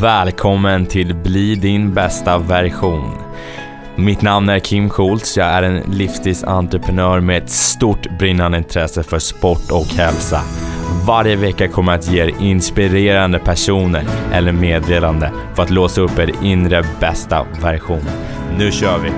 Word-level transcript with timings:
Välkommen 0.00 0.86
till 0.86 1.14
Bli 1.14 1.54
din 1.54 1.94
bästa 1.94 2.38
version. 2.38 3.18
Mitt 3.96 4.22
namn 4.22 4.48
är 4.48 4.58
Kim 4.58 4.90
Schultz. 4.90 5.36
Jag 5.36 5.46
är 5.46 5.62
en 5.62 5.80
livsstilsentreprenör 5.80 7.20
med 7.20 7.42
ett 7.42 7.50
stort 7.50 8.18
brinnande 8.18 8.58
intresse 8.58 9.02
för 9.02 9.18
sport 9.18 9.70
och 9.72 9.86
hälsa. 9.86 10.40
Varje 11.06 11.36
vecka 11.36 11.68
kommer 11.68 11.92
jag 11.92 11.98
att 11.98 12.08
ge 12.08 12.22
er 12.22 12.34
inspirerande 12.40 13.38
personer 13.38 14.04
eller 14.32 14.52
meddelande 14.52 15.32
för 15.54 15.62
att 15.62 15.70
låsa 15.70 16.00
upp 16.00 16.18
er 16.18 16.32
inre 16.42 16.84
bästa 17.00 17.46
version. 17.62 18.04
Nu 18.58 18.72
kör 18.72 18.98
vi! 18.98 19.12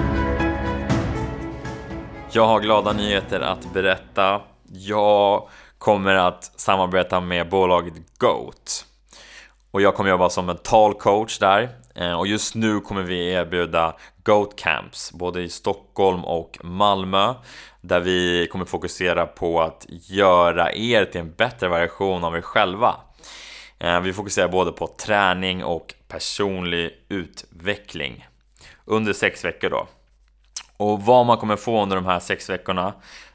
Jag 2.33 2.47
har 2.47 2.61
glada 2.61 2.93
nyheter 2.93 3.41
att 3.41 3.73
berätta. 3.75 4.41
Jag 4.73 5.43
kommer 5.79 6.15
att 6.15 6.45
samarbeta 6.45 7.21
med 7.21 7.49
bolaget 7.49 7.95
GOAT. 8.19 8.88
Och 9.71 9.83
jag 9.83 9.95
kommer 9.95 10.11
jobba 10.11 10.31
som 10.31 10.47
mental 10.47 10.95
coach 10.95 11.39
där. 11.39 11.69
Eh, 11.95 12.13
och 12.13 12.27
just 12.27 12.55
nu 12.55 12.81
kommer 12.81 13.03
vi 13.03 13.33
erbjuda 13.33 13.97
GOAT 14.25 14.57
Camps 14.57 15.13
både 15.13 15.43
i 15.43 15.49
Stockholm 15.49 16.25
och 16.25 16.59
Malmö. 16.63 17.35
Där 17.81 18.01
vi 18.01 18.49
kommer 18.53 18.65
fokusera 18.65 19.27
på 19.27 19.63
att 19.63 19.87
göra 19.89 20.73
er 20.73 21.05
till 21.05 21.21
en 21.21 21.33
bättre 21.33 21.69
version 21.69 22.25
av 22.25 22.37
er 22.37 22.41
själva. 22.41 22.97
Eh, 23.79 24.01
vi 24.01 24.13
fokuserar 24.13 24.49
både 24.49 24.73
på 24.73 24.87
träning 24.87 25.65
och 25.65 25.95
personlig 26.09 26.93
utveckling. 27.09 28.27
Under 28.85 29.13
sex 29.13 29.45
veckor 29.45 29.71
då. 29.71 29.87
Och 30.77 31.03
vad 31.03 31.27
man 31.27 31.37
kommer 31.37 31.57
få 31.57 31.83
under 31.83 31.97
de 31.97 32.07
här 32.07 32.21
sex 32.21 32.51
veckorna 32.51 32.93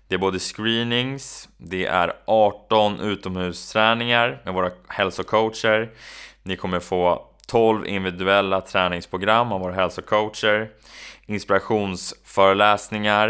det 0.08 0.16
är 0.16 0.20
både 0.20 0.40
screenings, 0.40 1.50
det 1.58 1.86
är 1.86 2.14
18 2.26 3.00
utomhusträningar 3.00 4.42
med 4.46 4.54
våra 4.54 4.72
hälsocoacher. 4.88 5.92
Ni 6.44 6.56
kommer 6.56 6.80
få 6.80 7.30
12 7.48 7.88
individuella 7.88 8.62
träningsprogram 8.62 9.52
av 9.52 9.62
våra 9.62 9.74
hälsocoacher, 9.74 10.70
inspirationsföreläsningar. 11.26 13.30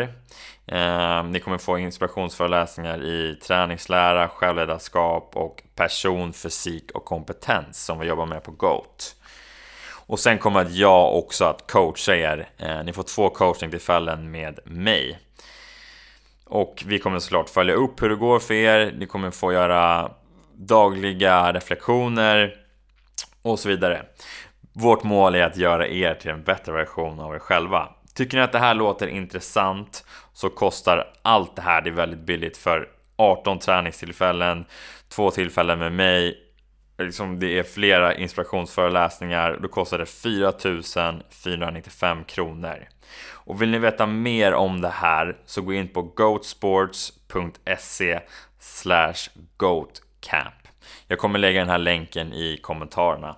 Eh, 0.68 1.24
ni 1.24 1.40
kommer 1.40 1.58
få 1.58 1.78
inspirationsföreläsningar 1.78 3.04
i 3.04 3.40
träningslära, 3.48 4.28
självledarskap 4.28 5.32
och 5.34 5.64
person, 5.76 6.34
fysik 6.34 6.92
och 6.92 7.06
kompetens 7.06 7.86
som 7.86 8.00
vi 8.00 8.08
jobbar 8.08 8.26
med 8.26 8.44
på 8.44 8.52
GOAT. 8.52 9.16
Och 10.06 10.20
sen 10.20 10.38
kommer 10.38 10.68
jag 10.70 11.18
också 11.18 11.46
att 11.46 11.72
coacha 11.72 12.16
er. 12.16 12.50
Eh, 12.58 12.84
ni 12.84 12.94
får 12.94 13.04
två 13.04 13.30
coachingtillfällen 13.30 14.32
med 14.32 14.60
mig. 14.66 15.20
Och 16.46 16.84
vi 16.86 17.00
kommer 17.00 17.20
såklart 17.20 17.50
följa 17.50 17.74
upp 17.74 18.02
hur 18.02 18.10
det 18.10 18.16
går 18.16 18.40
för 18.40 18.54
er. 18.54 18.94
Ni 18.98 19.06
kommer 19.06 19.32
få 19.32 19.54
göra 19.54 20.12
dagliga 20.54 21.54
reflektioner 21.54 22.63
och 23.44 23.60
så 23.60 23.70
vidare. 23.70 24.06
Vårt 24.74 25.04
mål 25.04 25.36
är 25.36 25.44
att 25.44 25.58
göra 25.58 25.88
er 25.88 26.16
till 26.16 26.32
en 26.32 26.44
bättre 26.44 26.72
version 26.72 27.20
av 27.20 27.36
er 27.36 27.40
själva. 27.40 27.90
Tycker 28.16 28.38
ni 28.38 28.44
att 28.44 28.52
det 28.52 28.60
här 28.60 28.74
låter 28.74 29.08
intressant 29.08 30.06
så 30.34 30.50
kostar 30.50 31.14
allt 31.22 31.56
det 31.56 31.62
här, 31.62 31.82
det 31.82 31.90
är 31.90 31.94
väldigt 31.94 32.26
billigt 32.26 32.58
för 32.58 32.90
18 33.16 33.60
träningstillfällen, 33.60 34.66
två 35.10 35.32
tillfällen 35.32 35.80
med 35.80 35.92
mig, 35.92 36.38
liksom 36.98 37.40
det 37.40 37.60
är 37.60 37.64
flera 37.64 38.16
inspirationsföreläsningar, 38.16 39.60
då 39.62 39.68
kostar 39.68 39.98
det 39.98 40.06
4 40.06 40.54
495 41.30 42.24
kronor. 42.24 42.88
Och 43.32 43.62
vill 43.62 43.70
ni 43.70 43.80
veta 43.80 44.06
mer 44.06 44.54
om 44.54 44.82
det 44.82 44.90
här 44.90 45.38
så 45.46 45.62
gå 45.62 45.74
in 45.74 45.88
på 45.88 46.02
goatsports.se 46.02 48.20
goatcamp. 49.58 50.63
Jag 51.08 51.20
kommer 51.20 51.40
lägga 51.40 51.60
den 51.60 51.70
här 51.70 51.78
länken 51.78 52.34
i 52.34 52.58
kommentarerna. 52.62 53.36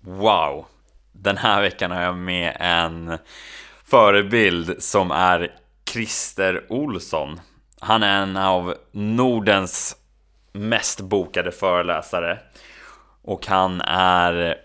Wow! 0.00 0.66
Den 1.12 1.36
här 1.36 1.62
veckan 1.62 1.90
har 1.90 2.02
jag 2.02 2.16
med 2.16 2.56
en 2.60 3.18
förebild 3.84 4.82
som 4.82 5.10
är 5.10 5.52
Christer 5.92 6.66
Olsson. 6.68 7.40
Han 7.80 8.02
är 8.02 8.22
en 8.22 8.36
av 8.36 8.74
Nordens 8.92 9.96
mest 10.52 11.00
bokade 11.00 11.52
föreläsare 11.52 12.38
och 13.22 13.46
han 13.46 13.80
är 13.80 14.56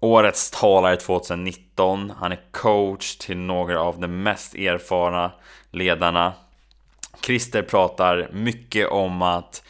årets 0.00 0.50
talare 0.50 0.96
2019. 0.96 2.12
Han 2.20 2.32
är 2.32 2.40
coach 2.50 3.16
till 3.16 3.36
några 3.36 3.80
av 3.80 4.00
de 4.00 4.22
mest 4.22 4.54
erfarna 4.54 5.32
ledarna. 5.70 6.32
Christer 7.22 7.62
pratar 7.62 8.28
mycket 8.32 8.88
om 8.88 9.22
att 9.22 9.62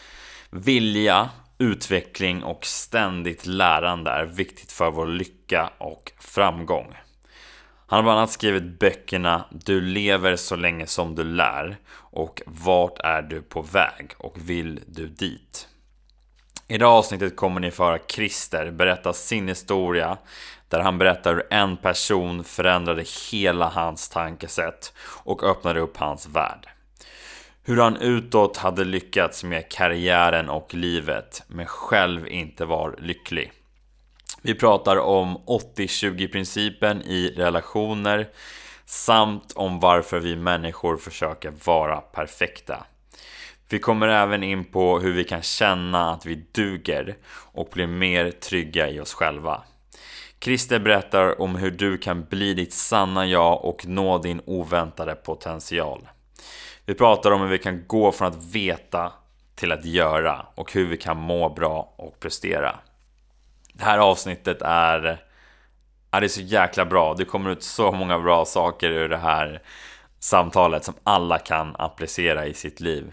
vilja, 0.51 1.31
utveckling 1.59 2.43
och 2.43 2.67
ständigt 2.67 3.47
lärande 3.47 4.11
är 4.11 4.25
viktigt 4.25 4.73
för 4.73 4.91
vår 4.91 5.07
lycka 5.07 5.71
och 5.79 6.13
framgång. 6.21 6.97
Han 7.87 7.97
har 7.97 8.03
bland 8.03 8.19
annat 8.19 8.31
skrivit 8.31 8.79
böckerna 8.81 9.45
Du 9.51 9.81
lever 9.81 10.37
så 10.37 10.57
länge 10.57 10.87
som 10.87 11.15
du 11.15 11.25
lär 11.25 11.77
och 11.91 12.43
Vart 12.47 12.99
är 12.99 13.23
du 13.23 13.43
på 13.43 13.63
väg 13.63 14.15
och 14.19 14.37
vill 14.51 14.81
du 14.87 15.09
dit? 15.09 15.69
I 16.69 16.79
det 16.79 16.87
här 16.87 16.93
avsnittet 16.93 17.37
kommer 17.37 17.61
ni 17.61 17.71
få 17.71 17.85
höra 17.85 17.99
Christer 18.09 18.71
berätta 18.71 19.13
sin 19.13 19.49
historia 19.49 20.19
där 20.69 20.81
han 20.81 20.99
berättar 20.99 21.35
hur 21.35 21.47
en 21.51 21.77
person 21.77 22.45
förändrade 22.45 23.05
hela 23.31 23.69
hans 23.69 24.09
tankesätt 24.09 24.93
och 25.25 25.43
öppnade 25.43 25.81
upp 25.81 25.97
hans 25.97 26.29
värld. 26.29 26.69
Hur 27.69 27.77
han 27.77 27.97
utåt 27.97 28.57
hade 28.57 28.85
lyckats 28.85 29.45
med 29.45 29.71
karriären 29.71 30.49
och 30.49 30.75
livet 30.75 31.43
men 31.49 31.67
själv 31.67 32.29
inte 32.29 32.65
var 32.65 32.97
lycklig. 32.99 33.53
Vi 34.43 34.55
pratar 34.55 34.97
om 34.97 35.39
80-20 35.77 36.33
principen 36.33 37.03
i 37.03 37.35
relationer 37.37 38.29
samt 38.87 39.53
om 39.53 39.81
varför 39.81 40.21
vi 40.21 40.37
människor 40.37 40.97
försöker 40.97 41.53
vara 41.65 41.97
perfekta. 41.97 42.85
Vi 43.71 43.79
kommer 43.79 44.09
även 44.09 44.43
in 44.43 44.65
på 44.65 44.99
hur 44.99 45.13
vi 45.13 45.25
kan 45.25 45.43
känna 45.43 46.11
att 46.11 46.27
vi 46.27 46.35
duger 46.53 47.17
och 47.31 47.69
bli 47.73 47.87
mer 47.87 48.31
trygga 48.31 48.91
i 48.91 49.01
oss 49.01 49.15
själva. 49.15 49.63
Christer 50.41 50.79
berättar 50.79 51.41
om 51.41 51.55
hur 51.55 51.71
du 51.71 51.99
kan 51.99 52.25
bli 52.25 52.55
ditt 52.55 52.73
sanna 52.73 53.27
jag 53.27 53.65
och 53.65 53.87
nå 53.87 54.19
din 54.19 54.41
oväntade 54.47 55.15
potential. 55.15 56.09
Vi 56.89 56.95
pratar 56.95 57.31
om 57.31 57.41
hur 57.41 57.49
vi 57.49 57.59
kan 57.59 57.85
gå 57.87 58.13
från 58.13 58.29
att 58.29 58.45
veta 58.45 59.13
till 59.55 59.73
att 59.73 59.85
göra 59.85 60.47
och 60.55 60.73
hur 60.73 60.87
vi 60.87 60.97
kan 60.97 61.17
må 61.17 61.49
bra 61.49 61.95
och 61.97 62.21
prestera. 62.21 62.77
Det 63.73 63.85
här 63.85 63.99
avsnittet 63.99 64.63
är, 64.63 65.21
är 66.11 66.21
det 66.21 66.29
så 66.29 66.41
jäkla 66.41 66.85
bra. 66.85 67.15
Det 67.15 67.25
kommer 67.25 67.51
ut 67.51 67.63
så 67.63 67.93
många 67.93 68.19
bra 68.19 68.45
saker 68.45 68.91
ur 68.91 69.09
det 69.09 69.17
här 69.17 69.63
samtalet 70.19 70.85
som 70.85 70.95
alla 71.05 71.39
kan 71.39 71.77
applicera 71.79 72.47
i 72.47 72.55
sitt 72.55 72.81
liv. 72.81 73.13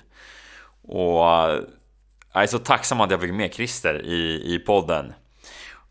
Och 0.81 1.25
jag 2.33 2.43
är 2.43 2.47
så 2.47 2.59
tacksam 2.59 3.01
att 3.01 3.11
jag 3.11 3.21
fick 3.21 3.33
med 3.33 3.53
Christer 3.53 4.01
i, 4.05 4.53
i 4.55 4.59
podden. 4.59 5.13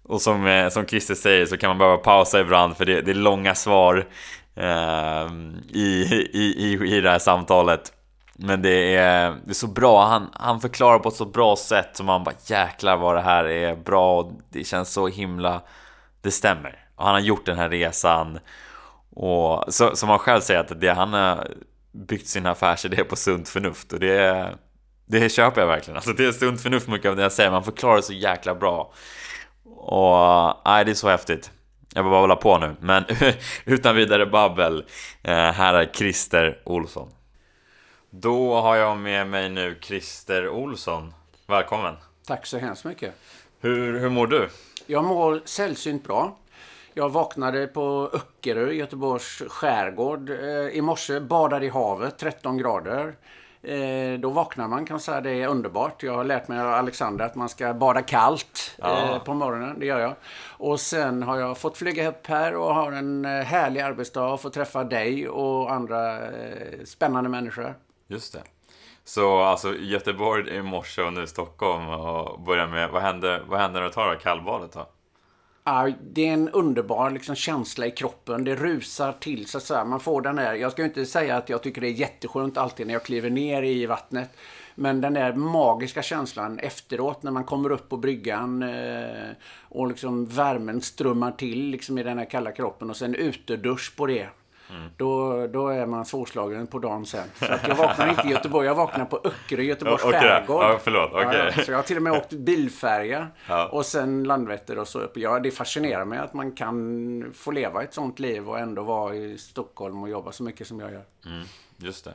Och 0.03 0.23
som, 0.23 0.47
eh, 0.47 0.69
som 0.69 0.87
Christer 0.87 1.15
säger 1.15 1.47
så 1.47 1.57
kan 1.57 1.69
man 1.69 1.79
behöva 1.79 1.97
pausa 1.97 2.41
ibland 2.41 2.77
för 2.77 2.85
det, 2.85 3.01
det 3.01 3.11
är 3.11 3.15
långa 3.15 3.55
svar 3.55 4.07
Ehm, 4.57 5.63
i, 5.69 6.05
i, 6.33 6.55
i, 6.57 6.97
i 6.97 7.01
det 7.01 7.11
här 7.11 7.19
samtalet. 7.19 7.93
Men 8.37 8.63
det 8.63 8.97
är, 8.97 9.31
det 9.31 9.51
är 9.51 9.55
så 9.55 9.67
bra, 9.67 10.05
han, 10.07 10.31
han 10.33 10.61
förklarar 10.61 10.99
på 10.99 11.09
ett 11.09 11.15
så 11.15 11.25
bra 11.25 11.57
sätt 11.57 11.97
som 11.97 12.07
man 12.07 12.25
bara 12.25 12.35
jäklar 12.47 12.97
vad 12.97 13.17
det 13.17 13.21
här 13.21 13.45
är 13.45 13.77
bra 13.77 14.21
och 14.21 14.33
det 14.51 14.65
känns 14.65 14.93
så 14.93 15.09
himla, 15.09 15.63
det 16.21 16.31
stämmer. 16.31 16.87
Och 16.97 17.05
han 17.05 17.15
har 17.15 17.21
gjort 17.21 17.47
den 17.47 17.59
här 17.59 17.69
resan 17.69 18.39
och 19.11 19.65
så, 19.75 19.97
som 19.97 20.09
han 20.09 20.19
själv 20.19 20.41
säger 20.41 20.61
att 20.61 20.81
det, 20.81 20.89
han 20.89 21.13
har 21.13 21.49
byggt 21.93 22.29
sin 22.29 22.47
affärsidé 22.47 23.05
på 23.05 23.17
sunt 23.17 23.49
förnuft 23.49 23.93
och 23.93 24.01
det, 24.01 24.55
det 25.07 25.29
köper 25.29 25.61
jag 25.61 25.69
verkligen. 25.69 25.97
Alltså 25.97 26.13
det 26.13 26.25
är 26.25 26.33
sunt 26.33 26.61
förnuft 26.61 26.89
mycket 26.89 27.09
av 27.09 27.17
det 27.17 27.23
jag 27.23 27.33
säger, 27.33 27.51
man 27.51 27.65
förklarar 27.65 27.97
det 27.97 28.03
så 28.03 28.13
jäkla 28.13 28.55
bra. 28.55 28.93
Och 29.65 30.57
nej, 30.65 30.85
det 30.85 30.91
är 30.91 30.95
så 30.95 31.09
häftigt. 31.09 31.51
Jag 31.95 32.05
bara 32.05 32.21
hålla 32.21 32.37
på 32.37 32.59
nu, 32.59 32.77
men 32.81 33.05
utan 33.65 33.97
vidare 33.97 34.27
babbel. 34.27 34.85
Eh, 35.23 35.35
här 35.35 35.75
är 35.75 35.91
Christer 35.93 36.59
Olsson. 36.65 37.09
Då 38.11 38.61
har 38.61 38.77
jag 38.77 38.99
med 38.99 39.27
mig 39.27 39.49
nu 39.51 39.79
Christer 39.81 40.49
Olsson. 40.49 41.15
Välkommen! 41.47 41.95
Tack 42.27 42.47
så 42.47 42.59
hemskt 42.59 42.85
mycket. 42.85 43.15
Hur, 43.61 43.99
hur 43.99 44.09
mår 44.09 44.27
du? 44.27 44.49
Jag 44.87 45.05
mår 45.05 45.41
sällsynt 45.45 46.05
bra. 46.05 46.37
Jag 46.95 47.09
vaknade 47.09 47.67
på 47.67 48.11
Öckerö, 48.13 48.73
Göteborgs 48.73 49.43
skärgård, 49.49 50.31
eh, 50.31 50.69
i 50.69 50.81
morse. 50.81 51.21
Badade 51.21 51.67
i 51.67 51.69
havet, 51.69 52.19
13 52.19 52.59
grader. 52.59 53.15
Eh, 53.65 54.19
då 54.19 54.31
vaknar 54.31 54.69
man 54.69 54.87
kan 54.87 55.01
säga 55.01 55.21
det 55.21 55.31
är 55.31 55.49
underbart. 55.49 56.03
Jag 56.03 56.15
har 56.15 56.25
lärt 56.25 56.49
mig 56.49 56.61
av 56.61 56.73
Alexander 56.73 57.25
att 57.25 57.35
man 57.35 57.49
ska 57.49 57.75
bada 57.75 58.03
kallt 58.03 58.77
ja. 58.79 59.15
eh, 59.15 59.19
på 59.23 59.35
morgonen. 59.35 59.79
Det 59.79 59.87
gör 59.87 60.01
jag. 60.01 60.15
Och 60.49 60.81
sen 60.81 61.23
har 61.23 61.39
jag 61.39 61.59
fått 61.59 61.77
flyga 61.77 62.09
upp 62.09 62.27
här 62.27 62.55
och 62.55 62.75
har 62.75 62.93
en 62.93 63.25
eh, 63.25 63.31
härlig 63.31 63.81
arbetsdag 63.81 64.33
och 64.33 64.41
få 64.41 64.51
träffa 64.51 64.85
dig 64.85 65.29
och 65.29 65.73
andra 65.73 66.19
spännande 66.85 67.31
människor. 67.31 67.75
Just 68.09 68.33
det. 68.33 68.43
Så 69.05 69.41
alltså 69.41 69.75
Göteborg 69.75 70.57
i 70.57 70.63
morse 70.63 71.03
och 71.03 71.13
nu 71.13 71.27
Stockholm 71.27 71.89
och 71.89 72.41
börja 72.41 72.67
med, 72.67 72.91
vad 72.91 73.03
hände, 73.03 73.43
vad 73.47 73.61
hände 73.61 73.81
när 73.81 73.87
du 73.87 73.93
tar 73.93 74.11
det 74.11 74.17
kallbadet 74.17 74.73
då? 74.73 74.87
Ja, 75.67 75.91
det 76.03 76.29
är 76.29 76.33
en 76.33 76.49
underbar 76.49 77.11
liksom, 77.11 77.35
känsla 77.35 77.87
i 77.87 77.91
kroppen. 77.91 78.45
Det 78.45 78.55
rusar 78.55 79.13
till 79.13 79.47
så 79.47 79.59
att 79.59 79.65
säga. 79.65 79.85
Man 79.85 80.01
får 80.01 80.23
den 80.23 80.37
där, 80.37 80.55
jag 80.55 80.73
ska 80.73 80.85
inte 80.85 81.07
säga 81.07 81.37
att 81.37 81.49
jag 81.49 81.63
tycker 81.63 81.81
det 81.81 81.89
är 81.89 81.93
jätteskönt 81.93 82.57
alltid 82.59 82.87
när 82.87 82.95
jag 82.95 83.03
kliver 83.03 83.31
ner 83.31 83.63
i 83.63 83.87
vattnet. 83.87 84.31
Men 84.75 85.01
den 85.01 85.15
där 85.15 85.33
magiska 85.33 86.03
känslan 86.03 86.59
efteråt 86.59 87.23
när 87.23 87.31
man 87.31 87.45
kommer 87.45 87.73
upp 87.73 87.89
på 87.89 87.97
bryggan 87.97 88.63
eh, 88.63 89.31
och 89.69 89.89
liksom 89.89 90.27
värmen 90.27 90.81
strömmar 90.81 91.33
till 91.33 91.67
liksom 91.67 91.99
i 91.99 92.03
den 92.03 92.19
här 92.19 92.31
kalla 92.31 92.53
kroppen 92.53 92.91
och 92.91 92.97
sen 92.97 93.15
utedusch 93.15 93.97
på 93.97 94.07
det. 94.07 94.29
Mm. 94.75 94.91
Då, 94.97 95.47
då 95.47 95.69
är 95.69 95.87
man 95.87 96.05
svårslagen 96.05 96.67
på 96.67 96.79
dagen 96.79 97.07
sen. 97.07 97.29
Så 97.35 97.53
att 97.53 97.69
jag 97.69 97.75
vaknar 97.75 98.09
inte 98.09 98.29
i 98.29 98.31
Göteborg, 98.31 98.67
jag 98.67 98.75
vaknar 98.75 99.05
på 99.05 99.21
Öckerö 99.25 99.63
i 99.63 99.67
Göteborgs 99.67 100.05
okay. 100.05 100.21
skärgård. 100.21 100.63
Ja, 100.63 100.79
förlåt, 100.85 101.13
okay. 101.13 101.53
ja, 101.57 101.65
så 101.65 101.71
jag 101.71 101.79
har 101.79 101.83
till 101.83 101.97
och 101.97 102.03
med 102.03 102.13
åkt 102.13 102.33
bilfärja 102.33 103.29
ja. 103.49 103.67
och 103.67 103.87
sen 103.87 104.25
Landvetter 104.25 104.79
och 104.79 104.89
så 104.89 105.01
upp. 105.01 105.17
Ja, 105.17 105.39
det 105.39 105.51
fascinerar 105.51 106.05
mig 106.05 106.19
att 106.19 106.35
man 106.35 106.53
kan 106.53 107.33
få 107.35 107.51
leva 107.51 107.83
ett 107.83 107.95
sånt 107.95 108.19
liv 108.19 108.49
och 108.49 108.59
ändå 108.59 108.83
vara 108.83 109.15
i 109.15 109.39
Stockholm 109.39 110.03
och 110.03 110.09
jobba 110.09 110.33
så 110.33 110.43
mycket 110.43 110.67
som 110.67 110.81
jag 110.81 110.93
gör. 110.93 111.05
Mm, 111.27 111.45
just 111.77 112.05
det. 112.05 112.13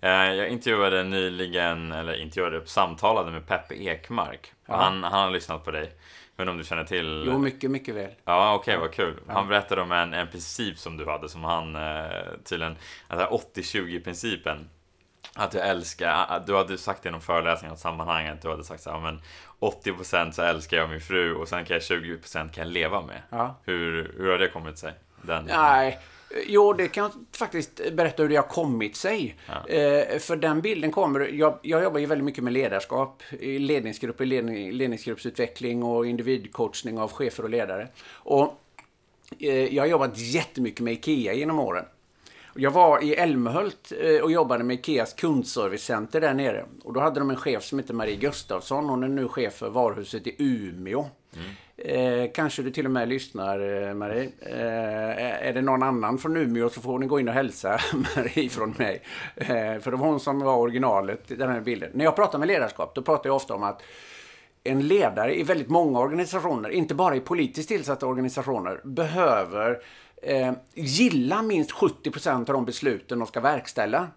Eh, 0.00 0.34
jag 0.34 0.48
intervjuade 0.48 1.02
nyligen, 1.02 1.92
eller 1.92 2.22
intervjuade, 2.22 2.66
samtalade 2.66 3.30
med 3.30 3.46
Peppe 3.46 3.74
Ekmark. 3.74 4.52
Ja. 4.66 4.76
Han, 4.76 5.04
han 5.04 5.24
har 5.24 5.30
lyssnat 5.30 5.64
på 5.64 5.70
dig. 5.70 5.92
Inte 6.42 6.50
om 6.50 6.58
du 6.58 6.64
känner 6.64 6.84
till? 6.84 7.24
Jo, 7.26 7.38
mycket, 7.38 7.70
mycket 7.70 7.94
väl. 7.94 8.10
Ja, 8.24 8.54
okej, 8.54 8.76
okay, 8.76 8.80
vad 8.80 8.94
kul. 8.94 9.20
Han 9.26 9.48
berättade 9.48 9.80
om 9.82 9.92
en, 9.92 10.14
en 10.14 10.28
princip 10.28 10.78
som 10.78 10.96
du 10.96 11.06
hade 11.06 11.28
som 11.28 11.44
han 11.44 11.76
eh, 11.76 12.10
tydligen, 12.44 12.76
alltså 13.08 13.26
80-20 13.54 14.04
principen. 14.04 14.68
Att 15.34 15.50
du 15.50 15.58
älskar, 15.58 16.42
du 16.46 16.56
hade 16.56 16.78
sagt 16.78 17.02
det 17.02 17.08
i 17.08 17.12
någon 17.12 17.20
föreläsning 17.20 17.72
i 17.72 17.76
sammanhanget, 17.76 18.42
du 18.42 18.50
hade 18.50 18.64
sagt 18.64 18.82
så 18.82 18.90
här, 18.90 19.00
men 19.00 19.20
80% 19.60 20.30
så 20.30 20.42
älskar 20.42 20.76
jag 20.76 20.90
min 20.90 21.00
fru 21.00 21.34
och 21.34 21.48
sen 21.48 21.64
kan 21.64 21.74
jag 21.74 22.00
20% 22.00 22.32
kan 22.32 22.64
jag 22.64 22.72
leva 22.72 23.02
med. 23.02 23.22
Ja. 23.30 23.56
Hur, 23.64 24.14
hur 24.16 24.30
har 24.30 24.38
det 24.38 24.48
kommit 24.48 24.78
sig? 24.78 24.92
Den... 25.22 25.44
Nej, 25.44 25.98
Jo, 26.46 26.72
det 26.72 26.88
kan 26.88 27.02
jag 27.02 27.12
faktiskt 27.36 27.92
berätta 27.92 28.22
hur 28.22 28.30
det 28.30 28.36
har 28.36 28.42
kommit 28.42 28.96
sig. 28.96 29.36
Ja. 29.46 29.68
Eh, 29.68 30.18
för 30.18 30.36
den 30.36 30.60
bilden 30.60 30.92
kommer... 30.92 31.20
Jag, 31.20 31.58
jag, 31.62 31.82
jobbar 31.82 32.00
ju 32.00 32.06
väldigt 32.06 32.24
mycket 32.24 32.44
med 32.44 32.52
ledarskap, 32.52 33.22
ledningsgrupper, 33.40 34.26
ledning, 34.26 34.72
ledningsgruppsutveckling 34.72 35.82
och 35.82 36.06
individcoachning 36.06 36.98
av 36.98 37.12
chefer 37.12 37.42
och 37.42 37.50
ledare. 37.50 37.88
Och 38.12 38.60
eh, 39.38 39.74
jag 39.74 39.82
har 39.82 39.88
jobbat 39.88 40.18
jättemycket 40.18 40.80
med 40.80 40.92
IKEA 40.92 41.34
genom 41.34 41.58
åren. 41.58 41.84
Jag 42.54 42.70
var 42.70 43.04
i 43.04 43.14
Älmhult 43.14 43.92
eh, 44.00 44.20
och 44.22 44.32
jobbade 44.32 44.64
med 44.64 44.74
Ikeas 44.74 45.14
kundservicecenter 45.14 46.20
där 46.20 46.34
nere. 46.34 46.64
Och 46.84 46.92
då 46.92 47.00
hade 47.00 47.20
de 47.20 47.30
en 47.30 47.36
chef 47.36 47.64
som 47.64 47.78
heter 47.78 47.94
Marie 47.94 48.16
Gustafsson. 48.16 48.88
Hon 48.88 49.02
är 49.02 49.08
nu 49.08 49.28
chef 49.28 49.54
för 49.54 49.70
varuhuset 49.70 50.26
i 50.26 50.34
Umeå. 50.38 51.06
Mm. 51.34 51.50
Eh, 51.84 52.30
kanske 52.34 52.62
du 52.62 52.70
till 52.70 52.86
och 52.86 52.92
med 52.92 53.08
lyssnar, 53.08 53.88
eh, 53.88 53.94
Marie. 53.94 54.30
Eh, 54.40 55.46
är 55.48 55.52
det 55.52 55.62
någon 55.62 55.82
annan 55.82 56.18
från 56.18 56.36
Umeå 56.36 56.68
så 56.68 56.80
får 56.80 56.98
ni 56.98 57.06
gå 57.06 57.20
in 57.20 57.28
och 57.28 57.34
hälsa 57.34 57.80
Marie 58.16 58.48
från 58.48 58.74
mig. 58.78 59.02
Eh, 59.36 59.46
för 59.80 59.90
det 59.90 59.96
var 59.96 60.06
hon 60.06 60.20
som 60.20 60.38
var 60.38 60.56
originalet 60.56 61.30
i 61.30 61.34
den 61.34 61.50
här 61.50 61.60
bilden. 61.60 61.90
När 61.94 62.04
jag 62.04 62.16
pratar 62.16 62.38
med 62.38 62.48
ledarskap, 62.48 62.94
då 62.94 63.02
pratar 63.02 63.28
jag 63.28 63.36
ofta 63.36 63.54
om 63.54 63.62
att 63.62 63.82
en 64.64 64.88
ledare 64.88 65.40
i 65.40 65.42
väldigt 65.42 65.68
många 65.68 65.98
organisationer, 65.98 66.70
inte 66.70 66.94
bara 66.94 67.16
i 67.16 67.20
politiskt 67.20 67.68
tillsatta 67.68 68.06
organisationer, 68.06 68.80
behöver 68.84 69.78
eh, 70.22 70.52
gilla 70.74 71.42
minst 71.42 71.72
70 71.72 72.10
procent 72.10 72.48
av 72.48 72.54
de 72.54 72.64
besluten 72.64 73.18
de 73.18 73.26
ska 73.26 73.40
verkställa. 73.40 74.08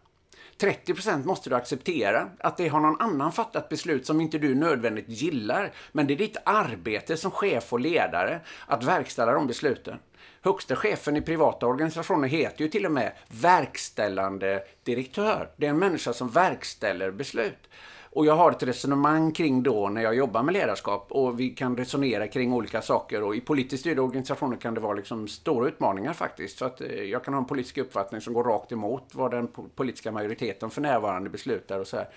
30% 0.63 1.25
måste 1.25 1.49
du 1.49 1.55
acceptera. 1.55 2.29
Att 2.39 2.57
det 2.57 2.67
har 2.67 2.79
någon 2.79 3.01
annan 3.01 3.31
fattat 3.31 3.69
beslut 3.69 4.05
som 4.05 4.21
inte 4.21 4.37
du 4.37 4.55
nödvändigt 4.55 5.09
gillar. 5.09 5.71
Men 5.91 6.07
det 6.07 6.13
är 6.13 6.17
ditt 6.17 6.37
arbete 6.43 7.17
som 7.17 7.31
chef 7.31 7.73
och 7.73 7.79
ledare 7.79 8.39
att 8.67 8.83
verkställa 8.83 9.31
de 9.31 9.47
besluten. 9.47 9.99
Högsta 10.41 10.75
chefen 10.75 11.17
i 11.17 11.21
privata 11.21 11.65
organisationer 11.65 12.27
heter 12.27 12.63
ju 12.63 12.69
till 12.69 12.85
och 12.85 12.91
med 12.91 13.11
verkställande 13.27 14.63
direktör. 14.83 15.49
Det 15.57 15.65
är 15.65 15.69
en 15.69 15.79
människa 15.79 16.13
som 16.13 16.29
verkställer 16.29 17.11
beslut. 17.11 17.69
Och 18.15 18.25
jag 18.25 18.35
har 18.35 18.51
ett 18.51 18.63
resonemang 18.63 19.31
kring 19.31 19.63
då 19.63 19.89
när 19.89 20.01
jag 20.01 20.15
jobbar 20.15 20.43
med 20.43 20.53
ledarskap 20.53 21.07
och 21.09 21.39
vi 21.39 21.49
kan 21.49 21.77
resonera 21.77 22.27
kring 22.27 22.53
olika 22.53 22.81
saker 22.81 23.23
och 23.23 23.35
i 23.35 23.41
politiskt 23.41 23.81
styrda 23.81 24.01
organisationer 24.01 24.57
kan 24.57 24.73
det 24.73 24.79
vara 24.79 24.93
liksom 24.93 25.27
stora 25.27 25.67
utmaningar 25.67 26.13
faktiskt. 26.13 26.57
Så 26.57 26.65
att 26.65 26.81
eh, 26.81 26.87
jag 26.87 27.23
kan 27.23 27.33
ha 27.33 27.41
en 27.41 27.47
politisk 27.47 27.77
uppfattning 27.77 28.21
som 28.21 28.33
går 28.33 28.43
rakt 28.43 28.71
emot 28.71 29.03
vad 29.13 29.31
den 29.31 29.47
politiska 29.75 30.11
majoriteten 30.11 30.69
för 30.69 30.81
närvarande 30.81 31.29
beslutar 31.29 31.79
och 31.79 31.87
så 31.87 31.97
här. 31.97 32.09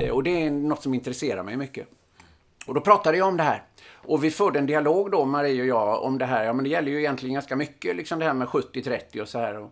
Eh, 0.00 0.10
och 0.10 0.22
det 0.22 0.46
är 0.46 0.50
något 0.50 0.82
som 0.82 0.94
intresserar 0.94 1.42
mig 1.42 1.56
mycket. 1.56 1.88
Och 2.66 2.74
då 2.74 2.80
pratade 2.80 3.18
jag 3.18 3.28
om 3.28 3.36
det 3.36 3.42
här. 3.42 3.62
Och 3.92 4.24
vi 4.24 4.30
förde 4.30 4.58
en 4.58 4.66
dialog 4.66 5.10
då, 5.10 5.24
Marie 5.24 5.60
och 5.60 5.66
jag, 5.66 6.02
om 6.02 6.18
det 6.18 6.26
här. 6.26 6.44
Ja, 6.44 6.52
men 6.52 6.64
det 6.64 6.70
gäller 6.70 6.90
ju 6.90 6.98
egentligen 6.98 7.34
ganska 7.34 7.56
mycket, 7.56 7.96
liksom 7.96 8.18
det 8.18 8.24
här 8.24 8.34
med 8.34 8.48
70-30 8.48 9.20
och 9.20 9.28
så 9.28 9.38
här. 9.38 9.58
Och, 9.58 9.70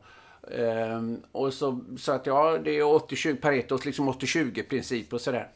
um, 0.97 1.23
och 1.33 1.55
så, 1.55 1.81
så 1.99 2.13
att 2.13 2.27
ja, 2.27 2.59
det 2.65 2.79
är 2.79 2.83
80-20, 2.83 3.41
Paretos 3.41 3.85
liksom 3.85 4.11
80-20 4.11 4.69
princip 4.69 5.13
och 5.13 5.21
sådär. 5.21 5.49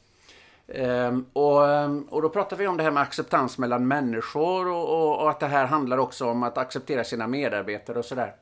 Um, 0.69 1.27
och, 1.33 1.69
ehm, 1.69 2.03
och 2.03 2.23
då 2.23 2.29
pratar 2.29 2.57
vi 2.57 2.67
om 2.67 2.77
det 2.77 2.83
här 2.83 2.91
med 2.91 3.03
acceptans 3.03 3.59
mellan 3.59 3.89
människor 3.89 4.69
och, 4.69 4.89
och, 4.89 5.23
och, 5.23 5.31
att 5.31 5.41
det 5.41 5.47
här 5.47 5.67
handlar 5.67 5.99
också 5.99 6.27
om 6.27 6.43
att 6.43 6.59
acceptera 6.59 7.05
sina 7.05 7.27
medarbetare 7.27 7.99
och 7.99 8.05
sådär. 8.05 8.35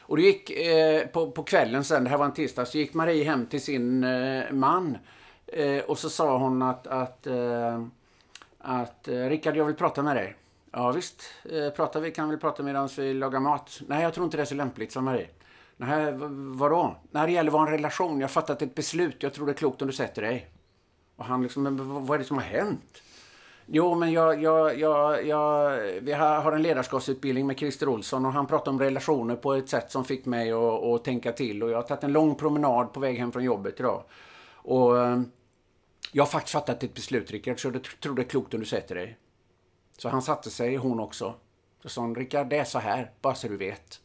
Och 0.00 0.16
det 0.16 0.22
gick 0.22 0.50
eh, 0.50 1.06
på, 1.06 1.30
på 1.30 1.42
kvällen 1.42 1.84
sen, 1.84 2.04
det 2.04 2.10
här 2.10 2.16
var 2.16 2.24
en 2.24 2.32
tisdag, 2.32 2.66
så 2.66 2.78
gick 2.78 2.94
Marie 2.94 3.24
hem 3.24 3.46
till 3.46 3.62
sin 3.62 4.04
eh, 4.04 4.52
man. 4.52 4.98
Eh, 5.46 5.84
och 5.84 5.98
så 5.98 6.10
sa 6.10 6.38
hon 6.38 6.62
att, 6.62 6.86
att, 6.86 7.26
eh, 7.26 7.84
att 8.58 9.08
eh, 9.08 9.14
Rickard, 9.14 9.56
jag 9.56 9.64
vill 9.64 9.76
prata 9.76 10.02
med 10.02 10.16
dig. 10.16 10.36
Ja 10.72 10.92
visst, 10.92 11.22
eh, 11.44 11.70
pratar 11.70 12.00
vi 12.00 12.10
kan 12.10 12.28
väl 12.28 12.38
prata 12.38 12.62
medan 12.62 12.88
vi 12.96 13.14
lagar 13.14 13.40
mat. 13.40 13.80
Nej, 13.86 14.02
jag 14.02 14.14
tror 14.14 14.24
inte 14.24 14.36
det 14.36 14.42
är 14.42 14.44
så 14.44 14.54
lämpligt, 14.54 14.92
sa 14.92 15.00
Marie. 15.00 15.28
Nej, 15.76 16.12
vadå? 16.58 16.96
När 17.10 17.26
det 17.26 17.32
gäller 17.32 17.50
vår 17.50 17.66
relation, 17.66 18.20
jag 18.20 18.28
har 18.28 18.32
fattat 18.32 18.62
ett 18.62 18.74
beslut. 18.74 19.22
Jag 19.22 19.34
tror 19.34 19.46
det 19.46 19.52
är 19.52 19.54
klokt 19.54 19.82
om 19.82 19.88
du 19.88 19.94
sätter 19.94 20.22
dig. 20.22 20.50
Och 21.20 21.26
han 21.26 21.42
liksom, 21.42 21.62
men 21.62 22.06
vad 22.06 22.14
är 22.14 22.18
det 22.18 22.24
som 22.24 22.36
har 22.36 22.44
hänt? 22.44 23.02
Jo, 23.66 23.94
men 23.94 24.12
jag, 24.12 24.42
jag, 24.42 24.78
jag, 24.78 25.26
jag, 25.26 25.76
vi 26.00 26.12
har 26.12 26.52
en 26.52 26.62
ledarskapsutbildning 26.62 27.46
med 27.46 27.58
Christer 27.58 27.88
Olsson 27.88 28.26
och 28.26 28.32
han 28.32 28.46
pratar 28.46 28.72
om 28.72 28.80
relationer 28.80 29.36
på 29.36 29.54
ett 29.54 29.68
sätt 29.68 29.92
som 29.92 30.04
fick 30.04 30.26
mig 30.26 30.52
att, 30.52 30.82
att 30.82 31.04
tänka 31.04 31.32
till. 31.32 31.62
Och 31.62 31.70
jag 31.70 31.76
har 31.76 31.82
tagit 31.82 32.04
en 32.04 32.12
lång 32.12 32.34
promenad 32.34 32.92
på 32.92 33.00
väg 33.00 33.18
hem 33.18 33.32
från 33.32 33.44
jobbet 33.44 33.80
idag. 33.80 34.04
Och 34.52 34.98
eh, 34.98 35.20
jag 36.12 36.22
har 36.22 36.28
faktiskt 36.28 36.52
fattat 36.52 36.82
ett 36.82 36.94
beslut, 36.94 37.30
Rickard, 37.30 37.60
så 37.60 37.68
jag 37.68 37.82
tror 38.00 38.14
det 38.14 38.22
är 38.22 38.28
klokt 38.28 38.54
om 38.54 38.60
du 38.60 38.66
sätter 38.66 38.94
dig. 38.94 39.18
Så 39.98 40.08
han 40.08 40.22
satte 40.22 40.50
sig, 40.50 40.76
hon 40.76 41.00
också. 41.00 41.34
Så 41.82 41.88
sa 41.88 42.00
hon, 42.00 42.14
Rickard, 42.14 42.48
det 42.48 42.56
är 42.56 42.64
så 42.64 42.78
här, 42.78 43.10
bara 43.20 43.34
så 43.34 43.48
du 43.48 43.56
vet. 43.56 44.00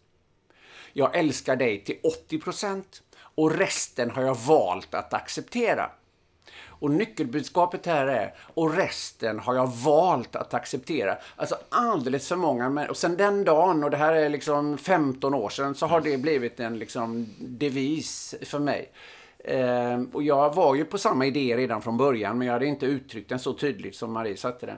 Jag 0.94 1.16
älskar 1.16 1.56
dig 1.56 1.84
till 1.84 2.00
80 2.04 2.40
procent 2.40 3.04
och 3.18 3.52
resten 3.52 4.12
har 4.12 4.22
jag 4.24 4.36
valt 4.36 4.94
att 4.94 5.14
acceptera. 5.14 5.92
Och 6.86 6.92
nyckelbudskapet 6.92 7.86
här 7.86 8.08
är, 8.08 8.34
och 8.54 8.76
resten 8.76 9.40
har 9.40 9.56
jag 9.56 9.68
valt 9.68 10.36
att 10.36 10.54
acceptera. 10.54 11.18
Alltså 11.36 11.58
alldeles 11.70 12.28
för 12.28 12.36
många 12.36 12.70
människor. 12.70 12.92
Och 12.92 12.98
sen 12.98 13.18
den 13.18 13.44
dagen, 13.44 13.84
och 13.84 13.92
det 13.92 13.98
här 13.98 14.14
är 14.14 14.30
liksom 14.30 14.78
15 14.78 15.34
år 15.34 15.50
sedan, 15.50 15.76
så 15.76 15.86
har 15.86 16.02
det 16.02 16.18
blivit 16.18 16.60
en 16.60 16.80
liksom 16.80 17.28
devis 17.40 18.36
för 18.42 18.60
mig. 18.60 18.92
Ehm, 19.44 20.10
och 20.14 20.24
jag 20.24 20.56
var 20.56 20.76
ju 20.76 20.86
på 20.86 20.98
samma 20.98 21.26
idé 21.26 21.58
redan 21.58 21.82
från 21.82 21.98
början, 21.98 22.38
men 22.38 22.48
jag 22.48 22.54
hade 22.54 22.66
inte 22.66 22.86
uttryckt 22.86 23.30
den 23.30 23.40
så 23.40 23.54
tydligt 23.54 23.96
som 23.96 24.14
Marie 24.14 24.38
satte 24.38 24.66
den. 24.66 24.78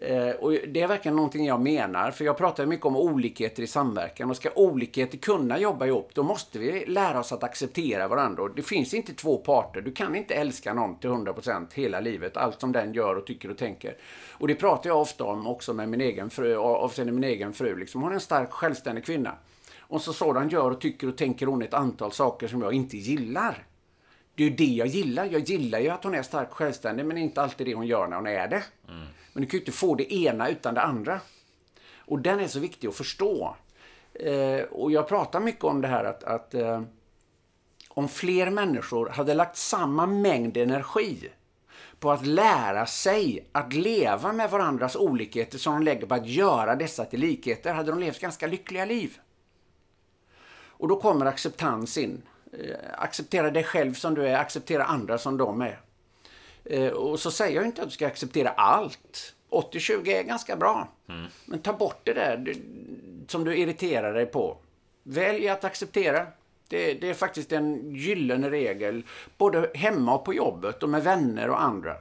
Eh, 0.00 0.30
och 0.30 0.52
det 0.52 0.80
är 0.80 0.88
verkligen 0.88 1.16
någonting 1.16 1.46
jag 1.46 1.60
menar, 1.60 2.10
för 2.10 2.24
jag 2.24 2.36
pratar 2.36 2.66
mycket 2.66 2.86
om 2.86 2.96
olikheter 2.96 3.62
i 3.62 3.66
samverkan. 3.66 4.30
Och 4.30 4.36
ska 4.36 4.50
olikheter 4.54 5.18
kunna 5.18 5.58
jobba 5.58 5.86
ihop, 5.86 6.10
då 6.14 6.22
måste 6.22 6.58
vi 6.58 6.86
lära 6.86 7.20
oss 7.20 7.32
att 7.32 7.42
acceptera 7.42 8.08
varandra. 8.08 8.42
Och 8.42 8.54
det 8.54 8.62
finns 8.62 8.94
inte 8.94 9.12
två 9.12 9.36
parter. 9.36 9.80
Du 9.80 9.92
kan 9.92 10.16
inte 10.16 10.34
älska 10.34 10.74
någon 10.74 10.98
till 10.98 11.10
100% 11.10 11.66
hela 11.74 12.00
livet, 12.00 12.36
allt 12.36 12.60
som 12.60 12.72
den 12.72 12.92
gör 12.92 13.16
och 13.16 13.26
tycker 13.26 13.50
och 13.50 13.58
tänker. 13.58 13.96
Och 14.32 14.48
det 14.48 14.54
pratar 14.54 14.90
jag 14.90 15.00
ofta 15.00 15.24
om 15.24 15.46
också 15.46 15.72
med 15.74 15.88
min 15.88 16.00
egen 16.00 16.30
fru, 16.30 16.56
avseende 16.56 17.12
min 17.12 17.24
egen 17.24 17.52
fru. 17.52 17.76
Liksom. 17.76 18.02
Hon 18.02 18.10
är 18.10 18.14
en 18.14 18.20
stark, 18.20 18.52
självständig 18.52 19.04
kvinna. 19.04 19.34
Och 19.80 20.02
så 20.02 20.12
sådan 20.12 20.48
gör 20.48 20.70
och 20.70 20.80
tycker 20.80 21.08
och 21.08 21.16
tänker 21.16 21.46
hon 21.46 21.62
ett 21.62 21.74
antal 21.74 22.12
saker 22.12 22.48
som 22.48 22.62
jag 22.62 22.72
inte 22.72 22.96
gillar. 22.96 23.66
Det 24.34 24.44
är 24.44 24.48
ju 24.48 24.56
det 24.56 24.64
jag 24.64 24.86
gillar. 24.86 25.24
Jag 25.24 25.40
gillar 25.40 25.78
ju 25.78 25.88
att 25.88 26.04
hon 26.04 26.14
är 26.14 26.22
stark 26.22 26.50
självständig, 26.50 27.06
men 27.06 27.18
inte 27.18 27.42
alltid 27.42 27.66
det 27.66 27.74
hon 27.74 27.86
gör 27.86 28.06
när 28.06 28.16
hon 28.16 28.26
är 28.26 28.48
det. 28.48 28.62
Mm. 28.88 29.06
Men 29.36 29.42
du 29.42 29.48
kan 29.48 29.58
ju 29.58 29.62
inte 29.62 29.72
få 29.72 29.94
det 29.94 30.14
ena 30.14 30.48
utan 30.48 30.74
det 30.74 30.80
andra. 30.80 31.20
Och 31.98 32.18
den 32.18 32.40
är 32.40 32.48
så 32.48 32.60
viktig 32.60 32.88
att 32.88 32.94
förstå. 32.94 33.56
Eh, 34.14 34.60
och 34.60 34.92
jag 34.92 35.08
pratar 35.08 35.40
mycket 35.40 35.64
om 35.64 35.80
det 35.80 35.88
här 35.88 36.04
att, 36.04 36.24
att 36.24 36.54
eh, 36.54 36.82
om 37.88 38.08
fler 38.08 38.50
människor 38.50 39.08
hade 39.08 39.34
lagt 39.34 39.56
samma 39.56 40.06
mängd 40.06 40.56
energi 40.56 41.30
på 42.00 42.10
att 42.10 42.26
lära 42.26 42.86
sig 42.86 43.48
att 43.52 43.72
leva 43.72 44.32
med 44.32 44.50
varandras 44.50 44.96
olikheter 44.96 45.58
som 45.58 45.74
de 45.74 45.82
lägger 45.82 46.06
på 46.06 46.14
att 46.14 46.26
göra 46.26 46.76
dessa 46.76 47.04
till 47.04 47.20
likheter, 47.20 47.74
hade 47.74 47.90
de 47.90 48.00
levt 48.00 48.20
ganska 48.20 48.46
lyckliga 48.46 48.84
liv. 48.84 49.18
Och 50.52 50.88
då 50.88 51.00
kommer 51.00 51.26
acceptans 51.26 51.98
in. 51.98 52.22
Eh, 52.52 52.76
acceptera 52.98 53.50
dig 53.50 53.64
själv 53.64 53.94
som 53.94 54.14
du 54.14 54.28
är, 54.28 54.36
acceptera 54.36 54.84
andra 54.84 55.18
som 55.18 55.36
de 55.36 55.62
är. 55.62 55.80
Eh, 56.70 56.88
och 56.88 57.20
så 57.20 57.30
säger 57.30 57.56
jag 57.56 57.66
inte 57.66 57.82
att 57.82 57.88
du 57.88 57.94
ska 57.94 58.06
acceptera 58.06 58.48
allt. 58.48 59.34
80-20 59.50 60.08
är 60.08 60.22
ganska 60.22 60.56
bra. 60.56 60.88
Men 61.44 61.58
ta 61.58 61.72
bort 61.72 62.00
det 62.04 62.12
där 62.12 62.54
som 63.28 63.44
du 63.44 63.56
irriterar 63.56 64.14
dig 64.14 64.26
på. 64.26 64.56
Välj 65.02 65.48
att 65.48 65.64
acceptera. 65.64 66.26
Det, 66.68 66.94
det 66.94 67.10
är 67.10 67.14
faktiskt 67.14 67.52
en 67.52 67.94
gyllene 67.94 68.50
regel. 68.50 69.02
Både 69.38 69.70
hemma 69.74 70.14
och 70.14 70.24
på 70.24 70.34
jobbet 70.34 70.82
och 70.82 70.88
med 70.88 71.04
vänner 71.04 71.50
och 71.50 71.62
andra. 71.62 71.94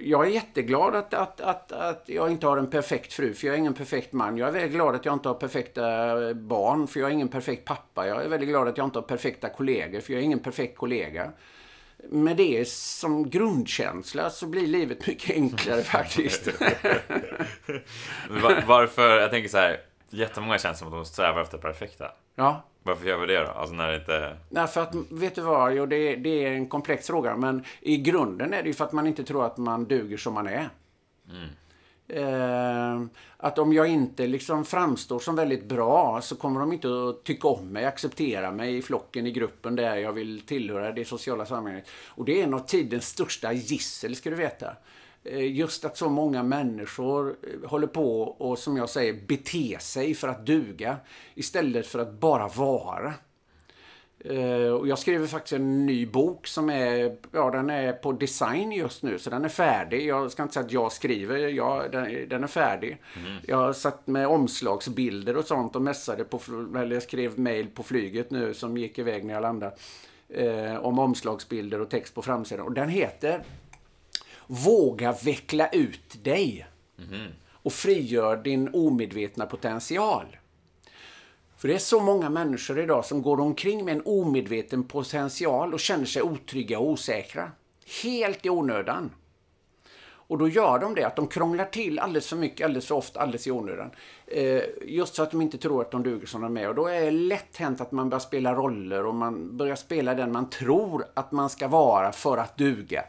Jag 0.00 0.26
är 0.26 0.30
jätteglad 0.30 0.94
att, 0.94 1.14
att, 1.14 1.40
att, 1.40 1.72
att 1.72 2.02
jag 2.06 2.30
inte 2.30 2.46
har 2.46 2.56
en 2.56 2.70
perfekt 2.70 3.12
fru, 3.12 3.34
för 3.34 3.46
jag 3.46 3.54
är 3.54 3.58
ingen 3.58 3.74
perfekt 3.74 4.12
man. 4.12 4.36
Jag 4.36 4.48
är 4.48 4.52
väldigt 4.52 4.72
glad 4.72 4.94
att 4.94 5.04
jag 5.04 5.14
inte 5.14 5.28
har 5.28 5.34
perfekta 5.34 5.84
barn, 6.34 6.86
för 6.86 7.00
jag 7.00 7.08
är 7.08 7.14
ingen 7.14 7.28
perfekt 7.28 7.64
pappa. 7.64 8.06
Jag 8.06 8.24
är 8.24 8.28
väldigt 8.28 8.48
glad 8.48 8.68
att 8.68 8.76
jag 8.78 8.86
inte 8.86 8.98
har 8.98 9.06
perfekta 9.06 9.48
kollegor, 9.48 10.00
för 10.00 10.12
jag 10.12 10.20
är 10.20 10.24
ingen 10.24 10.38
perfekt 10.38 10.78
kollega 10.78 11.32
med 12.08 12.36
det 12.36 12.68
som 12.68 13.30
grundkänsla 13.30 14.30
så 14.30 14.46
blir 14.46 14.66
livet 14.66 15.06
mycket 15.06 15.36
enklare 15.36 15.82
faktiskt. 15.82 16.46
Var, 18.28 18.64
varför, 18.66 19.20
jag 19.20 19.30
tänker 19.30 19.48
så 19.48 19.58
här, 19.58 19.80
jättemånga 20.10 20.58
känns 20.58 20.78
som 20.78 20.88
att 20.88 20.94
de 20.94 21.04
strävar 21.04 21.42
efter 21.42 21.56
det 21.56 21.62
perfekta. 21.62 22.12
Ja. 22.34 22.62
Varför 22.82 23.06
gör 23.06 23.18
vi 23.18 23.26
det 23.26 23.44
då? 23.44 23.50
Alltså 23.50 23.74
när 23.74 23.90
det 23.90 23.96
inte... 23.96 24.36
Nej, 24.48 24.66
för 24.66 24.80
att, 24.82 24.94
vet 25.10 25.34
du 25.34 25.40
vad, 25.40 25.74
jo, 25.74 25.86
det, 25.86 26.16
det 26.16 26.44
är 26.44 26.52
en 26.52 26.68
komplex 26.68 27.06
fråga, 27.06 27.36
men 27.36 27.64
i 27.80 27.96
grunden 27.96 28.54
är 28.54 28.62
det 28.62 28.68
ju 28.68 28.74
för 28.74 28.84
att 28.84 28.92
man 28.92 29.06
inte 29.06 29.24
tror 29.24 29.46
att 29.46 29.56
man 29.56 29.84
duger 29.84 30.16
som 30.16 30.34
man 30.34 30.46
är. 30.46 30.68
Eh, 32.12 33.02
att 33.36 33.58
om 33.58 33.72
jag 33.72 33.88
inte 33.88 34.26
liksom 34.26 34.64
framstår 34.64 35.18
som 35.18 35.36
väldigt 35.36 35.64
bra 35.64 36.20
så 36.22 36.36
kommer 36.36 36.60
de 36.60 36.72
inte 36.72 36.88
att 36.88 37.24
tycka 37.24 37.48
om 37.48 37.68
mig, 37.68 37.84
acceptera 37.84 38.50
mig 38.50 38.76
i 38.76 38.82
flocken, 38.82 39.26
i 39.26 39.32
gruppen 39.32 39.76
där 39.76 39.96
jag 39.96 40.12
vill 40.12 40.40
tillhöra 40.40 40.92
det 40.92 41.04
sociala 41.04 41.46
sammanhanget. 41.46 41.88
Och 42.08 42.24
det 42.24 42.40
är 42.40 42.44
en 42.44 42.54
av 42.54 42.58
tidens 42.58 43.08
största 43.08 43.52
gissel, 43.52 44.16
ska 44.16 44.30
du 44.30 44.36
veta. 44.36 44.76
Eh, 45.24 45.52
Just 45.52 45.84
att 45.84 45.96
så 45.96 46.08
många 46.08 46.42
människor 46.42 47.28
eh, 47.42 47.68
håller 47.70 47.86
på 47.86 48.22
och, 48.22 48.58
som 48.58 48.76
jag 48.76 48.90
säger, 48.90 49.26
bete 49.26 49.76
sig 49.80 50.14
för 50.14 50.28
att 50.28 50.46
duga 50.46 50.96
istället 51.34 51.86
för 51.86 51.98
att 51.98 52.12
bara 52.12 52.48
vara. 52.48 53.14
Eh, 54.24 54.72
och 54.72 54.88
jag 54.88 54.98
skriver 54.98 55.26
faktiskt 55.26 55.52
en 55.52 55.86
ny 55.86 56.06
bok 56.06 56.46
som 56.46 56.70
är, 56.70 57.16
ja 57.32 57.50
den 57.50 57.70
är 57.70 57.92
på 57.92 58.12
design 58.12 58.72
just 58.72 59.02
nu 59.02 59.18
så 59.18 59.30
den 59.30 59.44
är 59.44 59.48
färdig. 59.48 60.06
Jag 60.06 60.30
ska 60.30 60.42
inte 60.42 60.54
säga 60.54 60.66
att 60.66 60.72
jag 60.72 60.92
skriver, 60.92 61.38
jag, 61.38 61.92
den, 61.92 62.28
den 62.28 62.42
är 62.42 62.48
färdig. 62.48 63.02
Jag 63.46 63.56
har 63.56 63.72
satt 63.72 64.06
med 64.06 64.26
omslagsbilder 64.26 65.36
och 65.36 65.44
sånt 65.44 65.76
och 65.76 65.82
mässade 65.82 66.24
på, 66.24 66.40
eller 66.76 66.96
jag 66.96 67.02
skrev 67.02 67.38
mail 67.38 67.66
på 67.66 67.82
flyget 67.82 68.30
nu 68.30 68.54
som 68.54 68.76
gick 68.76 68.98
iväg 68.98 69.24
när 69.24 69.34
jag 69.34 69.42
landade. 69.42 69.74
Eh, 70.28 70.76
om 70.76 70.98
omslagsbilder 70.98 71.80
och 71.80 71.90
text 71.90 72.14
på 72.14 72.22
framsidan. 72.22 72.66
Och 72.66 72.72
den 72.72 72.88
heter 72.88 73.42
Våga 74.46 75.12
veckla 75.12 75.68
ut 75.68 76.24
dig. 76.24 76.66
Och 77.62 77.72
frigör 77.72 78.36
din 78.36 78.70
omedvetna 78.74 79.46
potential. 79.46 80.26
För 81.60 81.68
det 81.68 81.74
är 81.74 81.78
så 81.78 82.00
många 82.00 82.30
människor 82.30 82.78
idag 82.78 83.04
som 83.04 83.22
går 83.22 83.40
omkring 83.40 83.84
med 83.84 83.94
en 83.94 84.02
omedveten 84.04 84.84
potential 84.84 85.74
och 85.74 85.80
känner 85.80 86.04
sig 86.04 86.22
otrygga 86.22 86.78
och 86.78 86.88
osäkra. 86.88 87.50
Helt 88.02 88.46
i 88.46 88.50
onödan. 88.50 89.10
Och 90.02 90.38
då 90.38 90.48
gör 90.48 90.78
de 90.78 90.94
det, 90.94 91.04
att 91.04 91.16
de 91.16 91.26
krånglar 91.26 91.64
till 91.64 91.98
alldeles 91.98 92.28
för 92.28 92.36
mycket, 92.36 92.64
alldeles 92.64 92.86
för 92.86 92.94
ofta, 92.94 93.20
alldeles 93.20 93.46
i 93.46 93.50
onödan. 93.50 93.90
Eh, 94.26 94.62
just 94.86 95.14
så 95.14 95.22
att 95.22 95.30
de 95.30 95.42
inte 95.42 95.58
tror 95.58 95.80
att 95.80 95.90
de 95.90 96.02
duger 96.02 96.26
som 96.26 96.40
de 96.40 96.56
är. 96.56 96.68
Och 96.68 96.74
då 96.74 96.86
är 96.86 97.00
det 97.00 97.10
lätt 97.10 97.56
hänt 97.56 97.80
att 97.80 97.92
man 97.92 98.10
börjar 98.10 98.20
spela 98.20 98.54
roller 98.54 99.06
och 99.06 99.14
man 99.14 99.56
börjar 99.56 99.76
spela 99.76 100.14
den 100.14 100.32
man 100.32 100.50
tror 100.50 101.04
att 101.14 101.32
man 101.32 101.50
ska 101.50 101.68
vara 101.68 102.12
för 102.12 102.36
att 102.36 102.56
duga. 102.56 103.04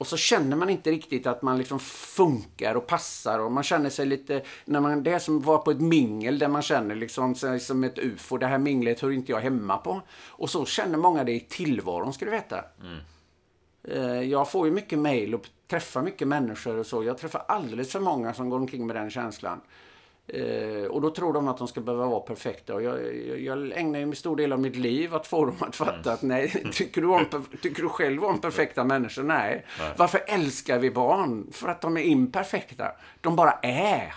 Och 0.00 0.06
så 0.06 0.16
känner 0.16 0.56
man 0.56 0.70
inte 0.70 0.90
riktigt 0.90 1.26
att 1.26 1.42
man 1.42 1.58
liksom 1.58 1.80
funkar 1.80 2.74
och 2.74 2.86
passar 2.86 3.38
och 3.38 3.52
man 3.52 3.64
känner 3.64 3.90
sig 3.90 4.06
lite, 4.06 4.42
när 4.64 4.80
man, 4.80 5.02
det 5.02 5.12
är 5.12 5.18
som 5.18 5.38
att 5.38 5.44
vara 5.44 5.58
på 5.58 5.70
ett 5.70 5.80
mingel 5.80 6.38
där 6.38 6.48
man 6.48 6.62
känner 6.62 6.94
liksom 6.94 7.34
sig 7.34 7.60
som 7.60 7.84
ett 7.84 7.98
ufo. 7.98 8.38
Det 8.38 8.46
här 8.46 8.58
minglet 8.58 9.00
hör 9.00 9.10
inte 9.10 9.32
jag 9.32 9.40
hemma 9.40 9.76
på. 9.76 10.00
Och 10.26 10.50
så 10.50 10.64
känner 10.66 10.98
många 10.98 11.24
det 11.24 11.32
i 11.32 11.40
tillvaron, 11.40 12.12
ska 12.12 12.24
du 12.24 12.30
veta. 12.30 12.64
Mm. 12.82 14.30
Jag 14.30 14.50
får 14.50 14.66
ju 14.66 14.72
mycket 14.72 14.98
mail 14.98 15.34
och 15.34 15.48
träffar 15.68 16.02
mycket 16.02 16.28
människor 16.28 16.76
och 16.76 16.86
så. 16.86 17.04
Jag 17.04 17.18
träffar 17.18 17.44
alldeles 17.48 17.92
för 17.92 18.00
många 18.00 18.34
som 18.34 18.50
går 18.50 18.58
omkring 18.58 18.86
med 18.86 18.96
den 18.96 19.10
känslan. 19.10 19.60
Eh, 20.34 20.84
och 20.84 21.00
då 21.00 21.10
tror 21.10 21.32
de 21.32 21.48
att 21.48 21.58
de 21.58 21.68
ska 21.68 21.80
behöva 21.80 22.06
vara 22.06 22.20
perfekta. 22.20 22.74
Och 22.74 22.82
jag, 22.82 23.16
jag, 23.28 23.40
jag 23.40 23.78
ägnar 23.78 23.98
ju 23.98 24.02
en 24.02 24.16
stor 24.16 24.36
del 24.36 24.52
av 24.52 24.60
mitt 24.60 24.76
liv 24.76 25.14
att 25.14 25.26
få 25.26 25.44
dem 25.44 25.56
att 25.60 25.76
fatta 25.76 26.12
att 26.12 26.22
nej, 26.22 26.64
tycker 26.72 27.00
du, 27.00 27.08
om, 27.08 27.46
tycker 27.62 27.82
du 27.82 27.88
själv 27.88 28.24
om 28.24 28.40
perfekta 28.40 28.84
människor? 28.84 29.22
Nej. 29.22 29.64
Varför 29.96 30.22
älskar 30.26 30.78
vi 30.78 30.90
barn? 30.90 31.46
För 31.52 31.68
att 31.68 31.80
de 31.80 31.96
är 31.96 32.00
imperfekta. 32.00 32.92
De 33.20 33.36
bara 33.36 33.52
är. 33.62 34.14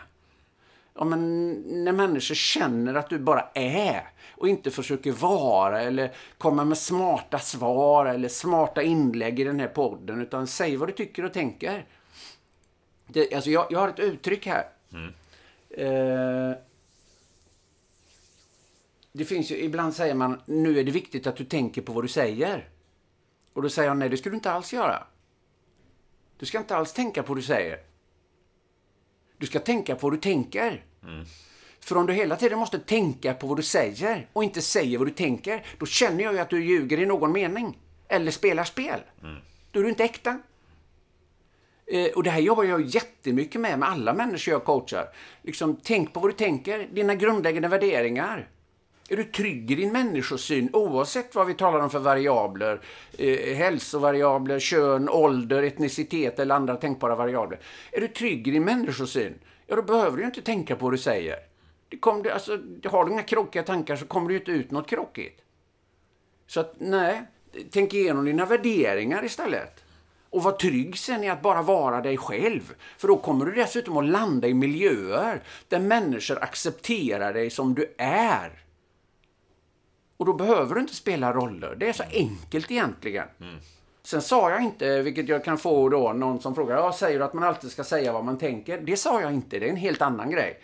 Ja, 0.95 1.05
men 1.05 1.51
när 1.83 1.91
människor 1.91 2.35
känner 2.35 2.95
att 2.95 3.09
du 3.09 3.19
bara 3.19 3.47
är 3.53 4.09
och 4.31 4.47
inte 4.47 4.71
försöker 4.71 5.11
vara 5.11 5.81
eller 5.81 6.11
komma 6.37 6.65
med 6.65 6.77
smarta 6.77 7.39
svar 7.39 8.05
eller 8.05 8.29
smarta 8.29 8.81
inlägg 8.81 9.39
i 9.39 9.43
den 9.43 9.59
här 9.59 9.67
podden 9.67 10.21
utan 10.21 10.47
säg 10.47 10.75
vad 10.77 10.89
du 10.89 10.93
tycker 10.93 11.25
och 11.25 11.33
tänker. 11.33 11.85
Det, 13.07 13.33
alltså 13.33 13.49
jag, 13.49 13.65
jag 13.69 13.79
har 13.79 13.89
ett 13.89 13.99
uttryck 13.99 14.45
här. 14.47 14.63
Eh, 15.77 16.51
det 19.11 19.25
finns 19.25 19.51
ju, 19.51 19.57
ibland 19.57 19.93
säger 19.93 20.15
man, 20.15 20.41
nu 20.45 20.79
är 20.79 20.83
det 20.83 20.91
viktigt 20.91 21.27
att 21.27 21.35
du 21.35 21.45
tänker 21.45 21.81
på 21.81 21.93
vad 21.93 22.03
du 22.03 22.07
säger. 22.07 22.69
Och 23.53 23.61
då 23.61 23.69
säger 23.69 23.89
jag, 23.89 23.97
nej 23.97 24.09
det 24.09 24.17
ska 24.17 24.29
du 24.29 24.35
inte 24.35 24.51
alls 24.51 24.73
göra. 24.73 25.03
Du 26.37 26.45
ska 26.45 26.57
inte 26.57 26.75
alls 26.75 26.93
tänka 26.93 27.23
på 27.23 27.27
vad 27.27 27.37
du 27.37 27.41
säger. 27.41 27.79
Du 29.37 29.45
ska 29.45 29.59
tänka 29.59 29.95
på 29.95 30.07
vad 30.07 30.13
du 30.13 30.21
tänker. 30.21 30.85
För 31.79 31.97
om 31.97 32.05
du 32.05 32.13
hela 32.13 32.35
tiden 32.35 32.59
måste 32.59 32.79
tänka 32.79 33.33
på 33.33 33.47
vad 33.47 33.57
du 33.57 33.63
säger 33.63 34.27
och 34.33 34.43
inte 34.43 34.61
säger 34.61 34.97
vad 34.97 35.07
du 35.07 35.11
tänker, 35.13 35.65
då 35.79 35.85
känner 35.85 36.23
jag 36.23 36.33
ju 36.33 36.39
att 36.39 36.49
du 36.49 36.65
ljuger 36.65 36.99
i 36.99 37.05
någon 37.05 37.31
mening. 37.31 37.79
Eller 38.07 38.31
spelar 38.31 38.63
spel. 38.63 38.99
Då 39.71 39.79
är 39.79 39.83
du 39.83 39.89
inte 39.89 40.03
äkta. 40.03 40.39
Eh, 41.85 42.11
och 42.15 42.23
det 42.23 42.29
här 42.29 42.39
jobbar 42.39 42.63
jag 42.63 42.81
jättemycket 42.81 43.61
med, 43.61 43.79
med 43.79 43.89
alla 43.89 44.13
människor 44.13 44.51
jag 44.51 44.63
coachar. 44.63 45.07
Liksom, 45.41 45.77
tänk 45.83 46.13
på 46.13 46.19
vad 46.19 46.29
du 46.29 46.35
tänker, 46.35 46.87
dina 46.91 47.15
grundläggande 47.15 47.67
värderingar. 47.67 48.49
Är 49.09 49.17
du 49.17 49.23
trygg 49.23 49.71
i 49.71 49.75
din 49.75 49.91
människosyn 49.91 50.69
oavsett 50.73 51.35
vad 51.35 51.47
vi 51.47 51.53
talar 51.53 51.79
om 51.79 51.89
för 51.89 51.99
variabler? 51.99 52.81
Eh, 53.17 53.55
hälsovariabler, 53.55 54.59
kön, 54.59 55.09
ålder, 55.09 55.63
etnicitet 55.63 56.39
eller 56.39 56.55
andra 56.55 56.75
tänkbara 56.75 57.15
variabler. 57.15 57.59
Är 57.91 58.01
du 58.01 58.07
trygg 58.07 58.47
i 58.47 58.51
din 58.51 58.63
människosyn? 58.63 59.33
Ja, 59.67 59.75
då 59.75 59.81
behöver 59.81 60.17
du 60.17 60.23
ju 60.23 60.27
inte 60.27 60.41
tänka 60.41 60.75
på 60.75 60.85
vad 60.85 60.93
du 60.93 60.97
säger. 60.97 61.35
Det 61.89 61.97
kom, 61.97 62.25
alltså, 62.33 62.59
har 62.83 63.05
du 63.05 63.11
inga 63.11 63.23
krokiga 63.23 63.63
tankar 63.63 63.95
så 63.95 64.05
kommer 64.05 64.27
det 64.27 64.33
ju 64.33 64.39
inte 64.39 64.51
ut 64.51 64.71
något 64.71 64.89
krokigt. 64.89 65.41
Så 66.47 66.59
att, 66.59 66.75
nej, 66.77 67.21
tänk 67.71 67.93
igenom 67.93 68.25
dina 68.25 68.45
värderingar 68.45 69.25
istället. 69.25 69.82
Och 70.33 70.43
var 70.43 70.51
trygg 70.51 70.97
sen 70.97 71.23
i 71.23 71.29
att 71.29 71.41
bara 71.41 71.61
vara 71.61 72.01
dig 72.01 72.17
själv. 72.17 72.73
För 72.97 73.07
då 73.07 73.17
kommer 73.17 73.45
du 73.45 73.51
dessutom 73.51 73.97
att 73.97 74.05
landa 74.05 74.47
i 74.47 74.53
miljöer 74.53 75.43
där 75.67 75.79
människor 75.79 76.43
accepterar 76.43 77.33
dig 77.33 77.49
som 77.49 77.73
du 77.73 77.93
är. 77.97 78.63
Och 80.17 80.25
då 80.25 80.33
behöver 80.33 80.75
du 80.75 80.81
inte 80.81 80.95
spela 80.95 81.33
roller. 81.33 81.75
Det 81.75 81.89
är 81.89 81.93
så 81.93 82.03
enkelt 82.11 82.71
egentligen. 82.71 83.27
Sen 84.03 84.21
sa 84.21 84.49
jag 84.49 84.61
inte, 84.61 85.01
vilket 85.01 85.29
jag 85.29 85.43
kan 85.43 85.57
få 85.57 85.89
då, 85.89 86.13
någon 86.13 86.41
som 86.41 86.55
frågar, 86.55 86.77
ja, 86.77 86.93
säger 86.93 87.19
du 87.19 87.25
att 87.25 87.33
man 87.33 87.43
alltid 87.43 87.71
ska 87.71 87.83
säga 87.83 88.13
vad 88.13 88.25
man 88.25 88.37
tänker? 88.37 88.77
Det 88.77 88.97
sa 88.97 89.21
jag 89.21 89.33
inte, 89.33 89.59
det 89.59 89.65
är 89.65 89.69
en 89.69 89.75
helt 89.75 90.01
annan 90.01 90.31
grej. 90.31 90.59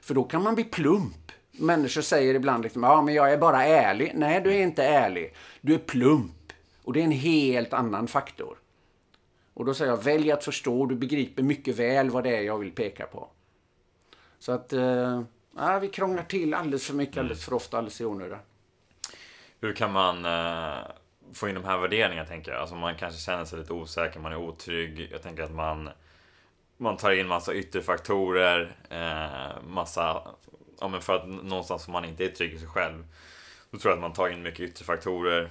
För 0.00 0.14
då 0.14 0.24
kan 0.24 0.42
man 0.42 0.54
bli 0.54 0.64
plump. 0.64 1.32
Människor 1.50 2.02
säger 2.02 2.34
ibland 2.34 2.62
liksom, 2.62 2.82
ja 2.82 3.02
men 3.02 3.14
jag 3.14 3.32
är 3.32 3.38
bara 3.38 3.64
ärlig. 3.64 4.12
Nej, 4.14 4.40
du 4.40 4.54
är 4.54 4.62
inte 4.62 4.84
ärlig. 4.84 5.34
Du 5.60 5.74
är 5.74 5.78
plump. 5.78 6.52
Och 6.84 6.92
det 6.92 7.00
är 7.00 7.04
en 7.04 7.10
helt 7.10 7.72
annan 7.72 8.08
faktor. 8.08 8.58
Och 9.54 9.64
då 9.64 9.74
säger 9.74 9.90
jag, 9.90 10.04
välj 10.04 10.32
att 10.32 10.44
förstå, 10.44 10.86
du 10.86 10.94
begriper 10.94 11.42
mycket 11.42 11.76
väl 11.78 12.10
vad 12.10 12.24
det 12.24 12.36
är 12.36 12.42
jag 12.42 12.58
vill 12.58 12.72
peka 12.72 13.06
på. 13.06 13.28
Så 14.38 14.52
att, 14.52 14.72
eh, 14.72 15.22
vi 15.80 15.88
krånglar 15.88 16.22
till 16.22 16.54
alldeles 16.54 16.86
för 16.86 16.94
mycket, 16.94 17.18
alldeles 17.18 17.44
för 17.44 17.54
ofta, 17.54 17.78
alldeles 17.78 18.00
i 18.00 18.04
onödan. 18.04 18.38
Hur 19.60 19.72
kan 19.72 19.92
man 19.92 20.24
eh, 20.24 20.84
få 21.32 21.48
in 21.48 21.54
de 21.54 21.64
här 21.64 21.78
värderingarna 21.78 22.28
tänker 22.28 22.52
jag? 22.52 22.60
Alltså 22.60 22.74
man 22.74 22.94
kanske 22.94 23.20
känner 23.20 23.44
sig 23.44 23.58
lite 23.58 23.72
osäker, 23.72 24.20
man 24.20 24.32
är 24.32 24.36
otrygg. 24.36 25.08
Jag 25.12 25.22
tänker 25.22 25.42
att 25.42 25.54
man, 25.54 25.90
man 26.76 26.96
tar 26.96 27.10
in 27.10 27.26
massa 27.26 27.54
ytterfaktorer, 27.54 28.76
eh, 28.90 29.62
massa, 29.68 30.22
ja 30.80 30.88
men 30.88 31.00
för 31.00 31.14
att 31.16 31.28
någonstans 31.28 31.88
man 31.88 32.04
inte 32.04 32.24
är 32.24 32.28
trygg 32.28 32.54
i 32.54 32.58
sig 32.58 32.68
själv. 32.68 33.06
Då 33.70 33.78
tror 33.78 33.90
jag 33.90 33.96
att 33.96 34.02
man 34.02 34.12
tar 34.12 34.28
in 34.28 34.42
mycket 34.42 34.60
ytterfaktorer, 34.60 35.50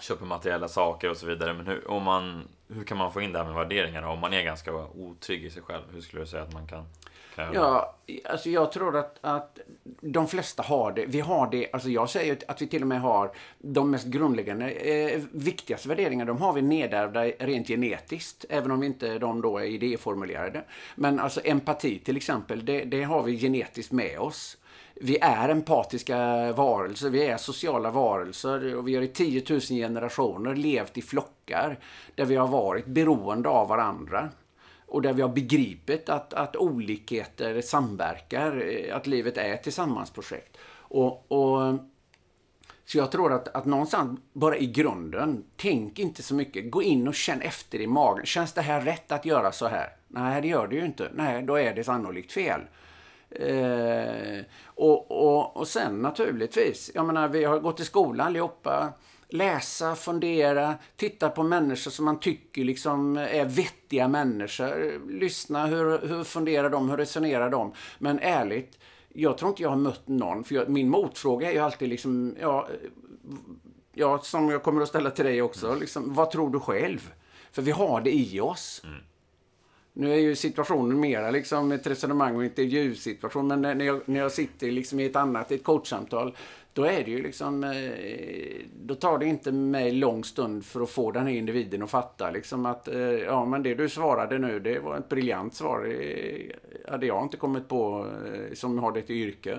köper 0.00 0.26
materiella 0.26 0.68
saker 0.68 1.10
och 1.10 1.16
så 1.16 1.26
vidare. 1.26 1.52
Men 1.52 1.66
hur, 1.66 1.90
om 1.90 2.02
man, 2.02 2.48
hur 2.74 2.84
kan 2.84 2.98
man 2.98 3.12
få 3.12 3.20
in 3.20 3.32
det 3.32 3.38
här 3.38 3.46
med 3.46 3.54
värderingar 3.54 4.02
om 4.02 4.18
man 4.18 4.32
är 4.32 4.42
ganska 4.42 4.72
otrygg 4.74 5.44
i 5.44 5.50
sig 5.50 5.62
själv? 5.62 5.82
Hur 5.92 6.00
skulle 6.00 6.22
du 6.22 6.26
säga 6.26 6.42
att 6.42 6.52
man 6.52 6.66
kan? 6.66 6.84
Ja, 7.54 7.96
alltså 8.24 8.50
jag 8.50 8.72
tror 8.72 8.96
att, 8.96 9.18
att 9.20 9.58
de 10.00 10.28
flesta 10.28 10.62
har 10.62 10.92
det. 10.92 11.06
Vi 11.06 11.20
har 11.20 11.50
det, 11.50 11.68
alltså 11.72 11.88
jag 11.88 12.10
säger 12.10 12.38
att 12.48 12.62
vi 12.62 12.66
till 12.66 12.82
och 12.82 12.88
med 12.88 13.00
har 13.00 13.32
de 13.58 13.90
mest 13.90 14.06
grundläggande, 14.06 14.70
eh, 14.70 15.20
viktigaste 15.32 15.88
värderingarna, 15.88 16.32
de 16.32 16.40
har 16.40 16.52
vi 16.52 16.62
nedärvda 16.62 17.24
rent 17.24 17.68
genetiskt, 17.68 18.44
även 18.48 18.70
om 18.70 18.82
inte 18.82 19.18
de 19.18 19.40
då 19.42 19.58
är 19.58 19.64
idéformulerade. 19.64 20.64
Men 20.94 21.20
alltså 21.20 21.40
empati 21.44 21.98
till 21.98 22.16
exempel, 22.16 22.64
det, 22.64 22.84
det 22.84 23.02
har 23.02 23.22
vi 23.22 23.38
genetiskt 23.38 23.92
med 23.92 24.18
oss. 24.18 24.56
Vi 25.02 25.18
är 25.20 25.48
empatiska 25.48 26.52
varelser, 26.52 27.10
vi 27.10 27.26
är 27.26 27.36
sociala 27.36 27.90
varelser 27.90 28.76
och 28.76 28.88
vi 28.88 28.94
har 28.94 29.02
i 29.02 29.08
10 29.08 29.44
000 29.50 29.60
generationer 29.60 30.54
levt 30.54 30.98
i 30.98 31.02
flockar 31.02 31.78
där 32.14 32.24
vi 32.24 32.36
har 32.36 32.48
varit 32.48 32.86
beroende 32.86 33.48
av 33.48 33.68
varandra. 33.68 34.28
Och 34.86 35.02
där 35.02 35.12
vi 35.12 35.22
har 35.22 35.28
begripit 35.28 36.08
att, 36.08 36.34
att 36.34 36.56
olikheter 36.56 37.60
samverkar, 37.60 38.64
eh, 38.68 38.96
att 38.96 39.06
livet 39.06 39.36
är 39.36 39.54
ett 39.54 39.62
tillsammansprojekt. 39.62 40.56
Och, 40.72 41.32
och, 41.32 41.78
så 42.84 42.98
jag 42.98 43.12
tror 43.12 43.32
att, 43.32 43.48
att 43.48 43.64
någonstans, 43.64 44.20
bara 44.32 44.56
i 44.56 44.66
grunden, 44.66 45.44
tänk 45.56 45.98
inte 45.98 46.22
så 46.22 46.34
mycket. 46.34 46.70
Gå 46.70 46.82
in 46.82 47.08
och 47.08 47.14
känn 47.14 47.40
efter 47.40 47.80
i 47.80 47.86
magen. 47.86 48.26
Känns 48.26 48.52
det 48.52 48.62
här 48.62 48.80
rätt 48.80 49.12
att 49.12 49.24
göra 49.24 49.52
så 49.52 49.66
här? 49.66 49.96
Nej, 50.08 50.42
det 50.42 50.48
gör 50.48 50.68
det 50.68 50.76
ju 50.76 50.84
inte. 50.84 51.10
Nej, 51.14 51.42
då 51.42 51.58
är 51.58 51.74
det 51.74 51.84
sannolikt 51.84 52.32
fel. 52.32 52.60
Eh, 53.30 54.44
och, 54.64 55.10
och, 55.10 55.56
och 55.56 55.68
sen 55.68 56.02
naturligtvis, 56.02 56.90
jag 56.94 57.06
menar 57.06 57.28
vi 57.28 57.44
har 57.44 57.58
gått 57.58 57.80
i 57.80 57.84
skolan 57.84 58.26
allihopa 58.26 58.92
läsa, 59.32 59.94
fundera, 59.94 60.74
titta 60.96 61.28
på 61.28 61.42
människor 61.42 61.90
som 61.90 62.04
man 62.04 62.20
tycker 62.20 62.64
liksom 62.64 63.16
är 63.16 63.44
vettiga 63.44 64.08
människor. 64.08 65.00
Lyssna, 65.10 65.66
hur, 65.66 66.08
hur 66.08 66.24
funderar 66.24 66.70
de, 66.70 66.90
hur 66.90 66.96
resonerar 66.96 67.50
de? 67.50 67.72
Men 67.98 68.18
ärligt, 68.18 68.78
jag 69.08 69.38
tror 69.38 69.48
inte 69.48 69.62
jag 69.62 69.70
har 69.70 69.76
mött 69.76 70.08
någon, 70.08 70.44
för 70.44 70.54
jag, 70.54 70.68
min 70.68 70.88
motfråga 70.88 71.48
är 71.50 71.52
ju 71.52 71.58
alltid 71.58 71.88
liksom, 71.88 72.36
ja, 72.40 72.68
ja, 73.94 74.18
som 74.18 74.50
jag 74.50 74.62
kommer 74.62 74.82
att 74.82 74.88
ställa 74.88 75.10
till 75.10 75.24
dig 75.24 75.42
också, 75.42 75.74
liksom, 75.74 76.14
vad 76.14 76.30
tror 76.30 76.50
du 76.50 76.60
själv? 76.60 77.12
För 77.52 77.62
vi 77.62 77.70
har 77.70 78.00
det 78.00 78.14
i 78.14 78.40
oss. 78.40 78.82
Mm. 78.84 79.00
Nu 79.92 80.12
är 80.12 80.18
ju 80.18 80.34
situationen 80.34 81.00
mera 81.00 81.30
liksom 81.30 81.72
ett 81.72 81.86
resonemang 81.86 82.36
och 82.36 82.44
intervjusituation, 82.44 83.48
men 83.48 83.62
när 83.62 83.84
jag, 83.84 84.00
när 84.04 84.20
jag 84.20 84.32
sitter 84.32 84.70
liksom 84.70 85.00
i 85.00 85.06
ett 85.06 85.16
annat, 85.16 85.52
ett 85.52 85.64
coachsamtal, 85.64 86.36
då 86.72 86.84
är 86.84 87.04
det 87.04 87.10
ju 87.10 87.22
liksom, 87.22 87.64
eh, 87.64 88.66
då 88.82 88.94
tar 88.94 89.18
det 89.18 89.26
inte 89.26 89.52
mig 89.52 89.92
lång 89.92 90.24
stund 90.24 90.64
för 90.64 90.80
att 90.80 90.90
få 90.90 91.10
den 91.12 91.26
här 91.26 91.34
individen 91.34 91.82
att 91.82 91.90
fatta 91.90 92.30
liksom 92.30 92.66
att, 92.66 92.88
eh, 92.88 93.00
ja 93.00 93.44
men 93.44 93.62
det 93.62 93.74
du 93.74 93.88
svarade 93.88 94.38
nu, 94.38 94.60
det 94.60 94.78
var 94.78 94.96
ett 94.96 95.08
briljant 95.08 95.54
svar. 95.54 95.84
Eh, 95.84 95.92
det 96.84 96.90
hade 96.90 97.06
jag 97.06 97.22
inte 97.22 97.36
kommit 97.36 97.68
på 97.68 98.06
som 98.54 98.78
har 98.78 98.92
det 98.92 99.02
till 99.02 99.16
yrke. 99.16 99.58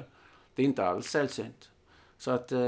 Det 0.55 0.61
är 0.61 0.65
inte 0.65 0.85
alls 0.85 1.07
sällsynt. 1.07 1.71
Så 2.22 2.32
att 2.32 2.51
eh, 2.51 2.60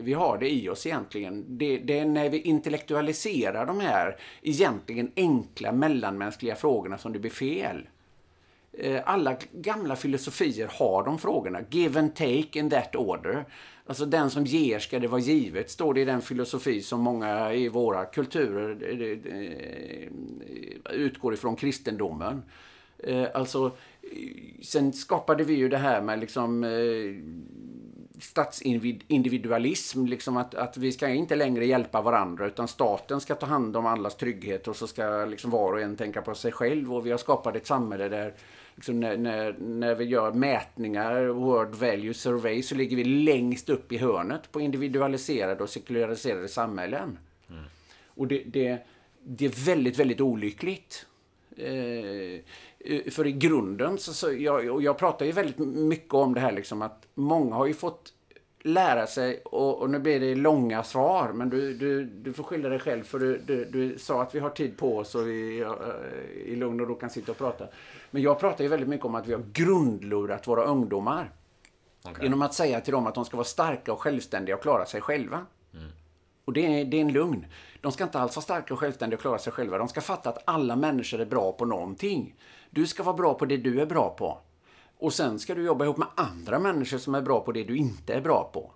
vi 0.00 0.12
har 0.16 0.38
det 0.38 0.50
i 0.54 0.68
oss 0.68 0.86
egentligen. 0.86 1.44
Det, 1.48 1.78
det, 1.78 1.98
är 1.98 2.04
när 2.04 2.28
vi 2.28 2.40
intellektualiserar 2.40 3.66
de 3.66 3.80
här 3.80 4.16
egentligen 4.42 5.12
enkla 5.16 5.72
mellanmänskliga 5.72 6.54
frågorna 6.54 6.98
som 6.98 7.12
det 7.12 7.18
blir 7.18 7.30
fel. 7.30 7.88
Eh, 8.72 9.00
alla 9.04 9.36
gamla 9.52 9.96
filosofier 9.96 10.70
har 10.72 11.04
de 11.04 11.18
frågorna. 11.18 11.60
Give 11.70 12.00
and 12.00 12.14
take 12.14 12.58
in 12.58 12.70
that 12.70 12.96
order. 12.96 13.44
Alltså 13.86 14.06
den 14.06 14.30
som 14.30 14.44
ger 14.44 14.78
ska 14.78 14.98
det 14.98 15.08
vara 15.08 15.20
givet, 15.20 15.70
står 15.70 15.94
det 15.94 16.00
i 16.00 16.04
den 16.04 16.22
filosofi 16.22 16.80
som 16.80 17.00
många 17.00 17.52
i 17.52 17.68
våra 17.68 18.04
kulturer 18.04 18.76
eh, 18.90 19.34
eh, 20.94 21.00
utgår 21.00 21.34
ifrån 21.34 21.56
kristendomen. 21.56 22.42
Alltså, 23.34 23.76
sen 24.62 24.92
skapade 24.92 25.44
vi 25.44 25.54
ju 25.54 25.68
det 25.68 25.78
här 25.78 26.02
med 26.02 26.18
liksom 26.18 26.64
statsindividualism, 28.20 30.06
liksom 30.06 30.36
att, 30.36 30.54
att 30.54 30.76
vi 30.76 30.92
ska 30.92 31.08
inte 31.08 31.36
längre 31.36 31.66
hjälpa 31.66 32.02
varandra 32.02 32.46
utan 32.46 32.68
staten 32.68 33.20
ska 33.20 33.34
ta 33.34 33.46
hand 33.46 33.76
om 33.76 33.86
allas 33.86 34.16
trygghet 34.16 34.68
och 34.68 34.76
så 34.76 34.86
ska 34.86 35.24
liksom 35.24 35.50
var 35.50 35.72
och 35.72 35.80
en 35.80 35.96
tänka 35.96 36.22
på 36.22 36.34
sig 36.34 36.52
själv 36.52 36.94
och 36.94 37.06
vi 37.06 37.10
har 37.10 37.18
skapat 37.18 37.56
ett 37.56 37.66
samhälle 37.66 38.08
där 38.08 38.34
liksom 38.74 39.00
när, 39.00 39.16
när, 39.16 39.52
när 39.52 39.94
vi 39.94 40.04
gör 40.04 40.32
mätningar, 40.32 41.24
World 41.24 41.74
Value 41.74 42.14
Survey, 42.14 42.62
så 42.62 42.74
ligger 42.74 42.96
vi 42.96 43.04
längst 43.04 43.68
upp 43.68 43.92
i 43.92 43.98
hörnet 43.98 44.52
på 44.52 44.60
individualiserade 44.60 45.62
och 45.62 45.70
sekulariserade 45.70 46.48
samhällen. 46.48 47.18
Mm. 47.50 47.64
Och 48.06 48.26
det, 48.26 48.42
det, 48.46 48.78
det 49.22 49.44
är 49.44 49.66
väldigt, 49.66 49.98
väldigt 49.98 50.20
olyckligt. 50.20 51.06
Eh, 51.56 52.40
för 53.10 53.26
i 53.26 53.32
grunden, 53.32 53.98
så, 53.98 54.12
så 54.12 54.32
jag, 54.32 54.70
och 54.70 54.82
jag 54.82 54.98
pratar 54.98 55.26
ju 55.26 55.32
väldigt 55.32 55.58
mycket 55.58 56.14
om 56.14 56.34
det 56.34 56.40
här 56.40 56.52
liksom 56.52 56.82
att 56.82 57.06
många 57.14 57.54
har 57.54 57.66
ju 57.66 57.74
fått 57.74 58.13
lära 58.66 59.06
sig, 59.06 59.40
och, 59.44 59.78
och 59.78 59.90
nu 59.90 59.98
blir 59.98 60.20
det 60.20 60.34
långa 60.34 60.82
svar, 60.82 61.32
men 61.32 61.50
du, 61.50 61.74
du, 61.74 62.04
du 62.04 62.32
får 62.32 62.44
skylla 62.44 62.68
dig 62.68 62.78
själv 62.78 63.04
för 63.04 63.18
du, 63.18 63.38
du, 63.38 63.64
du 63.64 63.98
sa 63.98 64.22
att 64.22 64.34
vi 64.34 64.38
har 64.38 64.50
tid 64.50 64.76
på 64.76 64.98
oss 64.98 65.14
och 65.14 65.28
vi 65.28 65.64
uh, 65.64 65.70
i 66.44 66.56
lugn 66.56 66.80
och 66.80 66.88
ro 66.88 66.94
kan 66.94 67.10
sitta 67.10 67.32
och 67.32 67.38
prata. 67.38 67.66
Men 68.10 68.22
jag 68.22 68.40
pratar 68.40 68.64
ju 68.64 68.70
väldigt 68.70 68.88
mycket 68.88 69.06
om 69.06 69.14
att 69.14 69.26
vi 69.26 69.32
har 69.32 69.42
grundlurat 69.52 70.48
våra 70.48 70.64
ungdomar. 70.64 71.30
Okay. 72.04 72.24
Genom 72.24 72.42
att 72.42 72.54
säga 72.54 72.80
till 72.80 72.92
dem 72.92 73.06
att 73.06 73.14
de 73.14 73.24
ska 73.24 73.36
vara 73.36 73.44
starka 73.44 73.92
och 73.92 74.00
självständiga 74.00 74.56
och 74.56 74.62
klara 74.62 74.86
sig 74.86 75.00
själva. 75.00 75.46
Mm. 75.74 75.86
Och 76.44 76.52
det 76.52 76.80
är, 76.80 76.84
det 76.84 76.96
är 76.96 77.00
en 77.00 77.12
lugn. 77.12 77.46
De 77.80 77.92
ska 77.92 78.04
inte 78.04 78.18
alls 78.18 78.36
vara 78.36 78.42
starka 78.42 78.74
och 78.74 78.80
självständiga 78.80 79.16
och 79.16 79.22
klara 79.22 79.38
sig 79.38 79.52
själva. 79.52 79.78
De 79.78 79.88
ska 79.88 80.00
fatta 80.00 80.28
att 80.28 80.42
alla 80.44 80.76
människor 80.76 81.20
är 81.20 81.26
bra 81.26 81.52
på 81.52 81.64
någonting. 81.64 82.34
Du 82.70 82.86
ska 82.86 83.02
vara 83.02 83.16
bra 83.16 83.34
på 83.34 83.44
det 83.44 83.56
du 83.56 83.80
är 83.80 83.86
bra 83.86 84.14
på. 84.18 84.38
Och 84.98 85.12
sen 85.12 85.38
ska 85.38 85.54
du 85.54 85.62
jobba 85.62 85.84
ihop 85.84 85.96
med 85.96 86.08
andra 86.14 86.58
människor 86.58 86.98
som 86.98 87.14
är 87.14 87.22
bra 87.22 87.40
på 87.40 87.52
det 87.52 87.64
du 87.64 87.76
inte 87.76 88.14
är 88.14 88.20
bra 88.20 88.50
på. 88.52 88.70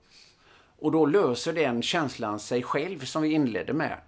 Och 0.79 0.93
då 0.93 1.07
löser 1.07 1.53
den 1.53 1.83
känslan 1.83 2.41
sig 2.41 2.63
själv 2.63 3.05
som 3.05 3.23
vi 3.23 3.33
inledde 3.33 3.73
med. 3.73 3.99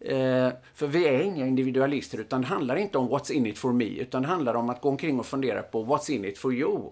Eh, 0.00 0.52
för 0.74 0.86
vi 0.86 1.08
är 1.08 1.20
inga 1.20 1.46
individualister 1.46 2.18
utan 2.18 2.40
det 2.40 2.46
handlar 2.46 2.76
inte 2.76 2.98
om 2.98 3.08
what's 3.08 3.32
in 3.32 3.46
it 3.46 3.58
for 3.58 3.72
me 3.72 3.84
utan 3.84 4.22
det 4.22 4.28
handlar 4.28 4.54
om 4.54 4.70
att 4.70 4.80
gå 4.80 4.88
omkring 4.88 5.18
och 5.18 5.26
fundera 5.26 5.62
på 5.62 5.84
what's 5.84 6.10
in 6.10 6.24
it 6.24 6.38
for 6.38 6.54
you. 6.54 6.90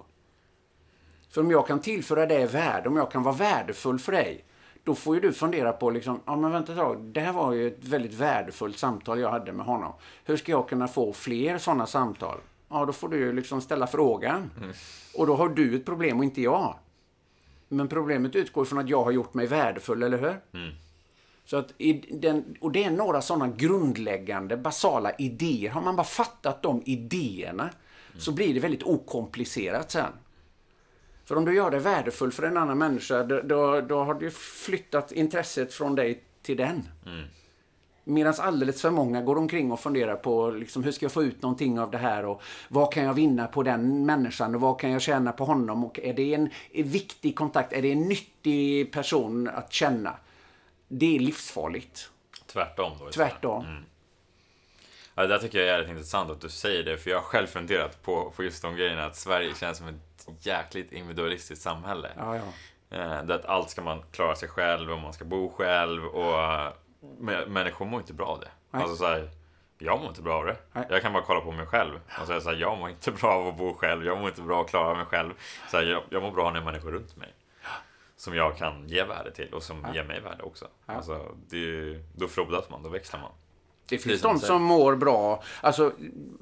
För 1.31 1.41
om 1.41 1.51
jag 1.51 1.67
kan 1.67 1.81
tillföra 1.81 2.27
dig 2.27 2.47
värde, 2.47 2.89
om 2.89 2.97
jag 2.97 3.11
kan 3.11 3.23
vara 3.23 3.35
värdefull 3.35 3.99
för 3.99 4.13
dig, 4.13 4.45
då 4.85 4.95
får 4.95 5.15
ju 5.15 5.21
du 5.21 5.33
fundera 5.33 5.73
på 5.73 5.91
liksom, 5.91 6.21
ja 6.27 6.37
men 6.37 6.53
vänta 6.53 6.73
ett 6.73 6.79
tag, 6.79 7.01
det 7.01 7.21
här 7.21 7.33
var 7.33 7.53
ju 7.53 7.67
ett 7.67 7.85
väldigt 7.85 8.15
värdefullt 8.15 8.79
samtal 8.79 9.21
jag 9.21 9.31
hade 9.31 9.53
med 9.53 9.67
honom. 9.67 9.93
Hur 10.25 10.37
ska 10.37 10.53
jag 10.53 10.69
kunna 10.69 10.89
få 10.89 11.13
fler 11.13 11.59
sådana 11.59 11.87
samtal? 11.87 12.39
Ja, 12.71 12.87
då 12.87 12.93
får 12.93 13.09
du 13.09 13.33
liksom 13.33 13.61
ställa 13.61 13.87
frågan. 13.87 14.51
Mm. 14.57 14.73
Och 15.15 15.27
då 15.27 15.37
har 15.37 15.49
du 15.49 15.77
ett 15.77 15.85
problem 15.85 16.19
och 16.19 16.25
inte 16.25 16.43
jag. 16.43 16.79
Men 17.69 17.89
problemet 17.89 18.37
utgår 18.37 18.65
från 18.65 18.79
att 18.79 18.89
jag 18.89 19.05
har 19.05 19.11
gjort 19.11 19.35
mig 19.35 19.47
värdefull, 19.47 20.03
eller 20.03 20.19
hur? 20.19 20.61
Mm. 20.61 20.75
Så 21.45 21.57
att 21.57 21.73
den, 22.11 22.57
och 22.61 22.73
det 22.73 22.85
är 22.85 22.91
några 22.91 23.23
sådana 23.23 23.49
grundläggande, 23.49 24.57
basala 24.57 25.13
idéer. 25.19 25.71
Har 25.71 25.83
man 25.83 25.97
bara 25.97 26.05
fattat 26.05 26.63
de 26.63 26.83
idéerna 26.87 27.63
mm. 27.63 28.21
så 28.21 28.33
blir 28.33 28.55
det 28.55 28.61
väldigt 28.61 28.83
okomplicerat 28.83 29.91
sen. 29.91 30.13
För 31.25 31.37
om 31.37 31.45
du 31.45 31.55
gör 31.55 31.71
dig 31.71 31.81
värdefull 31.81 32.33
för 32.33 32.43
en 32.43 32.57
annan 32.57 32.79
människa, 32.79 33.23
då, 33.23 33.41
då, 33.41 33.81
då 33.81 34.05
har 34.05 34.15
du 34.15 34.31
flyttat 34.31 35.13
intresset 35.13 35.75
från 35.75 35.95
dig 35.95 36.25
till 36.43 36.57
den. 36.57 36.89
Medan 38.05 38.35
alldeles 38.39 38.83
för 38.83 38.91
många 38.91 39.23
går 39.23 39.39
omkring 39.39 39.73
och 39.73 39.81
funderar 39.81 40.17
på 40.17 40.51
liksom, 40.51 40.85
hur 40.85 40.93
ska 40.93 41.05
jag 41.05 41.13
få 41.13 41.23
ut 41.23 41.43
någonting 41.43 41.81
av 41.81 41.91
det 41.91 41.99
här 41.99 42.25
och 42.25 42.43
vad 42.69 42.93
kan 42.93 43.05
jag 43.05 43.15
vinna 43.15 43.47
på 43.47 43.63
den 43.63 44.07
människan 44.07 44.55
och 44.55 44.61
vad 44.61 44.81
kan 44.81 44.91
jag 44.91 45.03
tjäna 45.03 45.33
på 45.33 45.45
honom 45.45 45.85
och 45.85 46.01
är 46.01 46.15
det 46.15 46.35
en, 46.35 46.51
viktig 46.73 47.37
kontakt, 47.37 47.73
är 47.73 47.83
det 47.83 47.93
en 47.93 48.09
nyttig 48.09 48.93
person 48.93 49.49
att 49.49 49.73
känna? 49.73 50.17
Det 50.89 51.17
är 51.17 51.21
livsfarligt. 51.21 52.11
Tvärtom 52.47 52.93
då? 53.01 53.11
Tvärtom. 53.11 53.65
Mm. 53.65 53.85
Ja, 55.15 55.23
det 55.23 55.29
där 55.29 55.39
tycker 55.39 55.59
jag 55.59 55.69
är 55.69 55.73
jävligt 55.73 55.91
intressant 55.91 56.31
att 56.31 56.41
du 56.41 56.49
säger 56.49 56.85
det, 56.85 56.99
för 56.99 57.11
jag 57.11 57.19
har 57.19 57.25
själv 57.25 57.47
funderat 57.47 58.03
på, 58.03 58.33
på 58.37 58.45
just 58.45 58.63
de 58.63 58.77
grejerna, 58.77 59.05
att 59.05 59.17
Sverige 59.17 59.55
känns 59.55 59.79
som 59.79 59.87
ett 59.89 60.47
jäkligt 60.47 60.93
individualistiskt 60.93 61.63
samhälle. 61.63 62.11
Ja, 62.17 62.37
ja. 62.37 62.43
Eh, 62.91 63.19
att 63.19 63.45
allt 63.45 63.71
ska 63.71 63.83
man 63.83 64.03
klara 64.13 64.37
sig 64.37 64.49
själv 64.49 64.91
och 64.91 64.99
man 64.99 65.13
ska 65.13 65.25
bo 65.25 65.49
själv 65.49 66.05
och 66.05 66.73
människor 67.47 67.87
mår 67.87 68.01
inte 68.01 68.13
bra 68.13 68.27
av 68.27 68.41
det. 68.41 68.51
Nej. 68.71 68.83
Alltså 68.83 68.97
så 68.97 69.07
här, 69.07 69.31
jag 69.79 70.01
mår 70.01 70.09
inte 70.09 70.23
bra 70.23 70.35
av 70.35 70.47
det. 70.47 70.57
Nej. 70.73 70.87
Jag 70.91 71.03
kan 71.03 71.13
bara 71.13 71.23
kolla 71.23 71.41
på 71.41 71.53
mig 71.53 71.67
själv 71.67 72.01
och 72.21 72.27
säga 72.27 72.41
så 72.41 72.51
här, 72.51 72.57
jag 72.57 72.79
mår 72.79 72.91
inte 72.91 73.11
bra 73.21 73.31
av 73.31 73.49
att 73.49 73.57
bo 73.57 73.75
själv. 73.75 74.07
Jag 74.07 74.19
mår 74.19 74.29
inte 74.29 74.43
bra 74.43 74.57
av 74.57 74.65
att 74.65 74.71
klara 74.71 74.95
mig 74.95 75.05
själv. 75.05 75.33
Så 75.71 75.77
här, 75.77 75.85
jag, 75.85 76.03
jag 76.11 76.23
mår 76.23 76.31
bra 76.31 76.51
när 76.51 76.61
människor 76.61 76.91
runt 76.91 77.17
mig. 77.17 77.35
Som 78.17 78.35
jag 78.35 78.57
kan 78.57 78.89
ge 78.89 79.05
värde 79.05 79.31
till 79.31 79.55
och 79.55 79.63
som 79.63 79.87
ja. 79.89 79.95
ger 79.95 80.05
mig 80.05 80.21
värde 80.21 80.43
också. 80.43 80.67
Ja. 80.87 80.95
Alltså, 80.95 81.37
det, 81.49 81.99
då 82.17 82.29
frodas 82.29 82.71
man, 82.71 82.83
då 82.83 82.89
växlar 82.89 83.21
man. 83.21 83.33
Det 83.89 83.99
finns 83.99 84.23
de 84.23 84.39
som 84.39 84.63
mår 84.63 84.97
bra, 84.97 85.43
alltså 85.61 85.93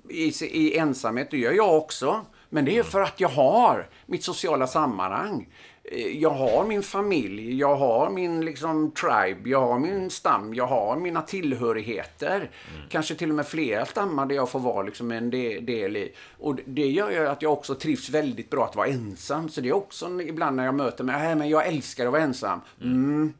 i, 0.08 0.32
i 0.42 0.78
ensamhet, 0.78 1.30
det 1.30 1.38
gör 1.38 1.52
jag 1.52 1.76
också. 1.76 2.24
Men 2.48 2.64
det 2.64 2.70
är 2.70 2.80
mm. 2.80 2.86
för 2.86 3.00
att 3.00 3.20
jag 3.20 3.28
har 3.28 3.88
mitt 4.06 4.24
sociala 4.24 4.66
sammanhang. 4.66 5.48
Eh, 5.92 6.18
jag 6.18 6.30
har 6.30 6.64
min 6.64 6.82
familj, 6.82 7.58
jag 7.58 7.76
har 7.76 8.10
min 8.10 8.44
liksom 8.44 8.90
tribe, 8.90 9.50
jag 9.50 9.60
har 9.60 9.78
min 9.78 10.10
stam, 10.10 10.54
jag 10.54 10.66
har 10.66 10.96
mina 10.96 11.22
tillhörigheter. 11.22 12.36
Mm. 12.36 12.88
Kanske 12.88 13.14
till 13.14 13.28
och 13.28 13.36
med 13.36 13.46
flera 13.46 13.86
stammar 13.86 14.26
där 14.26 14.34
jag 14.34 14.50
får 14.50 14.60
vara 14.60 14.82
liksom 14.82 15.12
en 15.12 15.30
del 15.30 15.96
i. 15.96 16.12
Och 16.38 16.58
det 16.64 16.86
gör 16.86 17.10
ju 17.10 17.26
att 17.26 17.42
jag 17.42 17.52
också 17.52 17.74
trivs 17.74 18.10
väldigt 18.10 18.50
bra 18.50 18.64
att 18.64 18.76
vara 18.76 18.86
ensam. 18.86 19.48
Så 19.48 19.60
det 19.60 19.68
är 19.68 19.72
också 19.72 20.20
ibland 20.20 20.56
när 20.56 20.64
jag 20.64 20.74
möter 20.74 21.04
mig, 21.04 21.30
äh, 21.30 21.36
men 21.36 21.48
jag 21.48 21.66
älskar 21.66 22.06
att 22.06 22.12
vara 22.12 22.22
ensam. 22.22 22.60
Mm. 22.80 22.92
mm. 22.92 23.32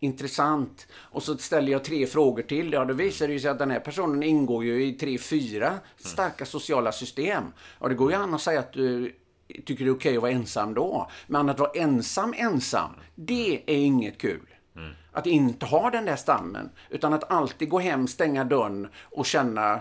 Intressant. 0.00 0.86
Och 0.94 1.22
så 1.22 1.36
ställer 1.36 1.72
jag 1.72 1.84
tre 1.84 2.06
frågor 2.06 2.42
till. 2.42 2.72
Ja, 2.72 2.84
då 2.84 2.94
visar 2.94 3.28
det 3.28 3.40
sig 3.40 3.50
att 3.50 3.58
den 3.58 3.70
här 3.70 3.80
personen 3.80 4.22
ingår 4.22 4.64
ju 4.64 4.84
i 4.84 4.92
tre, 4.92 5.18
fyra 5.18 5.78
starka 5.96 6.46
sociala 6.46 6.92
system. 6.92 7.44
Och 7.78 7.88
det 7.88 7.94
går 7.94 8.10
ju 8.10 8.16
an 8.16 8.34
att 8.34 8.40
säga 8.40 8.60
att 8.60 8.72
du 8.72 9.14
tycker 9.48 9.84
det 9.84 9.90
är 9.90 9.94
okej 9.94 9.94
okay 9.94 10.16
att 10.16 10.22
vara 10.22 10.32
ensam 10.32 10.74
då. 10.74 11.10
Men 11.26 11.48
att 11.48 11.58
vara 11.58 11.70
ensam, 11.74 12.34
ensam, 12.36 12.90
det 13.14 13.62
är 13.66 13.76
inget 13.76 14.18
kul. 14.18 14.54
Mm. 14.76 14.92
Att 15.12 15.26
inte 15.26 15.66
ha 15.66 15.90
den 15.90 16.04
där 16.04 16.16
stammen. 16.16 16.70
Utan 16.90 17.12
att 17.12 17.30
alltid 17.30 17.68
gå 17.68 17.78
hem, 17.78 18.06
stänga 18.06 18.44
dörren 18.44 18.88
och 19.02 19.26
känna 19.26 19.80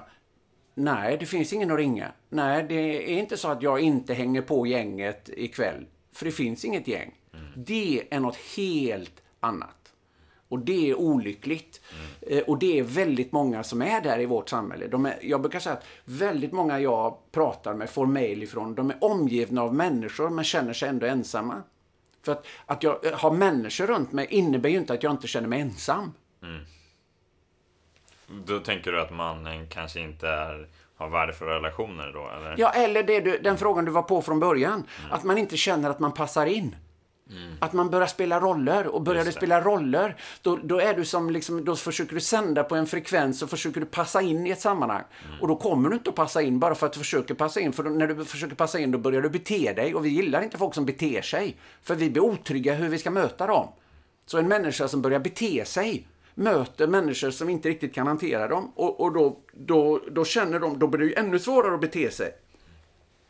Nej, 0.78 1.18
det 1.20 1.26
finns 1.26 1.54
ingen 1.54 1.72
att 1.72 1.78
ringa. 1.78 2.12
Nej, 2.30 2.66
det 2.70 3.14
är 3.14 3.20
inte 3.20 3.38
så 3.38 3.48
att 3.48 3.62
jag 3.62 3.80
inte 3.80 4.14
hänger 4.14 4.42
på 4.42 4.68
gänget 4.68 5.30
ikväll. 5.30 5.86
För 6.12 6.26
det 6.26 6.32
finns 6.32 6.66
inget 6.66 6.88
gäng. 6.88 7.14
Mm. 7.34 7.46
Det 7.56 8.04
är 8.10 8.20
något 8.20 8.38
helt 8.58 9.24
annat. 9.40 9.85
Och 10.56 10.62
det 10.62 10.90
är 10.90 10.96
olyckligt. 10.96 11.82
Mm. 12.28 12.44
och 12.48 12.60
det 12.60 12.80
är 12.80 12.84
väldigt 12.84 13.32
många 13.32 13.64
som 13.64 13.82
är 13.82 14.02
där 14.02 14.20
i 14.20 14.26
vårt 14.26 14.50
samhälle. 14.50 14.88
De 14.88 15.06
är, 15.06 15.20
jag 15.22 15.42
brukar 15.42 15.60
säga 15.60 15.76
att 15.76 15.86
väldigt 16.06 16.52
många 16.52 16.80
jag 16.80 17.18
pratar 17.32 17.74
med 17.74 17.90
får 17.90 18.06
mail 18.06 18.44
ifrån, 18.44 18.76
de 18.76 18.90
är 18.90 18.98
omgivna 19.02 19.62
av 19.62 19.76
människor 19.76 20.30
men 20.30 20.44
känner 20.44 20.74
sig 20.74 20.90
ändå 20.90 21.06
ensamma. 21.06 21.62
För 22.24 22.32
att, 22.32 22.46
att 22.66 22.84
jag 22.84 23.00
har 23.14 23.32
människor 23.32 23.88
runt 23.88 24.12
mig 24.12 24.28
innebär 24.30 24.70
ju 24.70 24.78
inte 24.78 24.94
att 24.94 25.04
jag 25.04 25.12
inte 25.12 25.28
känner 25.28 25.48
mig 25.48 25.62
ensam. 25.62 26.14
Mm. 26.44 26.66
Då 28.46 28.60
tänker 28.60 28.92
du 28.92 29.02
att 29.02 29.12
mannen 29.12 29.68
kanske 29.68 30.00
inte 30.00 30.28
är, 30.28 30.68
har 30.96 31.10
värdefulla 31.10 31.52
relationer 31.52 32.12
då? 32.14 32.30
Eller? 32.30 32.56
Ja, 32.58 32.72
eller 32.72 33.04
det 33.04 33.20
du, 33.20 33.38
den 33.38 33.58
frågan 33.58 33.86
du 33.86 33.92
var 33.92 34.02
på 34.02 34.22
från 34.22 34.40
början. 34.40 34.74
Mm. 34.74 35.12
Att 35.12 35.24
man 35.24 35.38
inte 35.38 35.58
känner 35.58 35.90
att 35.90 36.00
man 36.00 36.12
passar 36.14 36.46
in. 36.46 36.76
Mm. 37.30 37.58
Att 37.60 37.74
man 37.74 37.90
börjar 37.90 38.08
spela 38.08 38.40
roller. 38.40 38.88
Och 38.88 39.02
börjar 39.02 39.26
du 39.26 39.32
spela 39.32 39.62
roller, 39.62 40.16
då, 40.42 40.60
då, 40.64 40.80
är 40.80 40.94
du 40.94 41.06
som 41.06 41.30
liksom, 41.30 41.66
då 41.66 41.76
försöker 41.76 42.16
du 42.16 42.22
sända 42.22 42.64
på 42.64 42.76
en 42.76 42.88
frekvens 42.88 43.42
och 43.42 43.50
försöker 43.50 43.80
du 43.80 43.86
passa 43.86 44.22
in 44.22 44.48
i 44.48 44.50
ett 44.50 44.62
sammanhang. 44.62 45.04
Mm. 45.28 45.42
Och 45.42 45.48
då 45.48 45.56
kommer 45.56 45.90
du 45.90 45.96
inte 45.96 46.10
att 46.10 46.16
passa 46.16 46.42
in 46.42 46.60
bara 46.60 46.76
för 46.76 46.86
att 46.86 46.94
du 46.94 47.00
försöker 47.00 47.34
passa 47.34 47.60
in. 47.60 47.74
För 47.74 47.84
då, 47.84 47.90
när 47.90 48.08
du 48.08 48.26
försöker 48.26 48.56
passa 48.56 48.80
in, 48.80 48.92
då 48.92 48.98
börjar 48.98 49.22
du 49.22 49.30
bete 49.30 49.74
dig. 49.74 49.96
Och 49.96 50.06
vi 50.06 50.10
gillar 50.10 50.42
inte 50.42 50.58
folk 50.58 50.74
som 50.74 50.86
beter 50.86 51.22
sig. 51.22 51.58
För 51.84 51.96
vi 51.96 52.10
blir 52.10 52.24
otrygga 52.24 52.74
hur 52.74 52.90
vi 52.90 52.98
ska 52.98 53.12
möta 53.12 53.48
dem. 53.48 53.68
Så 54.26 54.38
en 54.38 54.48
människa 54.48 54.88
som 54.88 55.02
börjar 55.02 55.20
bete 55.20 55.66
sig 55.66 56.08
möter 56.36 56.88
människor 56.88 57.32
som 57.32 57.50
inte 57.50 57.70
riktigt 57.70 57.94
kan 57.94 58.08
hantera 58.08 58.48
dem. 58.48 58.72
Och, 58.76 59.02
och 59.02 59.14
då, 59.14 59.40
då, 59.54 60.02
då 60.12 60.26
känner 60.26 60.60
de, 60.60 60.80
då 60.80 60.88
blir 60.88 61.00
det 61.00 61.06
ju 61.06 61.14
ännu 61.14 61.40
svårare 61.40 61.76
att 61.76 61.82
bete 61.82 62.12
sig. 62.12 62.32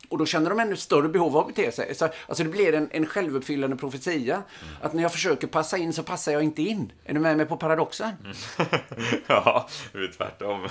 Och 0.08 0.18
då 0.18 0.26
känner 0.26 0.50
de 0.50 0.60
ännu 0.60 0.76
större 0.76 1.08
behov 1.08 1.36
av 1.36 1.40
att 1.40 1.54
bete 1.54 1.72
sig. 1.72 1.94
Så, 1.94 2.08
alltså 2.28 2.44
det 2.44 2.50
blir 2.50 2.74
en, 2.74 2.88
en 2.92 3.06
självuppfyllande 3.06 3.76
profetia. 3.76 4.34
Mm. 4.34 4.74
Att 4.82 4.92
när 4.92 5.02
jag 5.02 5.12
försöker 5.12 5.46
passa 5.46 5.78
in 5.78 5.92
så 5.92 6.02
passar 6.02 6.32
jag 6.32 6.42
inte 6.42 6.62
in. 6.62 6.92
Är 7.04 7.14
du 7.14 7.20
med 7.20 7.36
mig 7.36 7.46
på 7.46 7.56
paradoxen? 7.56 8.10
Mm. 8.24 8.36
ja, 9.26 9.68
det 9.92 9.98
är 9.98 10.12
tvärtom. 10.16 10.68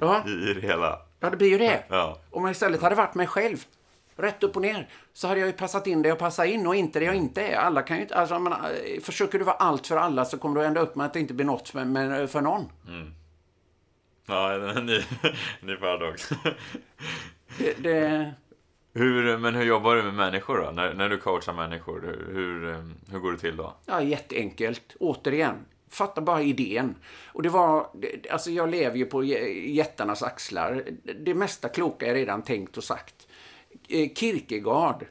ja. 0.00 0.28
I 0.28 0.54
det 0.54 0.60
hela. 0.60 0.98
Ja, 1.20 1.30
det 1.30 1.36
blir 1.36 1.48
ju 1.48 1.58
det. 1.58 1.84
Ja. 1.88 2.18
Om 2.30 2.42
man 2.42 2.50
istället 2.50 2.82
hade 2.82 2.94
varit 2.94 3.14
mig 3.14 3.26
själv. 3.26 3.64
Rätt 4.16 4.42
upp 4.42 4.56
och 4.56 4.62
ner. 4.62 4.88
Så 5.12 5.28
hade 5.28 5.40
jag 5.40 5.46
ju 5.46 5.52
passat 5.52 5.86
in 5.86 6.02
det 6.02 6.08
jag 6.08 6.18
passar 6.18 6.44
in 6.44 6.66
och 6.66 6.74
inte 6.76 6.98
det 6.98 7.04
jag 7.04 7.14
inte 7.14 7.42
är. 7.42 7.56
Alla 7.56 7.82
kan 7.82 7.96
ju 7.96 8.02
inte... 8.02 8.14
Alltså, 8.14 8.38
man, 8.38 8.54
försöker 9.02 9.38
du 9.38 9.44
vara 9.44 9.56
allt 9.56 9.86
för 9.86 9.96
alla 9.96 10.24
så 10.24 10.38
kommer 10.38 10.60
du 10.60 10.66
ända 10.66 10.80
upp 10.80 10.96
med 10.96 11.06
att 11.06 11.12
det 11.12 11.20
inte 11.20 11.34
blir 11.34 11.46
något 11.46 11.68
för, 11.68 12.26
för 12.26 12.40
någon. 12.40 12.68
Mm. 12.88 13.14
Ja, 14.26 14.52
en 14.52 14.86
ny, 14.86 15.02
ny 15.60 15.76
paradox. 15.76 16.28
det, 17.58 17.74
det, 17.78 18.34
hur, 18.94 19.38
men 19.38 19.54
hur 19.54 19.64
jobbar 19.64 19.96
du 19.96 20.02
med 20.02 20.14
människor 20.14 20.58
då? 20.58 20.70
När, 20.70 20.94
när 20.94 21.08
du 21.08 21.18
coachar 21.18 21.52
människor, 21.52 22.26
hur, 22.32 22.74
ehm, 22.74 22.94
hur 23.10 23.18
går 23.18 23.32
det 23.32 23.38
till 23.38 23.56
då? 23.56 23.74
Ja, 23.86 24.02
jätteenkelt. 24.02 24.96
Återigen, 25.00 25.56
fatta 25.88 26.20
bara 26.20 26.42
idén. 26.42 26.94
Och 27.26 27.42
det 27.42 27.48
var, 27.48 27.86
alltså 28.30 28.50
jag 28.50 28.70
lever 28.70 28.96
ju 28.96 29.06
på 29.06 29.24
jättarnas 29.24 30.22
axlar. 30.22 30.84
Det 31.24 31.34
mesta 31.34 31.68
kloka 31.68 32.06
är 32.06 32.14
redan 32.14 32.42
tänkt 32.42 32.76
och 32.76 32.84
sagt. 32.84 33.26
Eh, 33.88 34.08
Kierkegaard, 34.14 35.06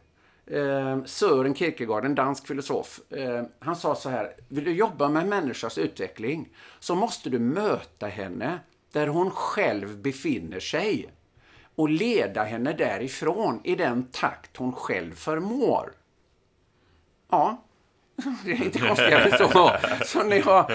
ehm, 0.51 1.05
Sören 1.05 1.55
Kierkegaard, 1.55 2.05
en 2.05 2.15
dansk 2.15 2.47
filosof, 2.47 2.99
ehm, 3.09 3.45
han 3.59 3.75
sa 3.75 3.95
så 3.95 4.09
här, 4.09 4.33
vill 4.47 4.63
du 4.63 4.73
jobba 4.73 5.09
med 5.09 5.27
människans 5.27 5.77
utveckling 5.77 6.49
så 6.79 6.95
måste 6.95 7.29
du 7.29 7.39
möta 7.39 8.07
henne 8.07 8.59
där 8.91 9.07
hon 9.07 9.31
själv 9.31 9.97
befinner 9.97 10.59
sig 10.59 11.09
och 11.75 11.89
leda 11.89 12.43
henne 12.43 12.73
därifrån 12.73 13.61
i 13.63 13.75
den 13.75 14.07
takt 14.11 14.57
hon 14.57 14.73
själv 14.73 15.15
förmår. 15.15 15.91
Ja, 17.31 17.63
det 18.45 18.51
är 18.51 18.63
inte 18.63 18.79
konstigare 18.79 19.37
så. 19.51 19.71
så 20.05 20.23
när 20.23 20.35
jag, 20.35 20.71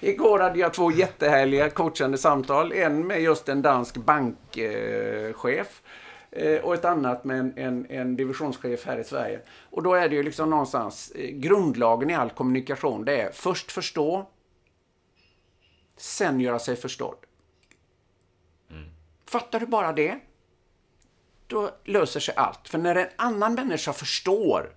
igår 0.00 0.38
hade 0.38 0.58
jag 0.58 0.74
två 0.74 0.90
jättehärliga 0.90 1.70
coachande 1.70 2.18
samtal. 2.18 2.72
En 2.72 3.06
med 3.06 3.22
just 3.22 3.48
en 3.48 3.62
dansk 3.62 3.96
bankchef 3.96 5.82
eh, 6.30 6.60
och 6.60 6.74
ett 6.74 6.84
annat 6.84 7.24
med 7.24 7.38
en, 7.38 7.52
en, 7.56 7.86
en, 7.90 8.16
divisionschef 8.16 8.86
här 8.86 8.98
i 8.98 9.04
Sverige. 9.04 9.40
Och 9.70 9.82
då 9.82 9.94
är 9.94 10.08
det 10.08 10.14
ju 10.14 10.22
liksom 10.22 10.50
någonstans 10.50 11.12
eh, 11.14 11.30
grundlagen 11.30 12.10
i 12.10 12.14
all 12.14 12.30
kommunikation. 12.30 13.04
Det 13.04 13.20
är 13.20 13.32
först 13.32 13.72
förstå, 13.72 14.26
sen 15.96 16.40
göra 16.40 16.58
sig 16.58 16.76
förstådd. 16.76 17.16
Fattar 19.32 19.60
du 19.60 19.66
bara 19.66 19.92
det, 19.92 20.18
då 21.46 21.70
löser 21.84 22.20
sig 22.20 22.34
allt. 22.36 22.68
För 22.68 22.78
när 22.78 22.94
en 22.94 23.08
annan 23.16 23.54
människa 23.54 23.92
förstår 23.92 24.74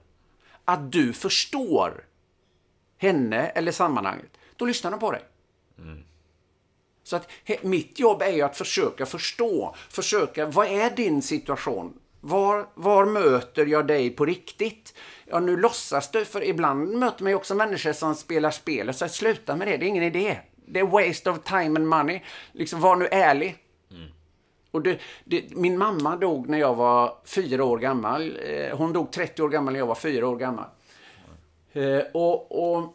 att 0.66 0.92
du 0.92 1.14
förstår 1.14 2.06
henne 2.98 3.48
eller 3.48 3.72
sammanhanget, 3.72 4.38
då 4.56 4.66
lyssnar 4.66 4.92
de 4.92 5.00
på 5.00 5.12
dig. 5.12 5.22
Mm. 5.78 6.04
Så 7.04 7.16
att 7.16 7.30
mitt 7.62 8.00
jobb 8.00 8.22
är 8.22 8.32
ju 8.32 8.42
att 8.42 8.58
försöka 8.58 9.06
förstå, 9.06 9.76
försöka, 9.90 10.46
vad 10.46 10.68
är 10.68 10.90
din 10.90 11.22
situation? 11.22 12.00
Var, 12.22 12.68
var 12.74 13.06
möter 13.06 13.66
jag 13.66 13.88
dig 13.88 14.10
på 14.10 14.26
riktigt? 14.26 14.94
Ja, 15.26 15.40
nu 15.40 15.58
låtsas 15.58 16.12
du, 16.12 16.26
för 16.26 16.44
ibland 16.44 16.98
möter 16.98 17.24
man 17.24 17.32
ju 17.32 17.36
också 17.36 17.56
människor 17.56 17.94
som 17.94 18.16
spelar 18.16 18.52
spel. 18.52 18.94
Så 18.94 19.08
sluta 19.08 19.56
med 19.56 19.68
det, 19.68 19.78
det 19.78 19.86
är 19.86 19.88
ingen 19.88 20.04
idé. 20.04 20.40
Det 20.68 20.80
är 20.80 20.84
waste 20.84 21.30
of 21.30 21.44
time 21.44 21.80
and 21.80 21.88
money. 21.88 22.22
Liksom, 22.52 22.82
var 22.82 22.96
nu 22.96 23.08
ärlig. 23.12 23.65
Och 24.76 24.82
det, 24.82 25.00
det, 25.24 25.56
min 25.56 25.78
mamma 25.78 26.16
dog 26.16 26.50
när 26.50 26.58
jag 26.58 26.76
var 26.76 27.18
fyra 27.26 27.64
år 27.64 27.78
gammal. 27.78 28.38
Eh, 28.46 28.78
hon 28.78 28.94
dog 28.94 29.12
30 29.12 29.44
år 29.44 29.50
gammal 29.50 29.74
när 29.74 29.80
jag 29.80 29.88
var 29.88 29.96
fyra 29.96 30.28
år 30.28 30.36
gammal. 30.36 30.66
Eh, 31.74 32.02
och, 32.14 32.74
och, 32.74 32.94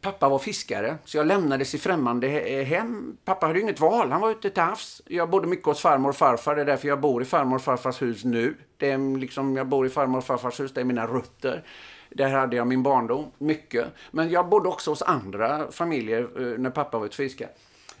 pappa 0.00 0.28
var 0.28 0.38
fiskare, 0.38 0.98
så 1.04 1.16
jag 1.16 1.26
lämnades 1.26 1.74
i 1.74 1.78
främmande 1.78 2.40
eh, 2.40 2.64
hem. 2.64 3.16
Pappa 3.24 3.46
hade 3.46 3.60
inget 3.60 3.80
val, 3.80 4.10
han 4.10 4.20
var 4.20 4.30
ute 4.30 4.50
till 4.50 4.62
havs. 4.62 5.02
Jag 5.06 5.30
bodde 5.30 5.46
mycket 5.46 5.66
hos 5.66 5.80
farmor 5.80 6.08
och 6.08 6.16
farfar, 6.16 6.54
det 6.54 6.60
är 6.60 6.64
därför 6.66 6.88
jag 6.88 7.00
bor 7.00 7.22
i 7.22 7.24
farmor 7.24 7.56
och 7.56 7.62
farfars 7.62 8.02
hus 8.02 8.24
nu. 8.24 8.56
Det 8.76 8.90
är 8.90 9.18
liksom, 9.18 9.56
jag 9.56 9.66
bor 9.66 9.86
i 9.86 9.88
farmor 9.88 10.18
och 10.18 10.24
farfars 10.24 10.60
hus, 10.60 10.72
det 10.74 10.80
är 10.80 10.84
mina 10.84 11.06
rötter. 11.06 11.64
Där 12.10 12.28
hade 12.28 12.56
jag 12.56 12.66
min 12.66 12.82
barndom, 12.82 13.30
mycket. 13.38 13.86
Men 14.10 14.30
jag 14.30 14.48
bodde 14.48 14.68
också 14.68 14.90
hos 14.90 15.02
andra 15.02 15.70
familjer 15.70 16.58
när 16.58 16.70
pappa 16.70 16.98
var 16.98 17.06
ute 17.06 17.16
fiska. 17.16 17.48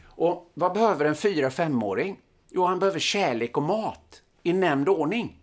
Och 0.06 0.50
vad 0.54 0.72
behöver 0.72 1.04
en 1.04 1.14
fyra 1.14 1.50
femåring 1.50 2.18
Jo, 2.54 2.64
han 2.64 2.78
behöver 2.78 2.98
kärlek 2.98 3.56
och 3.56 3.62
mat 3.62 4.22
i 4.42 4.52
nämnd 4.52 4.88
ordning. 4.88 5.38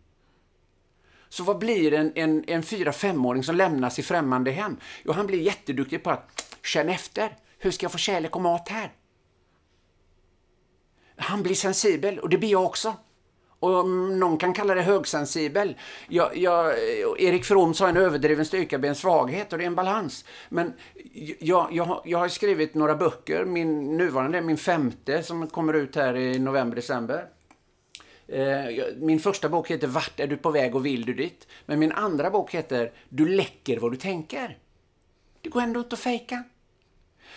Så 1.29 1.43
vad 1.43 1.57
blir 1.57 1.93
en, 1.93 2.11
en, 2.15 2.43
en 2.47 2.63
fyra 2.63 2.91
femåring 2.91 3.43
som 3.43 3.55
lämnas 3.55 3.99
i 3.99 4.03
främmande 4.03 4.51
hem? 4.51 4.77
Jo, 5.03 5.11
han 5.11 5.27
blir 5.27 5.41
jätteduktig 5.41 6.03
på 6.03 6.09
att 6.09 6.55
känna 6.63 6.91
efter. 6.91 7.37
Hur 7.57 7.71
ska 7.71 7.83
jag 7.83 7.91
få 7.91 7.97
kärlek 7.97 8.35
och 8.35 8.41
mat 8.41 8.69
här? 8.69 8.91
Han 11.15 11.43
blir 11.43 11.55
sensibel 11.55 12.19
och 12.19 12.29
det 12.29 12.37
blir 12.37 12.51
jag 12.51 12.65
också. 12.65 12.95
Och 13.59 13.89
någon 13.89 14.37
kan 14.37 14.53
kalla 14.53 14.75
det 14.75 14.81
högsensibel. 14.81 15.77
Jag, 16.07 16.37
jag, 16.37 16.73
Erik 17.19 17.45
From 17.45 17.73
sa 17.73 17.87
en 17.87 17.97
överdriven 17.97 18.45
styrka 18.45 18.77
blir 18.77 18.89
en 18.89 18.95
svaghet 18.95 19.51
och 19.53 19.59
det 19.59 19.63
är 19.63 19.67
en 19.67 19.75
balans. 19.75 20.25
Men 20.49 20.73
jag, 21.39 21.67
jag, 21.71 22.01
jag 22.05 22.19
har 22.19 22.27
skrivit 22.27 22.73
några 22.73 22.95
böcker. 22.95 23.45
Min 23.45 23.97
nuvarande 23.97 24.37
är 24.37 24.41
min 24.41 24.57
femte 24.57 25.23
som 25.23 25.47
kommer 25.47 25.73
ut 25.73 25.95
här 25.95 26.15
i 26.15 26.39
november-december. 26.39 27.29
Eh, 28.27 28.85
min 28.97 29.19
första 29.19 29.49
bok 29.49 29.71
heter 29.71 29.87
Vart 29.87 30.19
är 30.19 30.27
du 30.27 30.37
på 30.37 30.51
väg 30.51 30.75
och 30.75 30.85
vill 30.85 31.05
du 31.05 31.13
dit? 31.13 31.47
Men 31.65 31.79
min 31.79 31.91
andra 31.91 32.29
bok 32.29 32.53
heter 32.53 32.91
Du 33.09 33.27
läcker 33.27 33.79
vad 33.79 33.91
du 33.91 33.97
tänker. 33.97 34.57
Det 35.41 35.49
går 35.49 35.61
ändå 35.61 35.79
inte 35.79 35.93
att 35.93 35.99
fejka. 35.99 36.43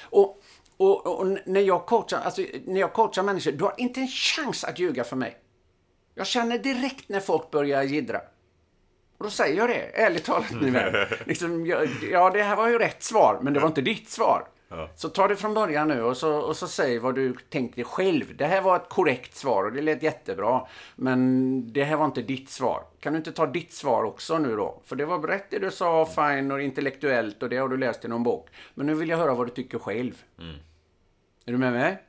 Och, 0.01 0.43
och, 0.77 1.07
och, 1.21 1.39
när, 1.47 1.61
jag 1.61 1.87
coachar, 1.87 2.19
alltså, 2.19 2.43
när 2.65 2.81
jag 2.81 2.93
coachar 2.93 3.23
människor, 3.23 3.53
du 3.53 3.65
har 3.65 3.75
inte 3.79 4.01
en 4.01 4.09
chans 4.09 4.65
att 4.65 4.79
ljuga 4.79 5.05
för 5.05 5.17
mig. 5.17 5.37
Jag 6.15 6.27
känner 6.27 6.59
direkt 6.59 7.09
när 7.09 7.21
folk 7.21 7.51
börjar 7.51 7.83
gidra. 7.83 8.21
Och 9.23 9.27
då 9.27 9.31
säger 9.31 9.57
jag 9.57 9.69
det, 9.69 10.03
ärligt 10.03 10.25
talat 10.25 10.51
min 10.51 10.73
vän. 10.73 11.07
Liksom, 11.27 11.67
ja, 11.67 11.85
ja, 12.11 12.31
det 12.31 12.43
här 12.43 12.57
var 12.57 12.69
ju 12.69 12.79
rätt 12.79 13.03
svar, 13.03 13.39
men 13.43 13.53
det 13.53 13.61
var 13.61 13.67
inte 13.67 13.81
ditt 13.81 14.11
svar. 14.11 14.47
Ja. 14.69 14.89
Så 14.97 15.09
ta 15.09 15.29
det 15.29 15.37
från 15.37 15.55
början 15.55 15.89
nu 15.89 16.03
och 16.03 16.17
så, 16.17 16.35
och 16.35 16.57
så 16.57 16.69
säg 16.69 16.99
vad 16.99 17.15
du 17.15 17.35
tänkte 17.51 17.85
själv. 17.85 18.37
Det 18.37 18.47
här 18.47 18.63
var 18.63 18.77
ett 18.77 18.89
korrekt 18.89 19.37
svar 19.37 19.65
och 19.65 19.73
det 19.73 19.83
lät 19.83 20.03
jättebra. 20.03 20.67
Men 20.97 21.73
det 21.73 21.85
här 21.85 21.97
var 21.97 22.05
inte 22.05 22.23
ditt 22.23 22.51
svar. 22.51 22.83
Kan 23.01 23.13
du 23.13 23.17
inte 23.17 23.33
ta 23.33 23.47
ditt 23.47 23.73
svar 23.73 24.05
också 24.05 24.39
nu 24.39 24.57
då? 24.57 24.81
För 24.85 24.97
det 24.97 25.05
var 25.05 25.19
rätt 25.19 25.51
det 25.51 25.59
du 25.59 25.71
sa, 25.71 26.07
fine 26.07 26.51
och 26.51 26.63
intellektuellt 26.63 27.43
och 27.43 27.49
det 27.49 27.57
har 27.57 27.69
du 27.69 27.77
läst 27.77 28.05
i 28.05 28.09
någon 28.09 28.23
bok. 28.23 28.49
Men 28.75 28.87
nu 28.87 28.95
vill 28.95 29.09
jag 29.09 29.19
höra 29.19 29.35
vad 29.35 29.47
du 29.47 29.51
tycker 29.51 29.79
själv. 29.79 30.23
Är 31.45 31.53
du 31.53 31.59
med 31.59 31.73
mig? 31.73 32.03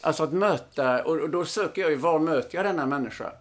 Alltså 0.00 0.24
att 0.24 0.32
möta, 0.32 1.04
och 1.04 1.20
och 1.20 1.30
då 1.30 1.44
söker 1.44 1.82
jag 1.82 1.90
ju, 1.90 1.96
var 1.96 2.18
möter 2.18 2.56
jag 2.56 2.64
denna 2.64 2.86
människa? 2.86 3.32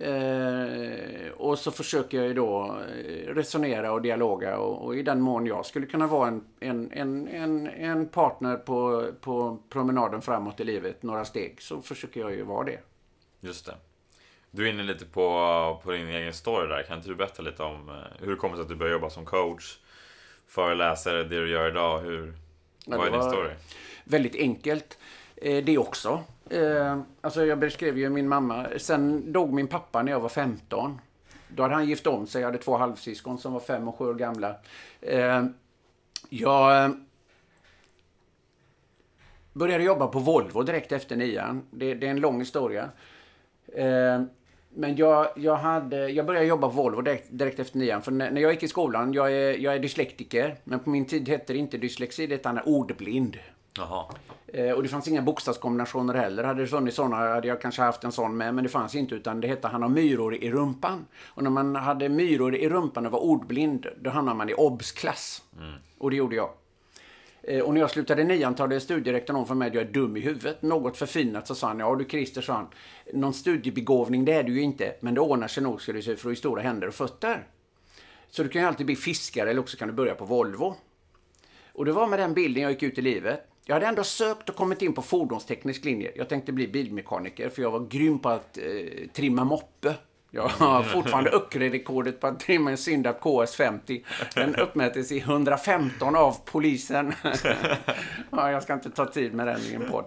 Eh, 0.00 1.30
och 1.36 1.58
så 1.58 1.70
försöker 1.70 2.18
jag 2.18 2.26
ju 2.26 2.34
då 2.34 2.78
eh, 2.88 3.34
resonera 3.34 3.92
och 3.92 4.02
dialoga 4.02 4.58
och, 4.58 4.84
och 4.84 4.96
i 4.96 5.02
den 5.02 5.20
mån 5.20 5.46
jag 5.46 5.66
skulle 5.66 5.86
kunna 5.86 6.06
vara 6.06 6.28
en, 6.28 6.44
en, 6.60 6.92
en, 6.92 7.28
en, 7.28 7.66
en 7.66 8.08
partner 8.08 8.56
på, 8.56 9.06
på 9.20 9.58
promenaden 9.68 10.22
framåt 10.22 10.60
i 10.60 10.64
livet, 10.64 11.02
några 11.02 11.24
steg, 11.24 11.62
så 11.62 11.82
försöker 11.82 12.20
jag 12.20 12.32
ju 12.32 12.42
vara 12.42 12.64
det. 12.64 12.78
Just 13.40 13.66
det. 13.66 13.74
Du 14.50 14.66
är 14.66 14.72
inne 14.72 14.82
lite 14.82 15.04
på, 15.04 15.80
på 15.84 15.90
din 15.90 16.08
egen 16.08 16.32
story 16.32 16.68
där. 16.68 16.82
Kan 16.82 16.96
inte 16.96 17.08
du 17.08 17.14
berätta 17.14 17.42
lite 17.42 17.62
om 17.62 17.88
eh, 17.88 17.94
hur 18.20 18.30
det 18.30 18.36
kommer 18.36 18.56
sig 18.56 18.62
att 18.62 18.68
du 18.68 18.76
började 18.76 18.94
jobba 18.94 19.10
som 19.10 19.24
coach, 19.24 19.78
föreläsare, 20.46 21.22
det 21.22 21.40
du 21.40 21.50
gör 21.50 21.68
idag? 21.68 22.00
Hur, 22.00 22.34
vad 22.86 23.06
är 23.06 23.10
din 23.10 23.22
story? 23.22 23.50
Väldigt 24.04 24.36
enkelt. 24.36 24.98
Eh, 25.36 25.64
det 25.64 25.78
också. 25.78 26.24
Eh, 26.50 27.00
alltså 27.20 27.46
jag 27.46 27.58
beskrev 27.58 27.98
ju 27.98 28.10
min 28.10 28.28
mamma. 28.28 28.66
Sen 28.76 29.32
dog 29.32 29.52
min 29.52 29.66
pappa 29.66 30.02
när 30.02 30.12
jag 30.12 30.20
var 30.20 30.28
15. 30.28 31.00
Då 31.48 31.62
hade 31.62 31.74
han 31.74 31.86
gift 31.86 32.06
om 32.06 32.26
sig. 32.26 32.40
Jag 32.40 32.48
hade 32.48 32.58
två 32.58 32.76
halvsyskon 32.76 33.38
som 33.38 33.52
var 33.52 33.60
fem 33.60 33.88
och 33.88 33.96
sju 33.96 34.04
år 34.04 34.14
gamla. 34.14 34.56
Eh, 35.00 35.44
jag 36.28 36.84
eh, 36.84 36.90
började 39.52 39.84
jobba 39.84 40.06
på 40.06 40.18
Volvo 40.18 40.62
direkt 40.62 40.92
efter 40.92 41.16
nian. 41.16 41.62
Det, 41.70 41.94
det 41.94 42.06
är 42.06 42.10
en 42.10 42.20
lång 42.20 42.38
historia. 42.38 42.90
Eh, 43.74 44.22
men 44.74 44.96
jag, 44.96 45.28
jag, 45.36 45.56
hade, 45.56 46.08
jag 46.08 46.26
började 46.26 46.46
jobba 46.46 46.68
på 46.68 46.74
Volvo 46.74 47.00
direkt, 47.00 47.26
direkt 47.30 47.58
efter 47.58 47.78
nian. 47.78 48.02
För 48.02 48.12
när, 48.12 48.30
när 48.30 48.40
jag 48.40 48.52
gick 48.52 48.62
i 48.62 48.68
skolan, 48.68 49.12
jag 49.12 49.32
är, 49.32 49.58
jag 49.58 49.74
är 49.74 49.78
dyslektiker. 49.78 50.56
Men 50.64 50.80
på 50.80 50.90
min 50.90 51.04
tid 51.04 51.28
hette 51.28 51.52
det 51.52 51.58
inte 51.58 51.78
dyslexi, 51.78 52.26
det 52.26 52.34
hette 52.34 52.62
ordblind. 52.64 53.38
Jaha. 53.76 54.04
Eh, 54.46 54.70
och 54.70 54.82
det 54.82 54.88
fanns 54.88 55.08
inga 55.08 55.22
bokstavskombinationer 55.22 56.14
heller. 56.14 56.44
Hade 56.44 56.60
det 56.60 56.66
funnits 56.66 56.96
sådana 56.96 57.16
hade 57.16 57.48
jag 57.48 57.60
kanske 57.60 57.82
haft 57.82 58.04
en 58.04 58.12
sån 58.12 58.36
med. 58.36 58.54
Men 58.54 58.64
det 58.64 58.70
fanns 58.70 58.94
inte 58.94 59.14
utan 59.14 59.40
det 59.40 59.48
hette 59.48 59.68
han 59.68 59.82
har 59.82 59.88
myror 59.88 60.34
i 60.34 60.50
rumpan. 60.50 61.06
Och 61.26 61.42
när 61.42 61.50
man 61.50 61.76
hade 61.76 62.08
myror 62.08 62.54
i 62.54 62.68
rumpan 62.68 63.06
och 63.06 63.12
var 63.12 63.20
ordblind 63.20 63.86
då 64.00 64.10
hamnade 64.10 64.38
man 64.38 64.48
i 64.48 64.54
obs-klass. 64.54 65.42
Och 65.98 66.10
det 66.10 66.16
gjorde 66.16 66.36
jag. 66.36 66.50
Eh, 67.42 67.60
och 67.60 67.74
när 67.74 67.80
jag 67.80 67.90
slutade 67.90 68.24
nian 68.24 68.54
talade 68.54 68.80
studierektorn 68.80 69.36
om 69.36 69.46
för 69.46 69.54
mig 69.54 69.68
att 69.68 69.74
jag 69.74 69.82
är 69.82 69.92
dum 69.92 70.16
i 70.16 70.20
huvudet. 70.20 70.62
Något 70.62 70.96
förfinat 70.96 71.46
så 71.46 71.54
sa 71.54 71.68
han, 71.68 71.78
ja 71.78 71.94
du 71.94 72.04
Christer, 72.04 72.42
sa 72.42 72.52
han. 72.52 72.68
Någon 73.12 73.34
studiebegåvning 73.34 74.24
det 74.24 74.32
är 74.32 74.42
du 74.42 74.52
ju 74.52 74.62
inte. 74.62 74.94
Men 75.00 75.14
det 75.14 75.20
ordnar 75.20 75.48
sig 75.48 75.62
nog 75.62 75.82
ska 75.82 75.92
du 75.92 76.02
se 76.02 76.16
för 76.16 76.22
du 76.24 76.30
har 76.30 76.34
stora 76.34 76.62
händer 76.62 76.88
och 76.88 76.94
fötter. 76.94 77.46
Så 78.30 78.42
du 78.42 78.48
kan 78.48 78.62
ju 78.62 78.68
alltid 78.68 78.86
bli 78.86 78.96
fiskare 78.96 79.50
eller 79.50 79.60
också 79.60 79.76
kan 79.76 79.88
du 79.88 79.94
börja 79.94 80.14
på 80.14 80.24
Volvo. 80.24 80.76
Och 81.72 81.84
det 81.84 81.92
var 81.92 82.06
med 82.06 82.18
den 82.18 82.34
bilden 82.34 82.62
jag 82.62 82.72
gick 82.72 82.82
ut 82.82 82.98
i 82.98 83.02
livet. 83.02 83.49
Jag 83.70 83.74
hade 83.74 83.86
ändå 83.86 84.04
sökt 84.04 84.48
och 84.48 84.56
kommit 84.56 84.82
in 84.82 84.92
på 84.92 85.02
fordonsteknisk 85.02 85.84
linje. 85.84 86.12
Jag 86.14 86.28
tänkte 86.28 86.52
bli 86.52 86.68
bilmekaniker 86.68 87.48
för 87.48 87.62
jag 87.62 87.70
var 87.70 87.80
grym 87.80 88.18
på 88.18 88.28
att 88.28 88.58
eh, 88.58 88.64
trimma 89.12 89.44
moppe. 89.44 89.94
Jag 90.30 90.48
har 90.48 90.82
fortfarande 90.94 91.30
Öckerö-rekordet 91.30 92.20
på 92.20 92.26
att 92.26 92.40
trimma 92.40 92.70
en 92.70 92.76
Syndap 92.76 93.20
KS50. 93.20 94.04
Den 94.34 94.56
uppmättes 94.56 95.12
i 95.12 95.18
115 95.18 96.16
av 96.16 96.36
polisen. 96.44 97.12
ja, 98.30 98.50
jag 98.50 98.62
ska 98.62 98.74
inte 98.74 98.90
ta 98.90 99.06
tid 99.06 99.34
med 99.34 99.46
den 99.46 99.60
i 99.60 99.74
en 99.74 99.90
podd. 99.90 100.04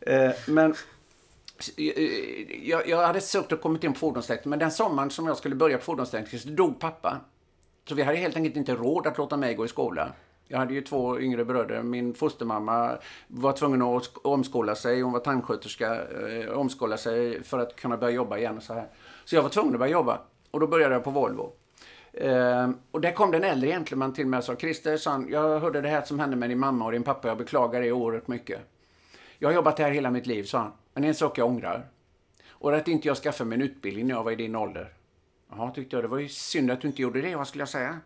Eh, 0.00 0.30
men 0.46 0.74
jag, 2.62 2.88
jag 2.88 3.06
hade 3.06 3.20
sökt 3.20 3.52
och 3.52 3.60
kommit 3.60 3.84
in 3.84 3.92
på 3.92 3.98
fordonstekniker, 3.98 4.48
men 4.48 4.58
den 4.58 4.70
sommaren 4.70 5.10
som 5.10 5.26
jag 5.26 5.36
skulle 5.36 5.54
börja 5.54 5.78
på 5.78 5.84
fordonstekniker 5.84 6.38
så 6.38 6.48
dog 6.48 6.80
pappa. 6.80 7.20
Så 7.88 7.94
vi 7.94 8.02
hade 8.02 8.18
helt 8.18 8.36
enkelt 8.36 8.56
inte 8.56 8.74
råd 8.74 9.06
att 9.06 9.18
låta 9.18 9.36
mig 9.36 9.54
gå 9.54 9.64
i 9.64 9.68
skola. 9.68 10.12
Jag 10.48 10.58
hade 10.58 10.74
ju 10.74 10.80
två 10.80 11.20
yngre 11.20 11.44
bröder. 11.44 11.82
Min 11.82 12.14
fostermamma 12.14 12.98
var 13.26 13.52
tvungen 13.52 13.82
att 13.82 14.02
sk- 14.02 14.18
omskola 14.22 14.74
sig. 14.74 15.00
Hon 15.00 15.12
var 15.12 15.20
tandsköterska. 15.20 15.94
Eh, 16.28 16.50
omskola 16.50 16.96
sig 16.96 17.42
för 17.42 17.58
att 17.58 17.76
kunna 17.76 17.96
börja 17.96 18.14
jobba 18.14 18.38
igen 18.38 18.56
och 18.56 18.62
så 18.62 18.74
här. 18.74 18.88
Så 19.24 19.34
jag 19.36 19.42
var 19.42 19.48
tvungen 19.50 19.72
att 19.74 19.78
börja 19.78 19.92
jobba. 19.92 20.20
Och 20.50 20.60
då 20.60 20.66
började 20.66 20.94
jag 20.94 21.04
på 21.04 21.10
Volvo. 21.10 21.52
Eh, 22.12 22.70
och 22.90 23.00
där 23.00 23.12
kom 23.12 23.30
den 23.30 23.44
äldre 23.44 23.68
gentleman 23.68 24.12
till 24.12 24.26
mig 24.26 24.38
och 24.38 24.44
sa 24.44 24.56
Christer, 24.56 25.00
han, 25.10 25.28
jag 25.30 25.60
hörde 25.60 25.80
det 25.80 25.88
här 25.88 26.02
som 26.02 26.18
hände 26.20 26.36
med 26.36 26.50
din 26.50 26.58
mamma 26.58 26.84
och 26.84 26.92
din 26.92 27.02
pappa. 27.02 27.28
Jag 27.28 27.38
beklagar 27.38 27.80
det 27.80 27.92
oerhört 27.92 28.28
mycket. 28.28 28.60
Jag 29.38 29.48
har 29.48 29.54
jobbat 29.54 29.78
här 29.78 29.90
hela 29.90 30.10
mitt 30.10 30.26
liv, 30.26 30.44
sa 30.44 30.58
han. 30.58 30.72
Men 30.92 31.02
det 31.02 31.06
är 31.06 31.08
en 31.08 31.14
sak 31.14 31.38
jag 31.38 31.46
ångrar. 31.48 31.86
Och 32.48 32.76
att 32.76 32.88
inte 32.88 33.08
jag 33.08 33.16
skaffade 33.16 33.48
mig 33.48 33.56
en 33.56 33.62
utbildning 33.62 34.06
när 34.06 34.14
jag 34.14 34.24
var 34.24 34.32
i 34.32 34.36
din 34.36 34.56
ålder. 34.56 34.92
Jaha, 35.50 35.70
tyckte 35.70 35.96
jag. 35.96 36.04
Det 36.04 36.08
var 36.08 36.18
ju 36.18 36.28
synd 36.28 36.70
att 36.70 36.80
du 36.80 36.88
inte 36.88 37.02
gjorde 37.02 37.20
det. 37.20 37.36
Vad 37.36 37.48
skulle 37.48 37.62
jag 37.62 37.68
säga? 37.68 37.98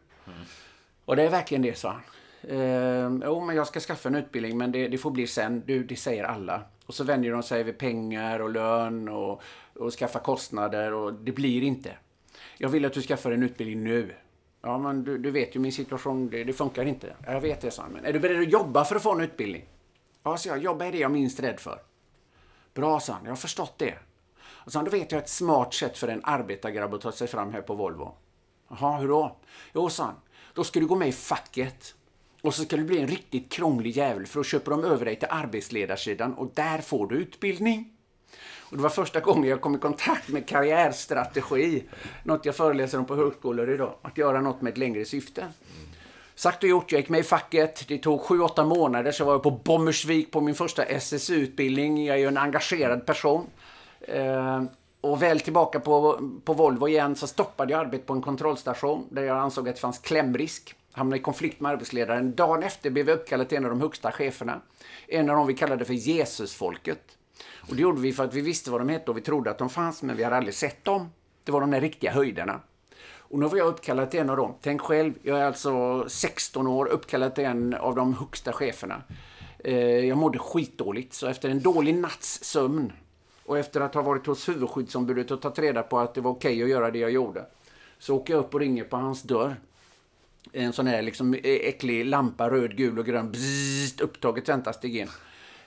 Och 1.05 1.17
det 1.17 1.23
är 1.23 1.31
verkligen 1.31 1.63
det, 1.63 1.79
sa 1.79 1.89
han. 1.91 2.01
Eh, 2.43 3.11
jo, 3.25 3.41
men 3.41 3.57
jag 3.57 3.67
ska 3.67 3.81
skaffa 3.81 4.09
en 4.09 4.15
utbildning, 4.15 4.59
men 4.59 4.73
det, 4.73 4.89
det 4.89 4.99
får 4.99 5.11
bli 5.11 5.27
sen. 5.27 5.63
Du, 5.67 5.85
det 5.85 5.97
säger 5.97 6.25
alla. 6.25 6.63
Och 6.87 6.95
så 6.95 7.05
vänjer 7.05 7.33
de 7.33 7.43
sig 7.43 7.63
vid 7.63 7.79
pengar 7.79 8.41
och 8.41 8.51
lön 8.51 9.09
och, 9.09 9.43
och 9.75 9.93
skaffa 9.93 10.19
kostnader 10.19 10.93
och 10.93 11.15
det 11.15 11.33
blir 11.33 11.63
inte. 11.63 11.97
Jag 12.59 12.69
vill 12.69 12.85
att 12.85 12.93
du 12.93 13.03
skaffar 13.03 13.33
en 13.33 13.43
utbildning 13.43 13.85
nu. 13.85 14.15
Ja, 14.63 14.79
men 14.79 15.05
du, 15.05 15.19
du 15.19 15.31
vet 15.31 15.57
ju 15.57 15.61
min 15.61 15.73
situation. 15.73 16.31
Det, 16.31 16.45
det 16.45 16.53
funkar 16.53 16.85
inte. 16.85 17.15
Jag 17.27 17.41
vet 17.41 17.61
det, 17.61 17.71
sa 17.71 17.83
han. 17.83 17.93
Men 17.93 18.05
är 18.05 18.13
du 18.13 18.21
beredd 18.21 18.41
att 18.41 18.53
jobba 18.53 18.85
för 18.85 18.97
att 18.97 19.03
få 19.03 19.15
en 19.15 19.21
utbildning? 19.21 19.65
Ja, 20.23 20.37
så 20.37 20.49
jag. 20.49 20.59
Jobba 20.59 20.85
är 20.85 20.93
det 20.93 20.99
jag 20.99 21.11
är 21.11 21.13
minst 21.13 21.41
rädd 21.41 21.61
för. 21.61 21.83
Bra, 22.75 23.01
sa 23.01 23.13
han. 23.13 23.25
Jag 23.25 23.31
har 23.31 23.37
förstått 23.37 23.75
det. 23.79 23.95
Och 24.43 24.73
så 24.73 24.83
då 24.83 24.91
vet 24.91 25.13
jag 25.13 25.19
ett 25.19 25.29
smart 25.29 25.75
sätt 25.75 25.99
för 25.99 26.09
en 26.09 26.21
arbetargrabb 26.25 26.95
att 26.95 27.01
ta 27.01 27.13
sig 27.13 27.29
fram 27.29 27.53
här 27.53 27.63
på 27.63 27.75
Volvo. 27.75 28.15
Jaha, 28.69 28.99
hur 28.99 29.09
då? 29.09 29.37
Jo, 29.75 29.91
sa 29.91 30.05
han. 30.05 30.15
Då 30.55 30.65
ska 30.65 30.81
du 30.81 30.87
gå 30.87 30.97
med 30.97 31.09
i 31.09 31.13
facket. 31.13 31.95
Och 32.43 32.55
så 32.55 32.63
ska 32.63 32.77
du 32.77 32.85
bli 32.85 33.01
en 33.01 33.09
riktigt 33.09 33.53
krånglig 33.53 33.97
jävel 33.97 34.27
för 34.27 34.41
då 34.41 34.45
köper 34.45 34.71
de 34.71 34.85
över 34.85 35.05
dig 35.05 35.17
till 35.17 35.29
arbetsledarsidan 35.31 36.35
och 36.35 36.53
där 36.55 36.79
får 36.79 37.07
du 37.07 37.17
utbildning. 37.17 37.93
Och 38.71 38.77
det 38.77 38.83
var 38.83 38.91
första 38.91 39.21
gången 39.21 39.51
jag 39.51 39.61
kom 39.61 39.75
i 39.75 39.79
kontakt 39.79 40.29
med 40.29 40.49
karriärstrategi. 40.49 41.85
Något 42.25 42.45
jag 42.45 42.57
föreläser 42.57 42.99
om 42.99 43.05
på 43.05 43.17
högskolor 43.17 43.71
idag. 43.71 43.95
Att 44.03 44.19
göra 44.19 44.41
något 44.41 44.63
med 44.63 44.73
ett 44.73 44.79
längre 44.79 45.05
syfte. 45.05 45.49
Sagt 46.35 46.63
och 46.63 46.69
gjort, 46.69 46.93
jag 46.93 47.01
gick 47.01 47.09
med 47.09 47.21
i 47.21 47.23
facket. 47.23 47.89
Det 47.89 47.99
tog 47.99 48.21
7-8 48.21 48.65
månader 48.65 49.13
så 49.13 49.25
var 49.25 49.33
jag 49.33 49.43
på 49.43 49.51
Bommersvik 49.51 50.31
på 50.31 50.41
min 50.41 50.55
första 50.55 50.85
SSU-utbildning. 50.85 52.07
Jag 52.07 52.17
är 52.17 52.21
ju 52.21 52.27
en 52.27 52.37
engagerad 52.37 53.07
person. 53.07 53.47
Eh, 54.01 54.63
och 55.01 55.23
väl 55.23 55.41
tillbaka 55.41 55.81
på, 55.81 56.21
på 56.45 56.53
Volvo 56.53 56.89
igen 56.89 57.17
så 57.17 57.27
stoppade 57.27 57.73
jag 57.73 57.81
arbetet 57.81 58.07
på 58.07 58.13
en 58.13 58.23
kontrollstation 58.23 59.07
där 59.11 59.23
jag 59.23 59.39
ansåg 59.39 59.69
att 59.69 59.75
det 59.75 59.81
fanns 59.81 59.99
klämrisk. 59.99 60.75
Hamnade 61.01 61.21
i 61.21 61.23
konflikt 61.23 61.61
med 61.61 61.73
arbetsledaren. 61.73 62.35
Dagen 62.35 62.63
efter 62.63 62.91
blev 62.91 63.07
vi 63.07 63.13
uppkallade 63.13 63.49
till 63.49 63.59
en 63.59 63.65
av 63.65 63.71
de 63.71 63.81
högsta 63.81 64.13
cheferna. 64.13 64.61
En 65.09 65.31
av 65.31 65.37
dem 65.37 65.47
vi 65.47 65.55
kallade 65.55 65.85
för 65.85 65.95
Jesusfolket. 65.95 67.19
Och 67.69 67.77
det 67.77 67.83
gjorde 67.83 68.01
vi 68.01 68.13
för 68.13 68.25
att 68.25 68.35
vi 68.35 68.41
visste 68.41 68.71
vad 68.71 68.81
de 68.81 68.89
hette 68.89 69.11
och 69.11 69.17
vi 69.17 69.21
trodde 69.21 69.51
att 69.51 69.59
de 69.59 69.71
fanns 69.71 70.03
men 70.03 70.17
vi 70.17 70.25
hade 70.25 70.37
aldrig 70.37 70.55
sett 70.55 70.85
dem. 70.85 71.09
Det 71.45 71.53
var 71.53 71.61
de 71.61 71.71
där 71.71 71.81
riktiga 71.81 72.13
höjderna. 72.13 72.61
Och 73.17 73.39
nu 73.39 73.47
var 73.47 73.57
jag 73.57 73.67
uppkallad 73.67 74.11
till 74.11 74.21
en 74.21 74.31
av 74.31 74.37
dem. 74.37 74.55
Tänk 74.63 74.81
själv, 74.81 75.13
jag 75.23 75.39
är 75.39 75.45
alltså 75.45 76.05
16 76.09 76.67
år, 76.67 76.87
uppkallad 76.87 77.35
till 77.35 77.45
en 77.45 77.75
av 77.75 77.95
de 77.95 78.15
högsta 78.15 78.53
cheferna. 78.53 79.03
Eh, 79.59 80.07
jag 80.07 80.19
mådde 80.19 80.39
skitdåligt, 80.39 81.15
så 81.15 81.27
efter 81.27 81.49
en 81.49 81.61
dålig 81.61 81.95
natts 81.95 82.45
sömn 82.45 82.93
och 83.47 83.59
efter 83.59 83.81
att 83.81 83.95
ha 83.95 84.03
varit 84.03 84.27
hos 84.27 84.49
huvudskyddsombudet 84.49 85.31
och 85.31 85.41
tagit 85.41 85.59
reda 85.59 85.83
på 85.83 85.99
att 85.99 86.15
det 86.15 86.21
var 86.21 86.31
okej 86.31 86.63
att 86.63 86.69
göra 86.69 86.91
det 86.91 86.99
jag 86.99 87.11
gjorde, 87.11 87.45
så 87.99 88.17
åker 88.17 88.35
jag 88.35 88.41
upp 88.41 88.55
och 88.55 88.61
ringer 88.61 88.85
på 88.85 88.97
hans 88.97 89.23
dörr. 89.23 89.57
En 90.53 90.73
sån 90.73 90.87
här 90.87 91.03
liksom 91.03 91.35
äcklig 91.43 92.05
lampa, 92.05 92.51
röd, 92.51 92.77
gul 92.77 92.99
och 92.99 93.07
grön, 93.07 93.33
bzzzt, 93.33 94.01
upptaget 94.01 94.49
väntastig 94.49 94.97
in. 94.97 95.09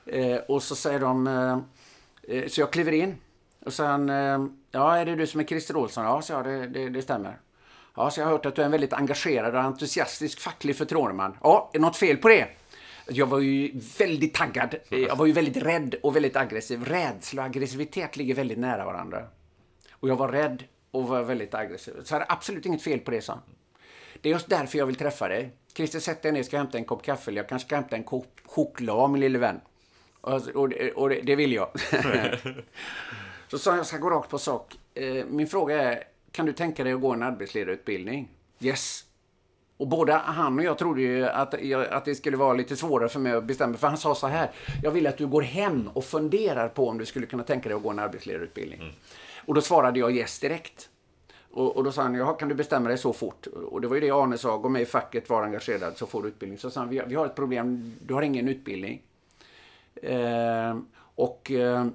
Eh, 0.05 0.37
och 0.37 0.63
så 0.63 0.75
säger 0.75 0.99
de, 0.99 1.27
eh, 1.27 1.57
eh, 2.37 2.47
så 2.47 2.61
jag 2.61 2.71
kliver 2.71 2.91
in. 2.91 3.15
Och 3.65 3.73
sen... 3.73 4.09
eh, 4.09 4.45
ja 4.71 4.97
är 4.97 5.05
det 5.05 5.15
du 5.15 5.27
som 5.27 5.39
är 5.39 5.43
Christer 5.43 5.75
Olsson? 5.77 6.03
Ja, 6.05 6.21
så 6.21 6.33
jag, 6.33 6.45
det, 6.45 6.67
det, 6.67 6.89
det 6.89 7.01
stämmer. 7.01 7.37
Ja, 7.95 8.11
så 8.11 8.19
jag 8.19 8.25
har 8.25 8.31
hört 8.31 8.45
att 8.45 8.55
du 8.55 8.61
är 8.61 8.65
en 8.65 8.71
väldigt 8.71 8.93
engagerad 8.93 9.55
och 9.55 9.61
entusiastisk 9.61 10.39
facklig 10.39 10.75
förtroendeman. 10.75 11.37
Ja, 11.43 11.69
är 11.73 11.79
det 11.79 11.85
något 11.85 11.97
fel 11.97 12.17
på 12.17 12.27
det? 12.27 12.47
Jag 13.07 13.25
var 13.27 13.39
ju 13.39 13.71
väldigt 13.99 14.33
taggad. 14.33 14.75
Eh, 14.89 14.99
jag 14.99 15.15
var 15.15 15.25
ju 15.25 15.31
väldigt 15.31 15.57
rädd 15.57 15.95
och 16.03 16.15
väldigt 16.15 16.35
aggressiv. 16.35 16.83
Rädsla 16.85 17.41
och 17.41 17.45
aggressivitet 17.45 18.17
ligger 18.17 18.35
väldigt 18.35 18.57
nära 18.57 18.85
varandra. 18.85 19.27
Och 19.91 20.09
jag 20.09 20.15
var 20.15 20.27
rädd 20.27 20.63
och 20.91 21.07
var 21.07 21.23
väldigt 21.23 21.53
aggressiv. 21.53 21.93
Så 22.03 22.13
jag 22.13 22.19
hade 22.19 22.31
absolut 22.31 22.65
inget 22.65 22.81
fel 22.81 22.99
på 22.99 23.11
det, 23.11 23.21
sa 23.21 23.33
han. 23.33 23.41
Det 24.23 24.29
är 24.29 24.33
just 24.33 24.49
därför 24.49 24.77
jag 24.77 24.85
vill 24.85 24.95
träffa 24.95 25.27
dig. 25.27 25.51
Christer, 25.75 25.99
sätt 25.99 26.21
dig 26.21 26.31
ner, 26.31 26.43
ska 26.43 26.57
hämta 26.57 26.77
en 26.77 26.85
kopp 26.85 27.03
kaffe. 27.03 27.31
eller 27.31 27.41
Jag 27.41 27.49
kanske 27.49 27.67
ska 27.67 27.75
hämta 27.75 27.95
en 27.95 28.03
kopp 28.03 28.39
choklad, 28.45 29.11
min 29.11 29.19
lille 29.21 29.39
vän. 29.39 29.61
Och, 30.21 30.33
och, 30.33 30.73
och 30.95 31.09
det, 31.09 31.21
det 31.21 31.35
vill 31.35 31.53
jag. 31.53 31.69
så 33.47 33.59
sa 33.59 33.71
jag, 33.71 33.77
jag 33.77 33.85
ska 33.85 33.97
gå 33.97 34.09
rakt 34.09 34.29
på 34.29 34.37
sak. 34.39 34.75
Eh, 34.93 35.25
Min 35.25 35.47
fråga 35.47 35.81
är, 35.81 36.03
kan 36.31 36.45
du 36.45 36.53
tänka 36.53 36.83
dig 36.83 36.93
att 36.93 37.01
gå 37.01 37.11
en 37.13 37.23
arbetsledarutbildning? 37.23 38.29
Yes. 38.59 39.03
Och 39.77 39.87
både 39.87 40.13
han 40.13 40.59
och 40.59 40.65
jag 40.65 40.77
trodde 40.77 41.01
ju 41.01 41.25
att, 41.25 41.53
att 41.91 42.05
det 42.05 42.15
skulle 42.15 42.37
vara 42.37 42.53
lite 42.53 42.75
svårare 42.75 43.09
för 43.09 43.19
mig 43.19 43.33
att 43.33 43.43
bestämma. 43.43 43.77
För 43.77 43.87
han 43.87 43.97
sa 43.97 44.15
så 44.15 44.27
här. 44.27 44.51
Jag 44.83 44.91
vill 44.91 45.07
att 45.07 45.17
du 45.17 45.27
går 45.27 45.41
hem 45.41 45.89
och 45.93 46.05
funderar 46.05 46.69
på 46.69 46.89
om 46.89 46.97
du 46.97 47.05
skulle 47.05 47.25
kunna 47.25 47.43
tänka 47.43 47.69
dig 47.69 47.75
att 47.75 47.83
gå 47.83 47.89
en 47.89 47.99
arbetsledarutbildning. 47.99 48.81
Mm. 48.81 48.93
Och 49.45 49.53
då 49.53 49.61
svarade 49.61 49.99
jag 49.99 50.11
yes 50.11 50.39
direkt. 50.39 50.89
Och, 51.53 51.77
och 51.77 51.83
då 51.83 51.91
sa 51.91 52.01
han, 52.01 52.15
ja, 52.15 52.33
kan 52.33 52.49
du 52.49 52.55
bestämma 52.55 52.89
dig 52.89 52.97
så 52.97 53.13
fort? 53.13 53.47
Och 53.47 53.81
det 53.81 53.87
var 53.87 53.95
ju 53.95 54.01
det 54.01 54.11
Arne 54.11 54.37
sa, 54.37 54.57
gå 54.57 54.69
med 54.69 54.81
i 54.81 54.85
facket, 54.85 55.29
var 55.29 55.43
engagerad 55.43 55.97
så 55.97 56.05
får 56.05 56.21
du 56.21 56.27
utbildning. 56.27 56.59
Så 56.59 56.69
sa 56.69 56.79
han, 56.79 56.89
vi, 56.89 57.01
vi 57.07 57.15
har 57.15 57.25
ett 57.25 57.35
problem, 57.35 57.95
du 58.01 58.13
har 58.13 58.21
ingen 58.21 58.47
utbildning. 58.47 59.01
Eh, 59.95 60.77
och 61.15 61.51
eh, 61.51 61.85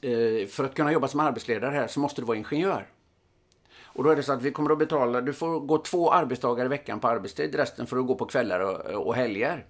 eh, 0.00 0.46
för 0.46 0.64
att 0.64 0.74
kunna 0.74 0.92
jobba 0.92 1.08
som 1.08 1.20
arbetsledare 1.20 1.74
här 1.74 1.86
så 1.86 2.00
måste 2.00 2.20
du 2.20 2.26
vara 2.26 2.36
ingenjör. 2.36 2.86
Och 3.84 4.04
då 4.04 4.10
är 4.10 4.16
det 4.16 4.22
så 4.22 4.32
att 4.32 4.42
vi 4.42 4.52
kommer 4.52 4.70
att 4.70 4.78
betala, 4.78 5.20
du 5.20 5.32
får 5.32 5.60
gå 5.60 5.78
två 5.78 6.12
arbetsdagar 6.12 6.64
i 6.64 6.68
veckan 6.68 7.00
på 7.00 7.08
arbetstid, 7.08 7.54
resten 7.54 7.86
får 7.86 7.96
du 7.96 8.02
gå 8.02 8.14
på 8.14 8.26
kvällar 8.26 8.60
och, 8.60 9.06
och 9.06 9.14
helger. 9.14 9.66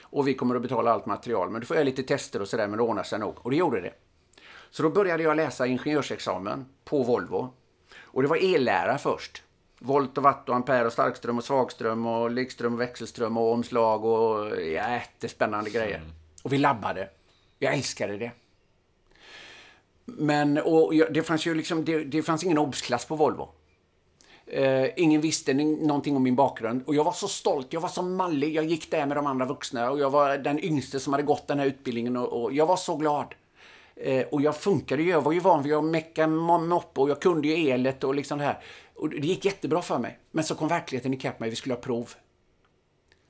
Och 0.00 0.28
vi 0.28 0.34
kommer 0.34 0.56
att 0.56 0.62
betala 0.62 0.92
allt 0.92 1.06
material, 1.06 1.50
men 1.50 1.60
du 1.60 1.66
får 1.66 1.76
göra 1.76 1.84
lite 1.84 2.02
tester 2.02 2.42
och 2.42 2.48
sådär, 2.48 2.68
men 2.68 2.76
det 2.76 2.82
ordnar 2.82 3.02
sig 3.02 3.18
nog. 3.18 3.34
Och 3.38 3.50
det 3.50 3.56
gjorde 3.56 3.80
det. 3.80 3.92
Så 4.70 4.82
då 4.82 4.90
började 4.90 5.22
jag 5.22 5.36
läsa 5.36 5.66
ingenjörsexamen 5.66 6.66
på 6.84 7.02
Volvo. 7.02 7.52
Och 8.16 8.22
det 8.22 8.28
var 8.28 8.54
ellära 8.54 8.98
först. 8.98 9.42
Volt 9.78 10.18
och 10.18 10.24
watt 10.24 10.48
och 10.48 10.54
ampere 10.54 10.86
och 10.86 10.92
starkström 10.92 11.38
och 11.38 11.44
svagström 11.44 12.06
och 12.06 12.30
likström 12.30 12.74
och 12.74 12.80
växelström 12.80 13.36
och 13.36 13.52
omslag 13.52 14.04
och 14.04 14.62
jättespännande 14.62 15.70
grejer. 15.70 15.98
Mm. 15.98 16.10
Och 16.42 16.52
vi 16.52 16.58
labbade. 16.58 17.08
Jag 17.58 17.74
älskade 17.74 18.16
det. 18.16 18.30
Men 20.04 20.58
och 20.58 20.94
det 21.10 21.22
fanns 21.22 21.46
ju 21.46 21.54
liksom, 21.54 21.84
det, 21.84 22.04
det 22.04 22.22
fanns 22.22 22.44
ingen 22.44 22.58
obsklass 22.58 23.04
på 23.04 23.16
Volvo. 23.16 23.48
Uh, 24.58 24.86
ingen 24.96 25.20
visste 25.20 25.54
någonting 25.54 26.16
om 26.16 26.22
min 26.22 26.36
bakgrund. 26.36 26.82
Och 26.86 26.94
jag 26.94 27.04
var 27.04 27.12
så 27.12 27.28
stolt, 27.28 27.72
jag 27.72 27.80
var 27.80 27.88
så 27.88 28.02
mallig. 28.02 28.54
Jag 28.54 28.64
gick 28.64 28.90
där 28.90 29.06
med 29.06 29.16
de 29.16 29.26
andra 29.26 29.46
vuxna 29.46 29.90
och 29.90 29.98
jag 29.98 30.10
var 30.10 30.38
den 30.38 30.64
yngste 30.64 31.00
som 31.00 31.12
hade 31.12 31.22
gått 31.22 31.48
den 31.48 31.58
här 31.58 31.66
utbildningen 31.66 32.16
och, 32.16 32.42
och 32.42 32.52
jag 32.52 32.66
var 32.66 32.76
så 32.76 32.96
glad. 32.96 33.34
Eh, 33.96 34.26
och 34.26 34.42
jag 34.42 34.56
funkade 34.56 35.02
ju, 35.02 35.10
jag 35.10 35.22
var 35.22 35.32
ju 35.32 35.40
van 35.40 35.62
vid 35.62 35.74
att 35.74 35.84
mecka 35.84 36.26
moppe 36.26 37.00
och 37.00 37.10
jag 37.10 37.20
kunde 37.20 37.48
ju 37.48 37.70
elet 37.70 38.04
och 38.04 38.14
liksom 38.14 38.38
det 38.38 38.44
här. 38.44 38.62
Och 38.94 39.10
det 39.10 39.26
gick 39.26 39.44
jättebra 39.44 39.82
för 39.82 39.98
mig. 39.98 40.18
Men 40.30 40.44
så 40.44 40.54
kom 40.54 40.68
verkligheten 40.68 41.14
ikapp 41.14 41.40
mig, 41.40 41.50
vi 41.50 41.56
skulle 41.56 41.74
ha 41.74 41.80
prov. 41.80 42.10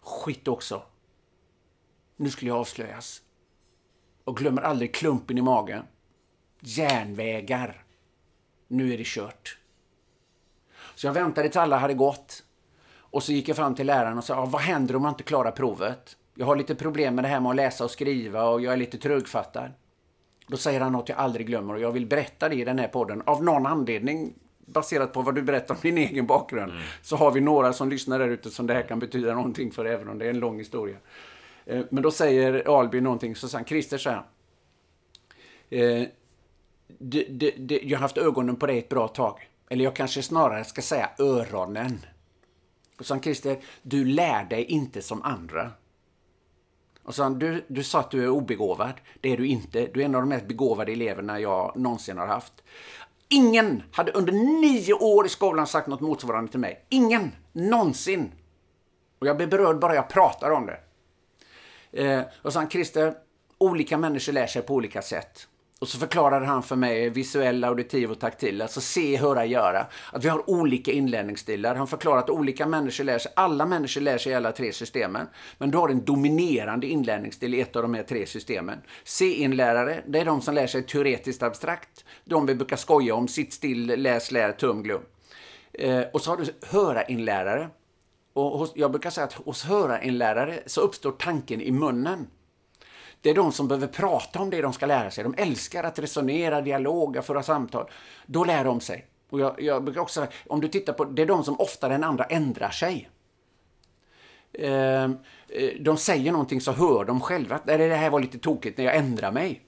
Skit 0.00 0.48
också. 0.48 0.82
Nu 2.16 2.30
skulle 2.30 2.50
jag 2.50 2.58
avslöjas. 2.58 3.22
Och 4.24 4.36
glömmer 4.36 4.62
aldrig 4.62 4.94
klumpen 4.94 5.38
i 5.38 5.42
magen. 5.42 5.84
Järnvägar. 6.60 7.84
Nu 8.68 8.92
är 8.92 8.98
det 8.98 9.06
kört. 9.06 9.58
Så 10.94 11.06
jag 11.06 11.12
väntade 11.12 11.48
tills 11.48 11.56
alla 11.56 11.76
hade 11.76 11.94
gått. 11.94 12.44
Och 12.98 13.22
så 13.22 13.32
gick 13.32 13.48
jag 13.48 13.56
fram 13.56 13.74
till 13.74 13.86
läraren 13.86 14.18
och 14.18 14.24
sa, 14.24 14.44
vad 14.44 14.60
händer 14.60 14.96
om 14.96 15.02
man 15.02 15.12
inte 15.12 15.22
klarar 15.22 15.50
provet? 15.50 16.16
Jag 16.34 16.46
har 16.46 16.56
lite 16.56 16.74
problem 16.74 17.14
med 17.14 17.24
det 17.24 17.28
här 17.28 17.40
med 17.40 17.50
att 17.50 17.56
läsa 17.56 17.84
och 17.84 17.90
skriva 17.90 18.44
och 18.44 18.60
jag 18.60 18.72
är 18.72 18.76
lite 18.76 18.98
trögfattad. 18.98 19.72
Då 20.46 20.56
säger 20.56 20.80
han 20.80 20.92
något 20.92 21.08
jag 21.08 21.18
aldrig 21.18 21.46
glömmer 21.46 21.74
och 21.74 21.80
jag 21.80 21.92
vill 21.92 22.06
berätta 22.06 22.48
det 22.48 22.54
i 22.54 22.64
den 22.64 22.78
här 22.78 22.88
podden. 22.88 23.22
Av 23.26 23.44
någon 23.44 23.66
anledning, 23.66 24.34
baserat 24.58 25.12
på 25.12 25.22
vad 25.22 25.34
du 25.34 25.42
berättar 25.42 25.74
om 25.74 25.80
din 25.82 25.98
egen 25.98 26.26
bakgrund, 26.26 26.72
mm. 26.72 26.82
så 27.02 27.16
har 27.16 27.30
vi 27.30 27.40
några 27.40 27.72
som 27.72 27.90
lyssnar 27.90 28.18
där 28.18 28.28
ute 28.28 28.50
som 28.50 28.66
det 28.66 28.74
här 28.74 28.82
kan 28.82 28.98
betyda 28.98 29.34
någonting 29.34 29.72
för, 29.72 29.84
även 29.84 30.08
om 30.08 30.18
det 30.18 30.26
är 30.26 30.30
en 30.30 30.38
lång 30.38 30.58
historia. 30.58 30.96
Eh, 31.66 31.84
men 31.90 32.02
då 32.02 32.10
säger 32.10 32.78
Alby 32.78 33.00
någonting, 33.00 33.36
så 33.36 33.48
säger 33.48 33.58
han, 33.58 33.66
Christer, 33.66 33.98
säger 33.98 34.16
han, 34.16 34.26
eh, 35.70 36.08
det, 36.98 37.26
det, 37.30 37.50
det, 37.58 37.80
jag 37.82 37.98
har 37.98 38.02
haft 38.02 38.18
ögonen 38.18 38.56
på 38.56 38.66
dig 38.66 38.78
ett 38.78 38.88
bra 38.88 39.08
tag. 39.08 39.48
Eller 39.68 39.84
jag 39.84 39.96
kanske 39.96 40.22
snarare 40.22 40.64
ska 40.64 40.82
säga 40.82 41.10
öronen. 41.18 42.00
Och 42.98 43.06
så 43.06 43.18
Christer, 43.18 43.58
du 43.82 44.04
lär 44.04 44.44
dig 44.44 44.64
inte 44.64 45.02
som 45.02 45.22
andra. 45.22 45.70
Och 47.06 47.14
så 47.14 47.22
han, 47.22 47.38
du, 47.38 47.64
du 47.68 47.82
sa 47.82 48.00
att 48.00 48.10
du 48.10 48.24
är 48.24 48.28
obegåvad. 48.28 48.94
Det 49.20 49.32
är 49.32 49.36
du 49.36 49.46
inte. 49.46 49.86
Du 49.94 50.00
är 50.00 50.04
en 50.04 50.14
av 50.14 50.20
de 50.20 50.28
mest 50.28 50.46
begåvade 50.46 50.92
eleverna 50.92 51.40
jag 51.40 51.72
någonsin 51.76 52.18
har 52.18 52.26
haft. 52.26 52.52
Ingen 53.28 53.82
hade 53.92 54.12
under 54.12 54.32
nio 54.32 54.92
år 54.92 55.26
i 55.26 55.28
skolan 55.28 55.66
sagt 55.66 55.86
något 55.86 56.00
motsvarande 56.00 56.50
till 56.50 56.60
mig. 56.60 56.84
Ingen! 56.88 57.32
Någonsin! 57.52 58.32
Och 59.18 59.26
jag 59.26 59.36
blir 59.36 59.46
berörd 59.46 59.78
bara 59.78 59.94
jag 59.94 60.08
pratar 60.08 60.50
om 60.50 60.66
det. 60.66 60.78
Eh, 62.04 62.24
och 62.42 62.52
sen 62.52 62.60
han, 62.60 62.70
Christer, 62.70 63.14
olika 63.58 63.98
människor 63.98 64.32
lär 64.32 64.46
sig 64.46 64.62
på 64.62 64.74
olika 64.74 65.02
sätt. 65.02 65.48
Och 65.78 65.88
så 65.88 65.98
förklarade 65.98 66.46
han 66.46 66.62
för 66.62 66.76
mig 66.76 67.10
visuell, 67.10 67.64
auditiv 67.64 68.10
och 68.10 68.20
taktil, 68.20 68.62
alltså 68.62 68.80
se, 68.80 69.16
höra, 69.16 69.44
göra. 69.44 69.86
Att 70.12 70.24
vi 70.24 70.28
har 70.28 70.50
olika 70.50 70.92
inlärningsstilar. 70.92 71.74
Han 71.74 71.86
förklarade 71.86 72.22
att 72.22 72.30
olika 72.30 72.66
människor 72.66 73.04
lär 73.04 73.18
sig, 73.18 73.32
alla 73.36 73.66
människor 73.66 74.00
lär 74.00 74.18
sig 74.18 74.32
i 74.32 74.34
alla 74.34 74.52
tre 74.52 74.72
systemen. 74.72 75.26
Men 75.58 75.70
du 75.70 75.78
har 75.78 75.88
en 75.88 76.04
dominerande 76.04 76.86
inlärningsstil 76.86 77.54
i 77.54 77.60
ett 77.60 77.76
av 77.76 77.82
de 77.82 77.94
här 77.94 78.02
tre 78.02 78.26
systemen. 78.26 78.78
Se-inlärare, 79.04 80.02
det 80.06 80.20
är 80.20 80.24
de 80.24 80.40
som 80.40 80.54
lär 80.54 80.66
sig 80.66 80.82
teoretiskt 80.82 81.42
abstrakt. 81.42 82.04
De 82.24 82.46
vi 82.46 82.54
brukar 82.54 82.76
skoja 82.76 83.14
om, 83.14 83.28
sitt 83.28 83.52
still, 83.52 83.86
läs, 83.86 84.30
lär, 84.32 84.52
tum, 84.52 84.82
glöm. 84.82 85.02
Eh, 85.72 86.02
och 86.12 86.20
så 86.20 86.30
har 86.30 86.36
du 86.36 86.44
höra-inlärare. 86.66 87.68
Och 88.32 88.58
hos, 88.58 88.72
jag 88.74 88.90
brukar 88.90 89.10
säga 89.10 89.24
att 89.24 89.32
hos 89.32 89.64
höra-inlärare 89.64 90.58
så 90.66 90.80
uppstår 90.80 91.12
tanken 91.12 91.60
i 91.60 91.70
munnen. 91.70 92.26
Det 93.26 93.30
är 93.30 93.34
de 93.34 93.52
som 93.52 93.68
behöver 93.68 93.86
prata 93.86 94.40
om 94.40 94.50
det 94.50 94.62
de 94.62 94.72
ska 94.72 94.86
lära 94.86 95.10
sig. 95.10 95.24
De 95.24 95.34
älskar 95.38 95.84
att 95.84 95.98
resonera, 95.98 96.60
dialoga, 96.60 97.22
föra 97.22 97.42
samtal. 97.42 97.90
Då 98.26 98.44
lär 98.44 98.64
de 98.64 98.80
sig. 98.80 99.06
Och 99.30 99.40
jag, 99.40 99.62
jag 99.62 99.84
brukar 99.84 100.00
också 100.00 100.26
om 100.46 100.60
du 100.60 100.68
tittar 100.68 100.92
på, 100.92 101.04
det 101.04 101.22
är 101.22 101.26
de 101.26 101.44
som 101.44 101.60
oftare 101.60 101.94
än 101.94 102.04
andra 102.04 102.24
ändrar 102.24 102.70
sig. 102.70 103.10
Ehm, 104.52 105.18
eh, 105.48 105.70
de 105.80 105.96
säger 105.96 106.32
någonting 106.32 106.60
så 106.60 106.72
hör 106.72 107.04
de 107.04 107.20
själva 107.20 107.56
att 107.56 107.66
det 107.66 107.96
här 107.96 108.10
var 108.10 108.20
lite 108.20 108.38
tokigt 108.38 108.78
när 108.78 108.84
jag 108.84 108.96
ändrar 108.96 109.32
mig. 109.32 109.62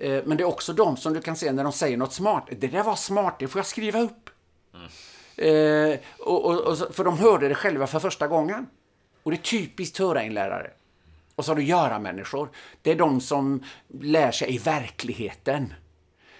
Mm. 0.00 0.22
men 0.28 0.36
det 0.36 0.42
är 0.42 0.48
också 0.48 0.72
de 0.72 0.96
som 0.96 1.12
du 1.12 1.20
kan 1.20 1.36
se 1.36 1.52
när 1.52 1.64
de 1.64 1.72
säger 1.72 1.96
något 1.96 2.12
smart. 2.12 2.48
Det 2.58 2.68
där 2.68 2.82
var 2.82 2.96
smart, 2.96 3.36
det 3.38 3.48
får 3.48 3.58
jag 3.58 3.66
skriva 3.66 4.00
upp. 4.00 4.30
Mm. 4.74 5.92
Eh, 5.92 5.98
och, 6.18 6.44
och, 6.44 6.60
och, 6.60 6.94
för 6.94 7.04
de 7.04 7.18
hörde 7.18 7.48
det 7.48 7.54
själva 7.54 7.86
för 7.86 7.98
första 7.98 8.26
gången. 8.26 8.66
Och 9.22 9.30
det 9.30 9.36
är 9.36 9.42
typiskt 9.42 9.98
hörainlärare. 9.98 10.70
Och 11.36 11.44
så 11.44 11.50
har 11.50 11.56
du 11.56 11.62
göra-människor. 11.62 12.50
Det 12.82 12.90
är 12.90 12.96
de 12.96 13.20
som 13.20 13.64
lär 14.00 14.30
sig 14.30 14.54
i 14.54 14.58
verkligheten. 14.58 15.74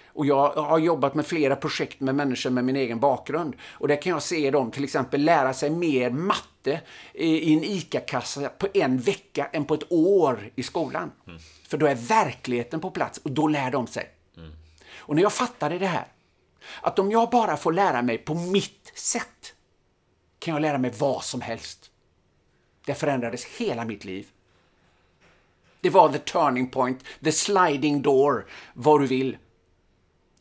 Och 0.07 0.25
jag 0.25 0.49
har 0.49 0.79
jobbat 0.79 1.15
med 1.15 1.25
flera 1.25 1.55
projekt 1.55 1.99
med 1.99 2.15
människor 2.15 2.49
med 2.49 2.65
min 2.65 2.75
egen 2.75 2.99
bakgrund. 2.99 3.55
Och 3.69 3.87
där 3.87 4.01
kan 4.01 4.11
jag 4.11 4.23
se 4.23 4.51
dem 4.51 4.71
till 4.71 4.83
exempel 4.83 5.23
lära 5.23 5.53
sig 5.53 5.69
mer 5.69 6.09
matte 6.09 6.81
i 7.13 7.53
en 7.53 7.63
ICA-kassa 7.63 8.49
på 8.49 8.67
en 8.73 8.97
vecka 8.97 9.49
än 9.53 9.65
på 9.65 9.73
ett 9.73 9.91
år 9.91 10.51
i 10.55 10.63
skolan. 10.63 11.11
Mm. 11.27 11.39
För 11.67 11.77
då 11.77 11.85
är 11.85 11.95
verkligheten 11.95 12.79
på 12.79 12.91
plats 12.91 13.17
och 13.17 13.31
då 13.31 13.47
lär 13.47 13.71
de 13.71 13.87
sig. 13.87 14.09
Mm. 14.37 14.51
Och 14.97 15.15
när 15.15 15.21
jag 15.21 15.33
fattade 15.33 15.79
det 15.79 15.87
här, 15.87 16.07
att 16.81 16.99
om 16.99 17.11
jag 17.11 17.29
bara 17.29 17.57
får 17.57 17.73
lära 17.73 18.01
mig 18.01 18.17
på 18.17 18.33
mitt 18.33 18.91
sätt, 18.95 19.53
kan 20.39 20.53
jag 20.53 20.61
lära 20.61 20.77
mig 20.77 20.93
vad 20.97 21.23
som 21.23 21.41
helst. 21.41 21.91
Det 22.85 22.93
förändrades 22.93 23.45
hela 23.45 23.85
mitt 23.85 24.05
liv. 24.05 24.27
Det 25.81 25.89
var 25.89 26.09
the 26.09 26.17
turning 26.17 26.69
point, 26.69 27.03
the 27.23 27.31
sliding 27.31 28.01
door, 28.01 28.45
vad 28.73 29.01
du 29.01 29.07
vill. 29.07 29.37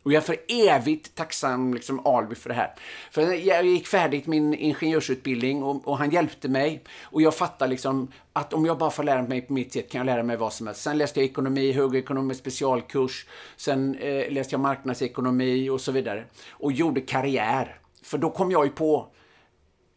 Och 0.07 0.13
jag 0.13 0.21
är 0.21 0.27
för 0.27 0.37
evigt 0.49 1.15
tacksam, 1.15 1.75
liksom, 1.75 2.07
Alby 2.07 2.35
för 2.35 2.49
det 2.49 2.55
här. 2.55 2.75
För 3.11 3.33
jag 3.33 3.65
gick 3.65 3.87
färdigt 3.87 4.27
min 4.27 4.55
ingenjörsutbildning 4.55 5.63
och, 5.63 5.89
och, 5.89 5.99
han 5.99 6.11
hjälpte 6.11 6.49
mig. 6.49 6.83
Och 7.03 7.23
jag 7.23 7.35
fattade 7.35 7.71
liksom 7.71 8.13
att 8.33 8.53
om 8.53 8.67
jag 8.67 8.79
bara 8.79 8.91
får 8.91 9.03
lära 9.03 9.23
mig 9.23 9.41
på 9.41 9.53
mitt 9.53 9.73
sätt 9.73 9.91
kan 9.91 9.99
jag 9.99 10.07
lära 10.07 10.23
mig 10.23 10.37
vad 10.37 10.53
som 10.53 10.67
helst. 10.67 10.83
Sen 10.83 10.99
läste 10.99 11.21
jag 11.21 11.31
ekonomi, 11.31 11.73
högekonomi, 11.73 12.35
specialkurs. 12.35 13.27
Sen 13.57 13.95
eh, 13.95 14.33
läste 14.33 14.55
jag 14.55 14.61
marknadsekonomi 14.61 15.71
och 15.71 15.81
så 15.81 15.93
vidare. 15.93 16.25
Och 16.51 16.73
gjorde 16.73 17.01
karriär. 17.01 17.81
För 18.03 18.19
då 18.19 18.31
kom 18.31 18.51
jag 18.51 18.65
ju 18.65 18.71
på 18.71 19.13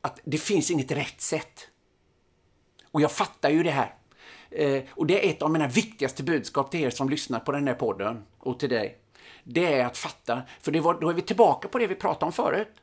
att 0.02 0.20
det 0.24 0.38
finns 0.38 0.72
inget 0.72 0.92
rätt 0.92 1.22
sätt. 1.22 1.68
Och 2.92 3.02
jag 3.02 3.12
fattar 3.12 3.50
ju 3.50 3.64
det 3.64 3.72
här. 3.72 3.99
Eh, 4.52 4.84
och 4.92 5.08
det 5.08 5.26
är 5.26 5.30
ett 5.30 5.42
av 5.42 5.52
mina 5.52 5.68
viktigaste 5.68 6.24
budskap 6.24 6.72
till 6.72 6.80
er 6.80 6.90
som 6.90 7.10
lyssnar 7.10 7.40
på 7.40 7.52
den 7.52 7.68
här 7.68 7.74
podden 7.74 8.24
och 8.40 8.60
till 8.60 8.70
dig. 8.70 8.98
Det 9.44 9.74
är 9.74 9.86
att 9.86 9.98
fatta, 9.98 10.42
för 10.62 10.72
det 10.72 10.80
var, 10.80 11.02
då 11.02 11.10
är 11.10 11.14
vi 11.14 11.22
tillbaka 11.22 11.68
på 11.68 11.78
det 11.78 11.88
vi 11.88 11.96
pratade 11.96 12.26
om 12.26 12.32
förut. 12.32 12.74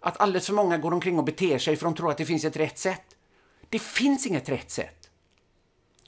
Att 0.00 0.20
alldeles 0.20 0.46
för 0.46 0.54
många 0.54 0.78
går 0.78 0.94
omkring 0.94 1.18
och 1.18 1.24
beter 1.24 1.58
sig 1.58 1.76
för 1.76 1.84
de 1.84 1.94
tror 1.94 2.10
att 2.10 2.18
det 2.18 2.26
finns 2.26 2.44
ett 2.44 2.56
rätt 2.56 2.78
sätt. 2.78 3.16
Det 3.68 3.78
finns 3.78 4.26
inget 4.26 4.48
rätt 4.48 4.70
sätt. 4.70 5.10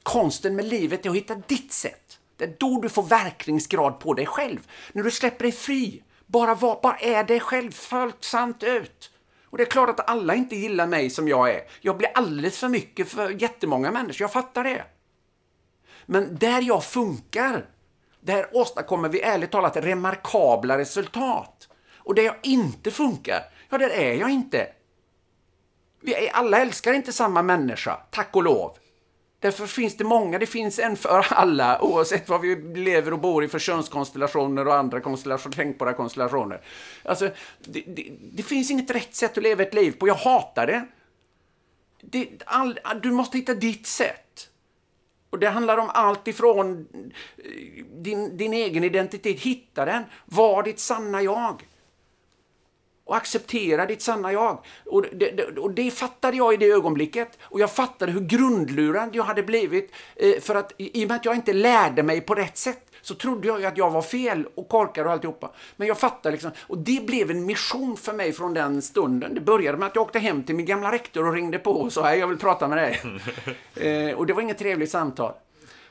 Konsten 0.03 0.57
med 0.57 0.65
livet 0.65 1.07
är 1.07 1.11
att 1.11 1.17
hitta 1.17 1.35
ditt 1.35 1.73
sätt. 1.73 2.19
Det 2.37 2.45
är 2.45 2.57
då 2.59 2.81
du 2.81 2.89
får 2.89 3.03
verkningsgrad 3.03 4.01
på 4.01 4.15
dig 4.15 4.27
själv. 4.27 4.59
När 4.93 5.03
du 5.03 5.11
släpper 5.11 5.43
dig 5.43 5.53
fri. 5.53 6.03
Bara, 6.27 6.55
var, 6.55 6.81
bara 6.83 6.97
är 6.97 7.25
dig 7.25 7.41
själv 7.41 7.73
fullt 7.73 8.25
sant 8.25 8.63
ut. 8.63 9.11
Och 9.45 9.59
det 9.59 9.65
är 9.65 9.71
klart 9.71 9.89
att 9.89 10.11
alla 10.11 10.35
inte 10.35 10.57
gillar 10.57 10.87
mig 10.87 11.11
som 11.11 11.29
jag 11.29 11.51
är. 11.51 11.63
Jag 11.81 11.97
blir 11.97 12.11
alldeles 12.15 12.59
för 12.59 12.69
mycket 12.69 13.09
för 13.09 13.43
jättemånga 13.43 13.91
människor, 13.91 14.23
jag 14.23 14.33
fattar 14.33 14.65
det. 14.65 14.85
Men 16.13 16.37
där 16.39 16.63
jag 16.63 16.85
funkar, 16.85 17.67
där 18.21 18.47
åstadkommer 18.53 19.09
vi 19.09 19.23
ärligt 19.23 19.51
talat 19.51 19.77
remarkabla 19.77 20.79
resultat. 20.79 21.69
Och 21.97 22.15
där 22.15 22.23
jag 22.23 22.35
inte 22.43 22.91
funkar, 22.91 23.43
ja, 23.69 23.79
där 23.79 23.91
är 23.91 24.15
jag 24.15 24.31
inte. 24.31 24.69
Vi 26.01 26.15
är, 26.15 26.33
alla 26.33 26.61
älskar 26.61 26.93
inte 26.93 27.13
samma 27.13 27.43
människa, 27.43 27.97
tack 28.11 28.37
och 28.37 28.43
lov. 28.43 28.77
Därför 29.39 29.67
finns 29.67 29.97
det 29.97 30.05
många, 30.05 30.39
det 30.39 30.47
finns 30.47 30.79
en 30.79 30.97
för 30.97 31.27
alla, 31.31 31.83
oavsett 31.83 32.29
vad 32.29 32.41
vi 32.41 32.57
lever 32.75 33.13
och 33.13 33.21
bor 33.21 33.45
i 33.45 33.49
för 33.49 33.59
könskonstellationer 33.59 34.67
och 34.67 34.75
andra 34.75 35.01
konstellationer, 35.01 35.57
tänkbara 35.57 35.93
konstellationer. 35.93 36.61
Alltså, 37.03 37.31
det, 37.59 37.85
det, 37.87 38.13
det, 38.33 38.43
finns 38.43 38.71
inget 38.71 38.91
rätt 38.91 39.15
sätt 39.15 39.37
att 39.37 39.43
leva 39.43 39.63
ett 39.63 39.75
liv 39.75 39.93
på. 39.93 40.09
Jag 40.09 40.15
hatar 40.15 40.67
det. 40.67 40.87
det 42.01 42.29
all, 42.47 42.79
du 43.03 43.11
måste 43.11 43.39
hitta 43.39 43.55
ditt 43.55 43.87
sätt. 43.87 44.30
Och 45.31 45.39
det 45.39 45.49
handlar 45.49 45.79
om 45.79 45.91
allt 45.95 46.29
ifrån 46.29 46.89
eh, 47.39 47.85
din, 48.03 48.37
din 48.37 48.53
egen 48.53 48.85
identitet, 48.85 49.41
hitta 49.41 49.85
den. 49.85 50.03
Var 50.27 50.63
ditt 50.63 50.79
sanna 50.79 51.23
jag 51.23 51.67
och 53.11 53.17
acceptera 53.17 53.87
ditt 53.87 54.03
sanna 54.03 54.33
jag. 54.33 54.65
Och 54.87 55.03
det, 55.03 55.31
det, 55.31 55.59
och 55.59 55.71
det 55.71 55.91
fattade 55.91 56.37
jag 56.37 56.55
i 56.55 56.57
det 56.57 56.67
ögonblicket. 56.67 57.39
Och 57.43 57.61
jag 57.61 57.73
fattade 57.73 58.13
hur 58.13 58.21
grundlurad 58.21 59.17
jag 59.17 59.25
hade 59.25 59.43
blivit. 59.43 59.93
Eh, 60.17 60.41
för 60.41 60.55
att 60.55 60.73
i 60.77 61.05
och 61.05 61.09
med 61.09 61.17
att 61.17 61.25
jag 61.25 61.35
inte 61.35 61.53
lärde 61.53 62.03
mig 62.03 62.21
på 62.21 62.35
rätt 62.35 62.57
sätt 62.57 62.90
så 63.03 63.15
trodde 63.15 63.49
jag 63.49 63.61
ju 63.61 63.67
att 63.67 63.77
jag 63.77 63.91
var 63.91 64.03
fel 64.03 64.47
och 64.55 64.69
korkad 64.69 65.07
och 65.07 65.13
alltihopa. 65.13 65.51
Men 65.77 65.89
jag 65.89 65.99
fattade 65.99 66.33
liksom, 66.33 66.51
och 66.61 66.79
det 66.79 67.07
blev 67.07 67.31
en 67.31 67.47
mission 67.47 67.97
för 67.97 68.13
mig 68.13 68.33
från 68.33 68.55
den 68.55 68.83
stunden. 68.83 69.35
Det 69.35 69.41
började 69.41 69.79
med 69.79 69.87
att 69.87 69.95
jag 69.95 70.03
åkte 70.03 70.19
hem 70.19 70.43
till 70.43 70.55
min 70.55 70.67
gamla 70.67 70.93
rektor 70.93 71.27
och 71.27 71.33
ringde 71.33 71.59
på 71.59 71.73
och 71.73 71.93
sa, 71.93 72.15
jag 72.15 72.27
vill 72.27 72.39
prata 72.39 72.69
med 72.69 72.79
dig. 72.79 73.01
eh, 74.11 74.17
och 74.17 74.27
det 74.27 74.33
var 74.33 74.43
inget 74.43 74.59
trevligt 74.59 74.91
samtal. 74.91 75.33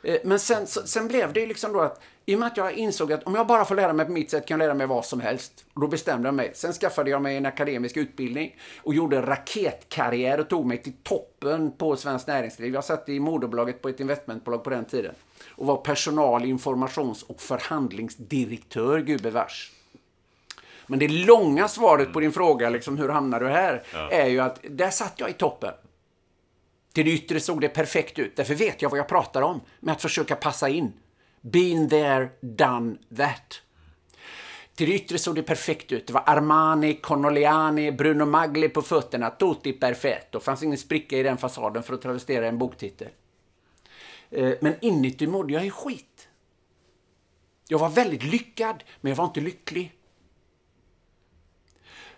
Eh, 0.04 0.18
men 0.24 0.40
sen, 0.40 0.68
sen 0.68 1.08
blev 1.08 1.34
det 1.34 1.46
liksom 1.46 1.74
då 1.74 1.80
att 1.80 2.02
i 2.26 2.36
och 2.36 2.40
med 2.40 2.48
att 2.48 2.58
jag 2.58 2.74
insåg 2.74 3.14
att 3.14 3.24
om 3.24 3.36
jag 3.36 3.48
bara 3.48 3.66
får 3.66 3.76
lära 3.76 3.94
mig 3.94 4.06
på 4.06 4.12
mitt 4.12 4.32
sätt 4.32 4.46
kan 4.46 4.60
jag 4.60 4.66
lära 4.66 4.74
mig 4.74 4.88
vad 4.88 5.06
som 5.06 5.20
helst. 5.20 5.66
Och 5.74 5.82
då 5.82 5.88
bestämde 5.88 6.28
jag 6.28 6.36
mig. 6.36 6.52
Sen 6.56 6.74
skaffade 6.74 7.10
jag 7.10 7.22
mig 7.22 7.38
en 7.38 7.46
akademisk 7.46 7.98
utbildning 7.98 8.56
och 8.78 8.94
gjorde 8.94 9.22
raketkarriär 9.22 10.40
och 10.40 10.50
tog 10.50 10.66
mig 10.66 10.78
till 10.78 10.94
toppen 11.04 11.72
på 11.72 11.96
Svenskt 11.96 12.28
Näringsliv. 12.28 12.74
Jag 12.74 12.84
satt 12.84 13.10
i 13.10 13.20
moderbolaget 13.20 13.82
på 13.82 13.90
ett 13.90 14.00
investmentbolag 14.00 14.64
på 14.64 14.70
den 14.70 14.86
tiden 14.86 15.16
och 15.50 15.66
var 15.66 15.78
personal, 15.78 16.46
informations 16.46 17.24
och 17.24 17.42
förhandlingsdirektör, 17.42 19.00
gubevars. 19.00 19.72
Men 20.88 21.00
det 21.00 21.08
långa 21.08 21.68
svaret 21.68 22.14
på 22.14 22.20
din 22.20 22.32
fråga, 22.32 22.70
liksom, 22.70 22.98
hur 22.98 23.10
hamnar 23.10 23.40
du 23.40 23.48
här, 23.48 23.84
ja. 23.94 24.12
är 24.12 24.28
ju 24.28 24.40
att 24.40 24.60
där 24.70 24.90
satt 24.90 25.14
jag 25.18 25.30
i 25.30 25.34
toppen. 25.34 25.74
Till 27.00 27.06
det 27.06 27.12
yttre 27.12 27.40
såg 27.40 27.62
det 27.62 27.70
perfekt 27.70 28.20
ut. 28.20 28.36
Därför 28.36 28.56
vet 28.56 28.82
jag 28.82 28.90
vad 28.90 29.00
jag 29.00 29.08
pratar 29.08 29.42
om 29.42 29.62
med 29.80 29.92
att 29.92 30.02
försöka 30.02 30.36
passa 30.36 30.70
in. 30.70 30.94
Been 31.42 31.90
there, 31.90 32.30
done 32.42 32.96
that. 33.18 33.62
Till 34.76 34.90
det 34.90 34.96
yttre 34.96 35.18
såg 35.18 35.36
det 35.36 35.44
perfekt 35.44 35.92
ut. 35.92 36.08
Det 36.08 36.14
var 36.14 36.24
Armani, 36.26 36.94
Connoliani, 36.94 37.92
Bruno 37.92 38.26
Magli 38.26 38.70
på 38.70 38.82
fötterna. 38.82 39.30
Tutti 39.30 39.74
perfetto. 39.74 40.40
Det 40.40 40.46
fanns 40.46 40.64
ingen 40.64 40.78
spricka 40.78 41.18
i 41.18 41.24
den 41.24 41.38
fasaden 41.38 41.84
för 41.84 41.94
att 41.94 42.02
travestera 42.02 42.48
en 42.48 42.58
boktitel. 42.58 43.10
Eh, 44.30 44.52
men 44.62 44.74
inuti 44.82 45.28
mådde 45.28 45.54
jag 45.54 45.66
i 45.66 45.72
skit. 45.72 46.28
Jag 47.68 47.80
var 47.80 47.90
väldigt 47.90 48.24
lyckad, 48.24 48.84
men 49.02 49.10
jag 49.10 49.18
var 49.18 49.26
inte 49.26 49.42
lycklig. 49.42 49.94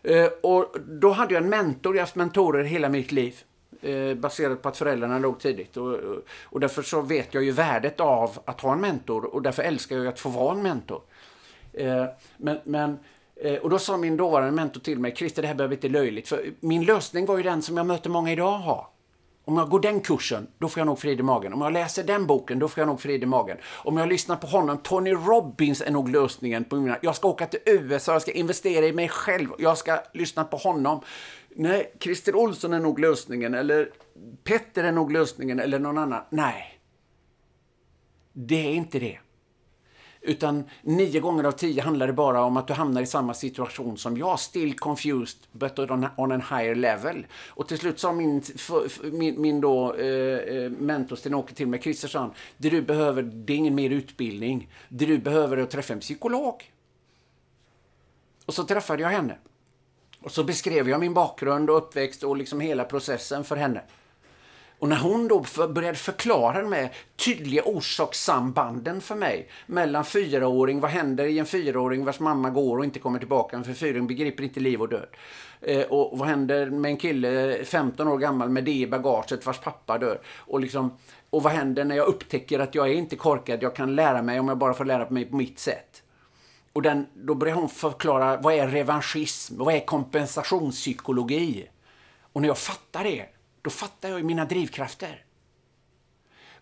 Eh, 0.03 0.27
och 0.43 0.75
då 0.79 1.11
hade 1.11 1.33
jag 1.33 1.43
en 1.43 1.49
mentor. 1.49 1.95
Jag 1.95 2.01
har 2.01 2.05
haft 2.05 2.15
mentorer 2.15 2.63
hela 2.63 2.89
mitt 2.89 3.11
liv 3.11 3.43
eh, 3.81 4.13
baserat 4.15 4.61
på 4.61 4.69
att 4.69 4.77
föräldrarna 4.77 5.19
låg 5.19 5.39
tidigt. 5.39 5.77
Och, 5.77 5.97
och 6.43 6.59
därför 6.59 6.81
så 6.81 7.01
vet 7.01 7.33
jag 7.33 7.43
ju 7.43 7.51
värdet 7.51 7.99
av 7.99 8.39
att 8.45 8.61
ha 8.61 8.73
en 8.73 8.81
mentor 8.81 9.25
och 9.25 9.41
därför 9.41 9.63
älskar 9.63 9.97
jag 9.97 10.07
att 10.07 10.19
få 10.19 10.29
vara 10.29 10.55
en 10.55 10.63
mentor. 10.63 11.01
Eh, 11.73 12.05
men, 12.37 12.59
men 12.63 12.99
eh, 13.35 13.55
och 13.55 13.69
då 13.69 13.79
sa 13.79 13.97
min 13.97 14.17
dåvarande 14.17 14.51
mentor 14.51 14.81
till 14.81 14.99
mig, 14.99 15.15
Christer 15.15 15.41
det 15.41 15.47
här 15.47 15.55
behöver 15.55 15.75
inte 15.75 15.89
löjligt. 15.89 16.27
För 16.27 16.45
min 16.59 16.85
lösning 16.85 17.25
var 17.25 17.37
ju 17.37 17.43
den 17.43 17.61
som 17.61 17.77
jag 17.77 17.85
möter 17.85 18.09
många 18.09 18.31
idag 18.31 18.57
har. 18.57 18.87
Om 19.45 19.57
jag 19.57 19.69
går 19.69 19.79
den 19.79 19.99
kursen, 19.99 20.47
då 20.57 20.69
får 20.69 20.79
jag 20.79 20.85
nog 20.85 20.99
frid 20.99 21.19
i 21.19 21.23
magen. 21.23 21.53
Om 21.53 21.61
jag 21.61 21.73
läser 21.73 22.03
den 22.03 22.27
boken, 22.27 22.59
då 22.59 22.67
får 22.67 22.81
jag 22.81 22.87
nog 22.87 23.01
frid 23.01 23.23
i 23.23 23.25
magen. 23.25 23.57
Om 23.63 23.97
jag 23.97 24.09
lyssnar 24.09 24.35
på 24.35 24.47
honom, 24.47 24.77
Tony 24.77 25.13
Robbins 25.13 25.81
är 25.81 25.91
nog 25.91 26.09
lösningen 26.09 26.63
på 26.63 26.75
mina... 26.75 26.97
Jag 27.01 27.15
ska 27.15 27.27
åka 27.27 27.45
till 27.45 27.59
USA, 27.65 28.13
jag 28.13 28.21
ska 28.21 28.31
investera 28.31 28.85
i 28.85 28.93
mig 28.93 29.09
själv, 29.09 29.49
jag 29.57 29.77
ska 29.77 29.99
lyssna 30.13 30.43
på 30.43 30.57
honom. 30.57 31.01
Nej, 31.55 31.93
Christer 31.99 32.35
Olsson 32.35 32.73
är 32.73 32.79
nog 32.79 32.99
lösningen, 32.99 33.53
eller 33.53 33.91
Petter 34.43 34.83
är 34.83 34.91
nog 34.91 35.11
lösningen, 35.11 35.59
eller 35.59 35.79
någon 35.79 35.97
annan. 35.97 36.23
Nej. 36.29 36.79
Det 38.33 38.67
är 38.67 38.73
inte 38.73 38.99
det. 38.99 39.19
Utan 40.23 40.63
nio 40.81 41.19
gånger 41.19 41.43
av 41.43 41.51
tio 41.51 41.81
handlar 41.81 42.07
det 42.07 42.13
bara 42.13 42.43
om 42.43 42.57
att 42.57 42.67
du 42.67 42.73
hamnar 42.73 43.01
i 43.01 43.05
samma 43.05 43.33
situation 43.33 43.97
som 43.97 44.17
jag. 44.17 44.39
Still 44.39 44.79
confused, 44.79 45.37
but 45.51 45.79
on, 45.79 46.07
on 46.17 46.31
an 46.31 46.41
higher 46.49 46.75
level. 46.75 47.25
Och 47.47 47.67
till 47.67 47.77
slut 47.77 47.99
sa 47.99 48.11
min, 48.11 48.43
min, 49.11 49.41
min 49.41 49.61
då, 49.61 49.93
eh, 49.93 50.07
eh 50.07 50.71
mentor 50.71 51.15
Sten-Åke 51.15 51.53
till 51.53 51.67
mig, 51.67 51.79
Kristersson, 51.79 52.31
det 52.57 52.69
du 52.69 52.81
behöver, 52.81 53.23
det 53.23 53.53
är 53.53 53.57
ingen 53.57 53.75
mer 53.75 53.89
utbildning. 53.89 54.69
Det 54.89 55.05
du 55.05 55.17
behöver 55.17 55.57
är 55.57 55.61
att 55.61 55.71
träffa 55.71 55.93
en 55.93 55.99
psykolog. 55.99 56.71
Och 58.45 58.53
så 58.53 58.63
träffade 58.63 59.01
jag 59.01 59.09
henne. 59.09 59.37
Och 60.23 60.31
så 60.31 60.43
beskrev 60.43 60.89
jag 60.89 60.99
min 60.99 61.13
bakgrund 61.13 61.69
och 61.69 61.77
uppväxt 61.77 62.23
och 62.23 62.37
liksom 62.37 62.59
hela 62.59 62.83
processen 62.83 63.43
för 63.43 63.55
henne. 63.55 63.81
Och 64.81 64.89
när 64.89 64.97
hon 64.97 65.27
då 65.27 65.43
för, 65.43 65.67
började 65.67 65.97
förklara 65.97 66.63
med 66.67 66.89
tydliga 67.15 67.63
orsakssambanden 67.65 69.01
för 69.01 69.15
mig 69.15 69.49
mellan 69.65 70.05
fyraåring, 70.05 70.79
vad 70.79 70.91
händer 70.91 71.25
i 71.25 71.39
en 71.39 71.45
fyraåring 71.45 72.05
vars 72.05 72.19
mamma 72.19 72.49
går 72.49 72.77
och 72.77 72.85
inte 72.85 72.99
kommer 72.99 73.19
tillbaka 73.19 73.63
för 73.63 73.73
fyraåring 73.73 74.07
begriper 74.07 74.43
inte 74.43 74.59
liv 74.59 74.81
och 74.81 74.89
död. 74.89 75.07
Eh, 75.61 75.81
och 75.81 76.17
vad 76.17 76.27
händer 76.27 76.65
med 76.69 76.91
en 76.91 76.97
kille 76.97 77.63
15 77.65 78.07
år 78.07 78.17
gammal 78.17 78.49
med 78.49 78.63
det 78.63 78.71
i 78.71 78.87
bagaget 78.87 79.45
vars 79.45 79.59
pappa 79.59 79.97
dör. 79.97 80.21
Och, 80.37 80.59
liksom, 80.59 80.97
och 81.29 81.43
vad 81.43 81.53
händer 81.53 81.83
när 81.83 81.95
jag 81.95 82.07
upptäcker 82.07 82.59
att 82.59 82.75
jag 82.75 82.89
är 82.89 82.93
inte 82.93 83.15
korkad, 83.15 83.63
jag 83.63 83.75
kan 83.75 83.95
lära 83.95 84.21
mig 84.21 84.39
om 84.39 84.47
jag 84.47 84.57
bara 84.57 84.73
får 84.73 84.85
lära 84.85 85.09
mig 85.09 85.25
på 85.25 85.35
mitt 85.35 85.59
sätt. 85.59 86.00
Och 86.73 86.81
den, 86.81 87.07
då 87.13 87.35
börjar 87.35 87.55
hon 87.55 87.69
förklara 87.69 88.37
vad 88.37 88.53
är 88.53 88.67
revanschism, 88.67 89.57
vad 89.57 89.75
är 89.75 89.85
kompensationspsykologi. 89.85 91.67
Och 92.33 92.41
när 92.41 92.47
jag 92.47 92.57
fattar 92.57 93.03
det, 93.03 93.25
då 93.61 93.69
fattar 93.69 94.09
jag 94.09 94.23
mina 94.23 94.45
drivkrafter. 94.45 95.25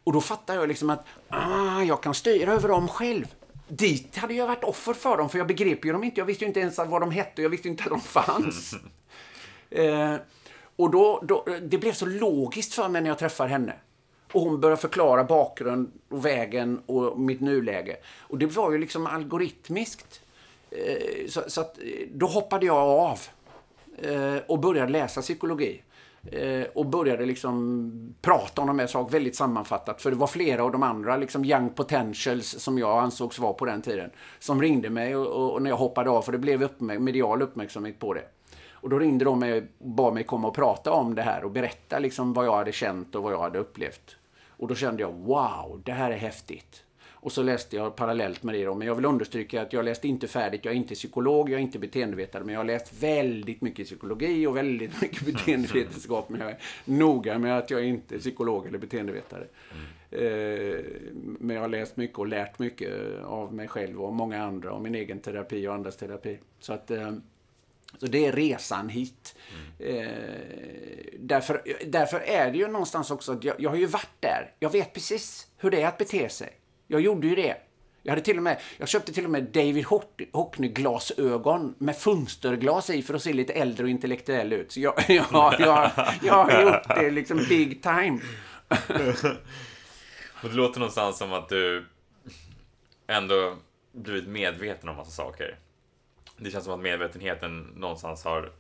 Och 0.04 0.14
då 0.14 0.22
fattar 0.22 0.56
jag 0.56 0.68
liksom 0.68 0.90
att 0.90 1.06
ah, 1.28 1.82
jag 1.82 2.04
kan 2.04 2.14
styra 2.14 2.54
över 2.54 2.70
dem 2.70 2.88
själv. 2.88 3.36
Dit 3.68 4.18
hade 4.18 4.34
jag 4.34 4.48
varit 4.48 4.64
offer 4.64 4.94
för 4.94 5.18
dem, 5.18 5.30
för 5.30 5.38
jag 5.38 5.48
begrep 5.48 5.86
ju 5.86 5.92
dem 5.92 6.04
inte. 6.04 6.22
Jag 6.22 6.26
visste 6.26 6.44
ju 6.44 6.48
inte 6.48 6.60
ens 6.60 6.78
vad 6.78 7.02
de 7.02 7.12
hette 7.12 7.42
och 7.42 7.46
jag 7.46 7.50
visste 7.50 7.68
inte 7.68 7.84
att 7.84 7.90
de 7.90 8.02
fanns. 8.02 8.76
eh, 9.70 10.16
och 10.76 10.92
då, 10.92 11.20
då, 11.24 11.46
det 11.62 11.78
blev 11.78 11.94
så 11.94 12.06
logiskt 12.06 12.74
för 12.74 12.90
mig 12.90 13.02
när 13.02 13.10
jag 13.10 13.20
träffar 13.20 13.48
henne. 13.48 13.74
Och 14.32 14.42
hon 14.42 14.60
började 14.60 14.82
förklara 14.82 15.24
bakgrund 15.24 15.92
och 16.10 16.26
vägen 16.26 16.82
och 16.86 17.20
mitt 17.20 17.42
nuläge. 17.42 17.98
Och 18.20 18.38
det 18.38 18.46
var 18.46 18.72
ju 18.72 18.78
liksom 18.78 19.08
algoritmiskt. 19.08 20.22
Eh, 20.72 21.28
så, 21.28 21.42
så 21.48 21.62
att, 21.62 21.78
eh, 21.78 22.08
då 22.14 22.26
hoppade 22.26 22.66
jag 22.66 22.78
av 22.78 23.20
eh, 23.98 24.38
och 24.48 24.60
började 24.60 24.92
läsa 24.92 25.22
psykologi. 25.22 25.82
Eh, 26.32 26.64
och 26.74 26.86
började 26.86 27.26
liksom 27.26 28.16
prata 28.22 28.62
om 28.62 28.68
de 28.68 28.80
här 28.80 28.88
sakerna 28.88 29.10
väldigt 29.10 29.36
sammanfattat. 29.36 30.02
För 30.02 30.12
det 30.12 30.18
var 30.18 30.28
flera 30.28 30.64
av 30.64 30.72
de 30.72 30.84
andra 30.84 31.18
liksom 31.18 31.46
young 31.46 31.70
potentials 31.70 32.60
som 32.60 32.78
jag 32.78 33.04
ansågs 33.04 33.40
vara 33.40 33.54
på 33.54 33.66
den 33.66 33.82
tiden. 33.82 34.10
Som 34.40 34.62
ringde 34.62 34.90
mig 34.90 35.16
och, 35.16 35.54
och 35.54 35.62
när 35.62 35.70
jag 35.70 35.78
hoppade 35.78 36.10
av, 36.10 36.22
för 36.22 36.32
det 36.32 36.38
blev 36.38 36.64
uppmär 36.64 37.00
medial 37.00 37.42
uppmärksamhet 37.42 38.00
på 38.00 38.14
det. 38.14 38.24
Och 38.82 38.90
då 38.90 39.00
ringde 39.00 39.26
de 39.26 39.40
mig 39.40 39.58
och 39.58 39.64
bad 39.78 40.14
mig 40.14 40.24
komma 40.24 40.48
och 40.48 40.56
prata 40.56 40.92
om 40.92 41.16
det 41.16 41.22
här 41.22 41.44
och 41.44 41.52
berätta 41.52 42.00
liksom 42.00 42.34
vad 42.34 42.46
jag 42.46 42.56
hade 42.56 42.72
känt 42.72 43.16
och 43.16 43.24
vad 43.24 43.34
jag 43.34 43.40
hade 43.40 43.60
upplevt. 43.60 44.16
Och 44.60 44.68
då 44.68 44.76
kände 44.76 45.02
jag, 45.02 45.12
wow, 45.12 45.82
det 45.86 45.92
här 45.92 46.12
är 46.12 46.18
häftigt. 46.18 46.84
Och 47.22 47.32
så 47.32 47.44
läste 47.44 47.76
jag 47.76 47.96
parallellt 47.96 48.44
med 48.44 48.56
det 48.56 48.66
då. 48.66 48.76
Men 48.76 48.88
jag 48.88 48.96
vill 48.96 49.06
understryka 49.06 49.62
att 49.62 49.74
jag 49.74 49.86
läste 49.86 50.08
inte 50.08 50.28
färdigt. 50.28 50.66
Jag 50.66 50.72
är 50.72 50.78
inte 50.78 50.96
psykolog, 50.96 51.50
jag 51.50 51.58
är 51.58 51.62
inte 51.62 51.80
beteendevetare. 51.80 52.44
Men 52.44 52.54
jag 52.54 52.60
har 52.60 52.66
läst 52.66 53.04
väldigt 53.04 53.62
mycket 53.62 53.86
psykologi 53.86 54.48
och 54.48 54.58
väldigt 54.58 55.02
mycket 55.02 55.26
beteendevetenskap. 55.26 56.30
Men 56.30 56.42
jag 56.42 56.50
är 56.50 56.58
noga 56.86 57.40
med 57.40 57.58
att 57.58 57.70
jag 57.70 57.86
inte 57.86 58.16
är 58.16 58.20
psykolog 58.20 58.68
eller 58.68 58.78
beteendevetare. 58.78 59.48
Mm. 59.72 60.86
Men 61.40 61.56
jag 61.56 61.62
har 61.62 61.70
läst 61.70 61.98
mycket 61.98 62.20
och 62.20 62.28
lärt 62.28 62.60
mycket 62.60 63.24
av 63.24 63.54
mig 63.54 63.68
själv 63.68 64.02
och 64.02 64.14
många 64.14 64.44
andra. 64.44 64.74
Och 64.74 64.82
min 64.82 64.96
egen 64.96 65.20
terapi 65.20 65.68
och 65.68 65.74
andras 65.74 65.98
terapi. 65.98 66.38
Så 66.60 66.74
att... 66.74 66.92
Eh, 66.92 67.12
så 67.98 68.06
det 68.06 68.26
är 68.26 68.32
resan 68.32 68.90
hit. 68.90 69.36
Mm. 69.80 69.98
Eh, 69.98 71.10
därför, 71.20 71.62
därför 71.86 72.20
är 72.20 72.52
det 72.52 72.58
ju 72.58 72.68
någonstans 72.68 73.12
också 73.12 73.32
att 73.32 73.44
jag, 73.44 73.56
jag 73.60 73.70
har 73.70 73.78
ju 73.78 73.86
varit 73.86 74.16
där. 74.20 74.52
Jag 74.60 74.70
vet 74.70 74.94
precis 74.94 75.48
hur 75.58 75.72
det 75.72 75.82
är 75.82 75.88
att 75.88 75.98
bete 75.98 76.30
sig. 76.30 76.50
Jag 76.88 77.02
gjorde 77.02 77.28
ju 77.28 77.36
det. 77.36 77.58
Jag, 78.04 78.12
hade 78.12 78.22
till 78.22 78.38
och 78.38 78.44
med, 78.44 78.62
jag 78.78 78.88
köpte 78.88 79.14
till 79.14 79.26
och 79.26 79.32
med 79.32 79.44
David 79.44 79.86
Hockney-glasögon 80.32 81.76
med 81.78 81.98
fönsterglas 81.98 82.90
i 82.90 83.02
för 83.02 83.14
att 83.14 83.24
se 83.24 83.34
lite 83.34 83.54
äldre 83.54 83.84
och 83.84 83.90
intellektuell 83.90 84.54
ut. 84.54 84.72
Så 84.72 84.80
jag, 84.80 84.94
jag, 85.08 85.56
jag, 85.60 85.92
jag 86.24 86.34
har 86.34 86.62
gjort 86.62 86.88
det 86.88 87.12
liksom 87.12 87.46
big 87.50 87.84
time. 87.84 88.20
och 90.42 90.50
det 90.50 90.56
låter 90.56 90.80
någonstans 90.80 91.18
som 91.18 91.34
att 91.34 91.50
du 91.50 91.86
ändå 93.08 93.58
blivit 93.92 94.28
medveten 94.28 94.90
om 94.90 94.96
massa 94.96 95.12
saker 95.12 95.58
det 96.40 96.52
känns 96.52 96.64
som 96.66 96.74
att 96.74 96.80
medvetenheten 96.80 97.60
någonstans 97.76 98.24
har 98.24 98.52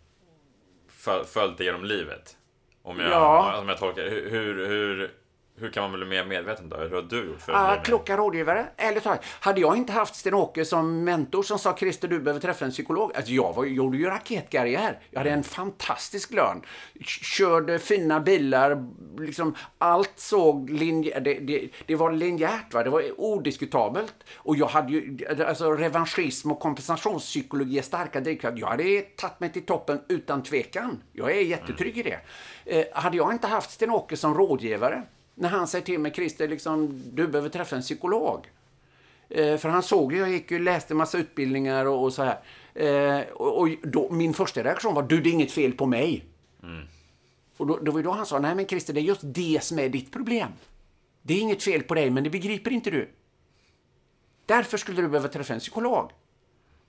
föl- 0.87 1.25
följt 1.25 1.57
dig 1.57 1.65
genom 1.65 1.83
livet. 1.85 2.37
Om 2.81 2.99
jag, 2.99 3.11
Ja. 3.11 3.59
om 3.61 3.69
jag 3.69 3.77
tolkar 3.77 4.03
hur, 4.09 4.29
hur, 4.67 5.11
hur, 5.59 5.69
kan 5.71 5.83
man 5.91 5.99
bli 5.99 6.05
mer 6.09 6.25
medveten 6.25 6.69
då? 6.69 6.77
Hur 6.77 6.89
har 6.95 7.01
du 7.01 7.25
gjort 7.27 7.41
för 7.41 7.53
Ah, 7.53 7.57
att 7.57 7.77
mer- 7.77 7.85
kloka 7.85 8.17
rådgivare. 8.17 8.65
Ärligt 8.77 9.03
talat, 9.03 9.25
hade 9.39 9.61
jag 9.61 9.77
inte 9.77 9.93
haft 9.93 10.15
Sten-Åke 10.15 10.65
som 10.65 11.03
mentor 11.03 11.43
som 11.43 11.59
sa 11.59 11.77
Christer, 11.77 12.07
du 12.07 12.19
behöver 12.19 12.41
träffa 12.41 12.65
en 12.65 12.71
psykolog. 12.71 13.11
Alltså, 13.15 13.31
jag 13.31 13.53
var, 13.53 13.65
gjorde 13.65 13.97
ju 13.97 14.05
raketkarriär. 14.05 14.99
Jag 15.11 15.19
hade 15.19 15.31
en 15.31 15.43
fantastisk 15.43 16.33
lön. 16.33 16.61
Körde 17.05 17.79
fina 17.79 18.19
bilar. 18.19 18.87
Liksom, 19.19 19.55
allt 19.77 20.13
såg 20.15 20.69
linje, 20.69 21.19
det, 21.19 21.33
det, 21.33 21.69
det 21.85 21.95
var 21.95 22.11
linjärt. 22.11 22.73
Va? 22.73 22.83
Det 22.83 22.89
var 22.89 23.03
odiskutabelt. 23.21 24.15
Och 24.37 24.55
jag 24.55 24.67
hade 24.67 24.91
ju, 24.93 25.17
alltså 25.47 25.71
revanschism 25.71 26.51
och 26.51 26.59
kompensationspsykologi 26.59 27.77
är 27.77 27.81
starka 27.81 28.19
drivkrafter. 28.19 28.59
Jag 28.59 28.67
hade 28.67 29.01
tagit 29.01 29.39
mig 29.39 29.51
till 29.51 29.65
toppen 29.65 30.01
utan 30.09 30.43
tvekan. 30.43 31.03
Jag 31.13 31.31
är 31.31 31.41
jättetrygg 31.41 31.97
i 31.97 32.03
det. 32.03 32.19
Eh, 32.65 32.85
hade 32.93 33.17
jag 33.17 33.31
inte 33.31 33.47
haft 33.47 33.71
Sten-Åke 33.71 34.17
som 34.17 34.33
rådgivare 34.33 35.03
när 35.39 35.49
han 35.49 35.67
säger 35.67 35.85
till 35.85 35.99
mig, 35.99 36.13
Christer, 36.13 36.47
liksom, 36.47 37.01
du 37.13 37.27
behöver 37.27 37.49
träffa 37.49 37.75
en 37.75 37.81
psykolog. 37.81 38.47
Eh, 39.29 39.57
för 39.57 39.69
han 39.69 39.83
såg 39.83 40.13
ju, 40.13 40.19
jag 40.19 40.29
gick 40.29 40.51
ju 40.51 40.59
läste 40.59 40.93
massa 40.93 41.17
utbildningar 41.17 41.85
och, 41.85 42.03
och 42.03 42.13
så 42.13 42.23
här. 42.23 42.39
Eh, 42.73 43.27
och 43.27 43.59
och 43.59 43.69
då, 43.83 44.11
min 44.11 44.33
första 44.33 44.63
reaktion 44.63 44.93
var, 44.93 45.03
du 45.03 45.21
det 45.21 45.29
är 45.29 45.31
inget 45.31 45.51
fel 45.51 45.73
på 45.73 45.85
mig. 45.85 46.25
Och 47.57 47.67
då, 47.67 47.79
då 47.81 47.91
var 47.91 48.03
då 48.03 48.11
han 48.11 48.25
sa, 48.25 48.39
nej 48.39 48.55
men 48.55 48.67
Christer, 48.67 48.93
det 48.93 48.99
är 48.99 49.03
just 49.03 49.21
det 49.23 49.63
som 49.63 49.79
är 49.79 49.89
ditt 49.89 50.11
problem. 50.11 50.51
Det 51.21 51.33
är 51.33 51.41
inget 51.41 51.63
fel 51.63 51.83
på 51.83 51.93
dig, 51.93 52.09
men 52.09 52.23
det 52.23 52.29
begriper 52.29 52.71
inte 52.71 52.91
du. 52.91 53.09
Därför 54.45 54.77
skulle 54.77 55.01
du 55.01 55.07
behöva 55.07 55.27
träffa 55.27 55.53
en 55.53 55.59
psykolog. 55.59 56.11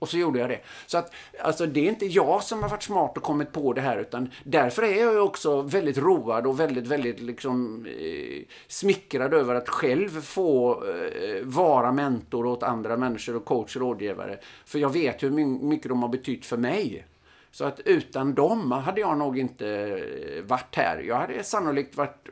Och 0.01 0.09
så 0.09 0.17
gjorde 0.17 0.39
jag 0.39 0.49
det. 0.49 0.59
Så 0.85 0.97
att, 0.97 1.13
alltså 1.43 1.65
det 1.65 1.79
är 1.79 1.89
inte 1.89 2.05
jag 2.05 2.43
som 2.43 2.63
har 2.63 2.69
varit 2.69 2.83
smart 2.83 3.17
och 3.17 3.23
kommit 3.23 3.51
på 3.51 3.73
det 3.73 3.81
här, 3.81 3.97
utan 3.97 4.29
därför 4.43 4.83
är 4.83 5.03
jag 5.03 5.25
också 5.25 5.61
väldigt 5.61 5.97
road 5.97 6.47
och 6.47 6.59
väldigt, 6.59 6.87
väldigt 6.87 7.19
liksom 7.19 7.85
eh, 7.85 8.41
smickrad 8.67 9.33
över 9.33 9.55
att 9.55 9.69
själv 9.69 10.21
få 10.21 10.83
eh, 10.85 11.43
vara 11.43 11.91
mentor 11.91 12.45
åt 12.45 12.63
andra 12.63 12.97
människor 12.97 13.35
och 13.35 13.45
coach 13.45 13.75
och 13.75 13.81
rådgivare. 13.81 14.39
För 14.65 14.79
jag 14.79 14.93
vet 14.93 15.23
hur 15.23 15.31
my- 15.31 15.45
mycket 15.45 15.89
de 15.89 16.01
har 16.01 16.09
betytt 16.09 16.45
för 16.45 16.57
mig. 16.57 17.05
Så 17.51 17.65
att 17.65 17.79
utan 17.79 18.33
dem 18.33 18.71
hade 18.71 19.01
jag 19.01 19.17
nog 19.17 19.39
inte 19.39 19.67
eh, 19.69 20.43
varit 20.43 20.75
här. 20.75 20.99
Jag 20.99 21.15
hade 21.15 21.43
sannolikt 21.43 21.97
varit 21.97 22.29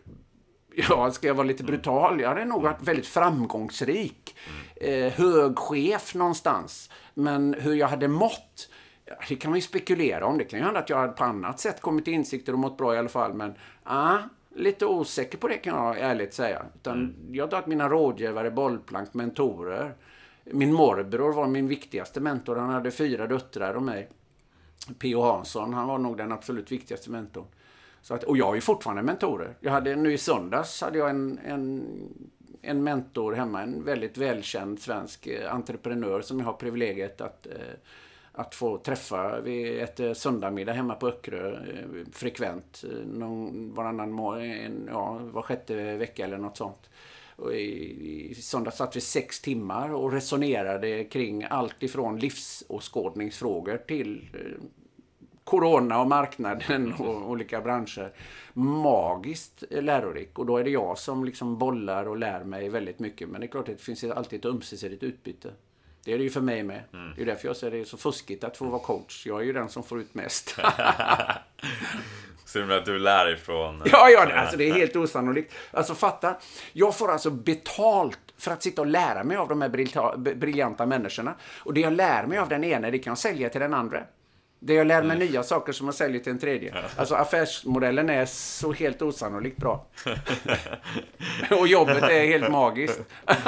Ja, 0.89 1.11
ska 1.11 1.27
jag 1.27 1.35
vara 1.35 1.47
lite 1.47 1.63
brutal, 1.63 2.21
jag 2.21 2.29
hade 2.29 2.45
nog 2.45 2.63
varit 2.63 2.81
väldigt 2.81 3.07
framgångsrik. 3.07 4.35
Eh, 4.75 5.11
hög 5.13 5.57
chef 5.57 6.15
någonstans. 6.15 6.89
Men 7.19 7.53
hur 7.53 7.73
jag 7.73 7.87
hade 7.87 8.07
mått, 8.07 8.69
det 9.29 9.35
kan 9.35 9.51
man 9.51 9.57
ju 9.57 9.61
spekulera 9.61 10.25
om. 10.25 10.37
Det 10.37 10.43
kan 10.43 10.59
ju 10.59 10.65
hända 10.65 10.79
att 10.79 10.89
jag 10.89 10.97
hade 10.97 11.13
på 11.13 11.23
annat 11.23 11.59
sätt 11.59 11.81
kommit 11.81 12.05
till 12.05 12.13
insikter 12.13 12.53
och 12.53 12.59
mått 12.59 12.77
bra 12.77 12.95
i 12.95 12.97
alla 12.97 13.09
fall. 13.09 13.33
Men 13.33 13.53
ah, 13.83 14.17
lite 14.55 14.85
osäker 14.85 15.37
på 15.37 15.47
det 15.47 15.57
kan 15.57 15.75
jag 15.75 15.99
ärligt 15.99 16.33
säga. 16.33 16.65
Utan 16.75 17.15
Jag 17.31 17.43
har 17.43 17.49
tagit 17.49 17.67
mina 17.67 17.89
rådgivare, 17.89 18.51
bollplank, 18.51 19.13
mentorer. 19.13 19.93
Min 20.43 20.73
morbror 20.73 21.33
var 21.33 21.47
min 21.47 21.67
viktigaste 21.67 22.19
mentor. 22.19 22.55
Han 22.55 22.69
hade 22.69 22.91
fyra 22.91 23.27
döttrar 23.27 23.73
och 23.73 23.83
mig. 23.83 24.09
P.O. 24.99 25.21
Hansson, 25.21 25.73
han 25.73 25.87
var 25.87 25.97
nog 25.97 26.17
den 26.17 26.31
absolut 26.31 26.71
viktigaste 26.71 27.11
mentorn. 27.11 27.45
Så 28.01 28.13
att, 28.13 28.23
och 28.23 28.37
jag 28.37 28.55
ju 28.55 28.61
fortfarande 28.61 29.03
mentorer. 29.03 29.55
Jag 29.59 29.71
hade, 29.71 29.95
nu 29.95 30.13
i 30.13 30.17
söndags 30.17 30.81
hade 30.81 30.97
jag 30.97 31.09
en, 31.09 31.39
en, 31.45 31.83
en 32.61 32.83
mentor 32.83 33.33
hemma, 33.33 33.61
en 33.61 33.83
väldigt 33.83 34.17
välkänd 34.17 34.79
svensk 34.79 35.27
eh, 35.27 35.53
entreprenör 35.53 36.21
som 36.21 36.39
jag 36.39 36.45
har 36.45 36.53
privilegiet 36.53 37.21
att, 37.21 37.47
eh, 37.47 37.53
att 38.31 38.55
få 38.55 38.77
träffa. 38.77 39.41
Vi 39.41 39.79
äter 39.79 40.07
eh, 40.07 40.13
söndagsmiddag 40.13 40.73
hemma 40.73 40.95
på 40.95 41.07
Öckerö 41.07 41.59
frekvent. 42.13 42.83
Någon, 43.05 43.73
varannan 43.73 44.41
en, 44.41 44.87
ja, 44.91 45.19
var 45.23 45.41
sjätte 45.41 45.97
vecka 45.97 46.25
eller 46.25 46.37
något 46.37 46.57
sånt. 46.57 46.89
Och 47.35 47.53
i, 47.53 48.29
I 48.29 48.35
söndags 48.35 48.77
satt 48.77 48.95
vi 48.95 49.01
sex 49.01 49.41
timmar 49.41 49.93
och 49.93 50.11
resonerade 50.11 51.03
kring 51.03 51.43
allt 51.49 51.83
ifrån 51.83 52.19
livsåskådningsfrågor 52.19 53.77
till 53.77 54.29
corona 55.49 56.01
och 56.01 56.07
marknaden 56.07 56.93
och 56.93 57.29
olika 57.29 57.61
branscher. 57.61 58.11
Magiskt 58.53 59.63
lärorik. 59.69 60.39
Och 60.39 60.45
då 60.45 60.57
är 60.57 60.63
det 60.63 60.69
jag 60.69 60.97
som 60.97 61.25
liksom 61.25 61.57
bollar 61.57 62.05
och 62.05 62.17
lär 62.17 62.43
mig 62.43 62.69
väldigt 62.69 62.99
mycket. 62.99 63.29
Men 63.29 63.41
det 63.41 63.47
är 63.47 63.51
klart 63.51 63.69
att 63.69 63.77
det 63.77 63.83
finns 63.83 64.03
alltid 64.03 64.39
ett 64.39 64.45
ömsesidigt 64.45 65.03
utbyte. 65.03 65.49
Det 66.05 66.13
är 66.13 66.17
det 66.17 66.23
ju 66.23 66.29
för 66.29 66.41
mig 66.41 66.63
med. 66.63 66.81
Det 67.15 67.21
är 67.21 67.25
därför 67.25 67.47
jag 67.47 67.57
säger 67.57 67.71
det 67.71 67.79
är 67.79 67.85
så 67.85 67.97
fuskigt 67.97 68.43
att 68.43 68.57
få 68.57 68.65
vara 68.65 68.81
coach. 68.81 69.25
Jag 69.25 69.41
är 69.41 69.45
ju 69.45 69.53
den 69.53 69.69
som 69.69 69.83
får 69.83 69.99
ut 69.99 70.13
mest. 70.13 70.55
Så 72.45 72.73
att 72.73 72.85
du 72.85 72.99
lär 72.99 73.33
ifrån... 73.33 73.81
Ja, 73.85 74.09
ja, 74.09 74.33
alltså 74.33 74.57
det 74.57 74.69
är 74.69 74.73
helt 74.73 74.95
osannolikt. 74.95 75.53
Alltså 75.71 75.95
fatta, 75.95 76.35
jag 76.73 76.97
får 76.97 77.11
alltså 77.11 77.29
betalt 77.29 78.19
för 78.37 78.51
att 78.51 78.63
sitta 78.63 78.81
och 78.81 78.87
lära 78.87 79.23
mig 79.23 79.37
av 79.37 79.47
de 79.47 79.61
här 79.61 79.69
briljanta 80.35 80.85
människorna. 80.85 81.35
Och 81.59 81.73
det 81.73 81.81
jag 81.81 81.93
lär 81.93 82.25
mig 82.25 82.37
av 82.37 82.49
den 82.49 82.63
ena, 82.63 82.91
det 82.91 82.99
kan 82.99 83.11
jag 83.11 83.17
sälja 83.17 83.49
till 83.49 83.61
den 83.61 83.73
andra. 83.73 84.03
Det 84.59 84.73
jag 84.73 84.87
lär 84.87 85.03
mig 85.03 85.17
nya 85.17 85.43
saker 85.43 85.73
som 85.73 85.87
jag 85.87 85.95
säljer 85.95 86.19
till 86.23 86.31
en 86.31 86.39
tredje. 86.39 86.75
Alltså 86.97 87.15
affärsmodellen 87.15 88.09
är 88.09 88.25
så 88.25 88.73
helt 88.73 89.01
osannolikt 89.01 89.57
bra. 89.57 89.85
och 91.59 91.67
jobbet 91.67 92.03
är 92.03 92.25
helt 92.27 92.51
magiskt. 92.51 93.01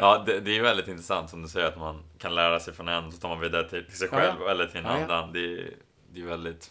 Ja, 0.00 0.22
det, 0.26 0.40
det 0.40 0.58
är 0.58 0.62
väldigt 0.62 0.88
intressant 0.88 1.30
som 1.30 1.42
du 1.42 1.48
säger 1.48 1.66
att 1.66 1.78
man 1.78 2.02
kan 2.18 2.34
lära 2.34 2.60
sig 2.60 2.74
från 2.74 2.88
en 2.88 3.12
så 3.12 3.18
tar 3.18 3.28
man 3.28 3.40
vidare 3.40 3.68
till, 3.68 3.84
till 3.86 3.98
sig 3.98 4.08
Ja, 4.12 4.18
själv 4.18 4.34
ja. 4.40 4.50
eller 4.50 4.66
till 4.66 4.76
en 4.78 4.84
Ja, 4.84 4.96
ja. 4.98 5.04
annan. 5.14 5.32
Det, 5.32 5.38
är- 5.38 5.70
det 6.12 6.20
är 6.20 6.24
väldigt 6.24 6.70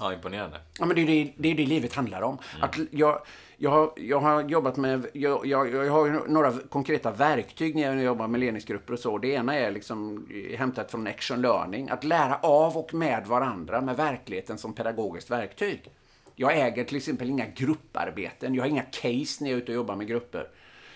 ja, 0.00 0.12
imponerande. 0.12 0.60
Ja, 0.78 0.86
men 0.86 0.96
det 0.96 1.02
är 1.02 1.06
det, 1.06 1.32
det, 1.36 1.48
är 1.50 1.54
det 1.54 1.66
livet 1.66 1.94
handlar 1.94 2.22
om. 2.22 2.38
Att 2.60 2.78
jag, 2.90 3.20
jag, 3.56 3.70
har, 3.70 3.92
jag 3.96 4.20
har 4.20 4.42
jobbat 4.42 4.76
med... 4.76 5.06
Jag, 5.12 5.46
jag, 5.46 5.74
jag 5.74 5.92
har 5.92 6.28
några 6.28 6.52
konkreta 6.52 7.10
verktyg 7.10 7.74
när 7.74 7.82
jag 7.82 8.02
jobbar 8.02 8.28
med 8.28 8.40
ledningsgrupper 8.40 8.92
och 8.92 8.98
så. 8.98 9.18
Det 9.18 9.28
ena 9.28 9.54
är 9.54 9.70
liksom 9.70 10.26
eh, 10.30 10.58
hämtat 10.58 10.90
från 10.90 11.06
action 11.06 11.40
learning. 11.40 11.88
Att 11.90 12.04
lära 12.04 12.36
av 12.36 12.76
och 12.76 12.94
med 12.94 13.26
varandra 13.26 13.80
med 13.80 13.96
verkligheten 13.96 14.58
som 14.58 14.72
pedagogiskt 14.72 15.30
verktyg. 15.30 15.90
Jag 16.36 16.58
äger 16.58 16.84
till 16.84 16.96
exempel 16.96 17.30
inga 17.30 17.46
grupparbeten. 17.46 18.54
Jag 18.54 18.62
har 18.62 18.68
inga 18.68 18.82
case 18.82 19.44
när 19.44 19.50
jag 19.50 19.58
är 19.58 19.62
ute 19.62 19.72
och 19.72 19.76
jobbar 19.76 19.96
med 19.96 20.06
grupper. 20.06 20.48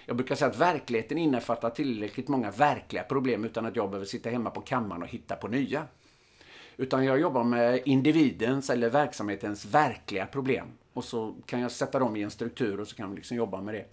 Jag 0.07 0.17
brukar 0.17 0.35
säga 0.35 0.51
att 0.51 0.59
verkligheten 0.59 1.19
innefattar 1.19 1.71
tillräckligt 1.71 2.29
många 2.29 2.51
verkliga 2.51 3.03
problem 3.03 3.45
utan 3.45 3.67
att 3.67 3.77
jag 3.77 3.91
behöver 3.91 4.07
sitta 4.07 4.31
hemma 4.31 4.51
på 4.51 4.61
kammaren 4.61 5.03
och 5.03 5.09
hitta 5.09 5.37
på 5.37 5.49
nya. 5.49 5.85
Utan 6.81 7.05
jag 7.05 7.21
jobbar 7.21 7.45
med 7.45 7.81
individens 7.85 8.71
eller 8.71 8.91
verksamhetens 8.91 9.65
verkliga 9.65 10.27
problem. 10.27 10.67
Och 10.93 11.05
så 11.05 11.35
kan 11.47 11.61
jag 11.61 11.71
sätta 11.71 11.99
dem 11.99 12.17
i 12.17 12.23
en 12.23 12.31
struktur 12.31 12.81
och 12.81 12.89
så 12.89 12.97
kan 12.97 13.11
vi 13.11 13.17
liksom 13.17 13.37
jobba 13.37 13.61
med 13.61 13.75
det. 13.75 13.85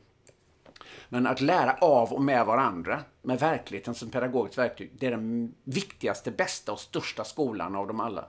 Men 1.09 1.27
att 1.27 1.41
lära 1.41 1.73
av 1.73 2.13
och 2.13 2.21
med 2.21 2.45
varandra, 2.45 3.03
med 3.21 3.39
verkligheten 3.39 3.95
som 3.95 4.09
pedagogiskt 4.09 4.57
verktyg, 4.57 4.91
det 4.99 5.07
är 5.07 5.11
den 5.11 5.53
viktigaste, 5.63 6.31
bästa 6.31 6.71
och 6.71 6.79
största 6.79 7.23
skolan 7.23 7.75
av 7.75 7.87
dem 7.87 7.99
alla. 7.99 8.25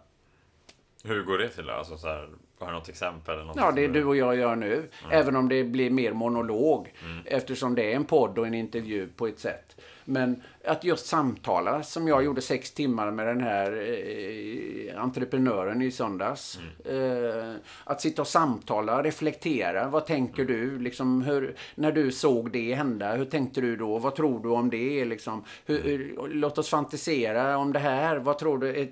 Hur 1.05 1.23
går 1.23 1.39
det 1.39 1.49
till? 1.49 1.71
Alltså, 1.71 1.99
så 1.99 2.07
här, 2.07 2.29
har 2.59 2.67
du 2.67 2.73
något 2.73 2.89
exempel? 2.89 3.35
Eller 3.35 3.45
något 3.45 3.57
Ja, 3.57 3.73
det 3.73 3.85
är 3.85 3.89
du 3.89 4.05
och 4.05 4.17
jag 4.17 4.37
gör 4.37 4.57
nu. 4.57 4.91
Även 5.11 5.37
om 5.37 5.49
det 5.49 5.65
blir 5.65 5.91
mer 5.91 6.13
monolog. 6.13 6.93
Eftersom 7.25 7.75
det 7.75 7.93
är 7.93 7.97
en 7.97 8.05
podd 8.05 8.39
och 8.39 8.47
en 8.47 8.55
intervju 8.55 9.09
på 9.09 9.27
ett 9.27 9.39
sätt. 9.39 9.77
Men 10.09 10.43
att 10.65 10.85
just 10.85 11.07
samtala, 11.07 11.83
som 11.83 12.09
jag 12.09 12.25
gjorde 12.25 12.41
sex 12.41 12.71
timmar 12.73 13.11
med 13.11 13.27
den 13.27 13.41
här 13.41 13.73
eh, 13.73 15.03
entreprenören 15.03 15.83
i 15.83 15.91
söndags. 15.91 16.59
Eh, 16.85 17.55
att 17.85 18.01
sitta 18.01 18.23
och 18.23 18.29
samtala, 18.29 19.03
reflektera. 19.03 19.89
Vad 19.89 20.07
tänker 20.07 20.45
du? 20.45 20.79
Liksom, 20.79 21.23
hur, 21.23 21.57
när 21.75 21.93
du 21.93 22.13
såg 22.13 22.51
det 22.53 22.75
hända, 22.75 23.15
hur 23.15 23.25
tänkte 23.25 23.61
du 23.61 23.77
då? 23.77 23.99
Vad 23.99 24.15
tror 24.15 24.43
du 24.43 24.49
om 24.49 24.71
det? 24.71 25.05
Liksom, 25.05 25.45
hur, 25.67 25.83
hur, 25.83 26.17
låt 26.29 26.59
oss 26.59 26.69
fantisera 26.69 27.57
om 27.59 27.73
det 27.73 27.79
här. 27.79 28.17
Vad 28.19 28.39
tror 28.39 28.59
du? 28.59 28.91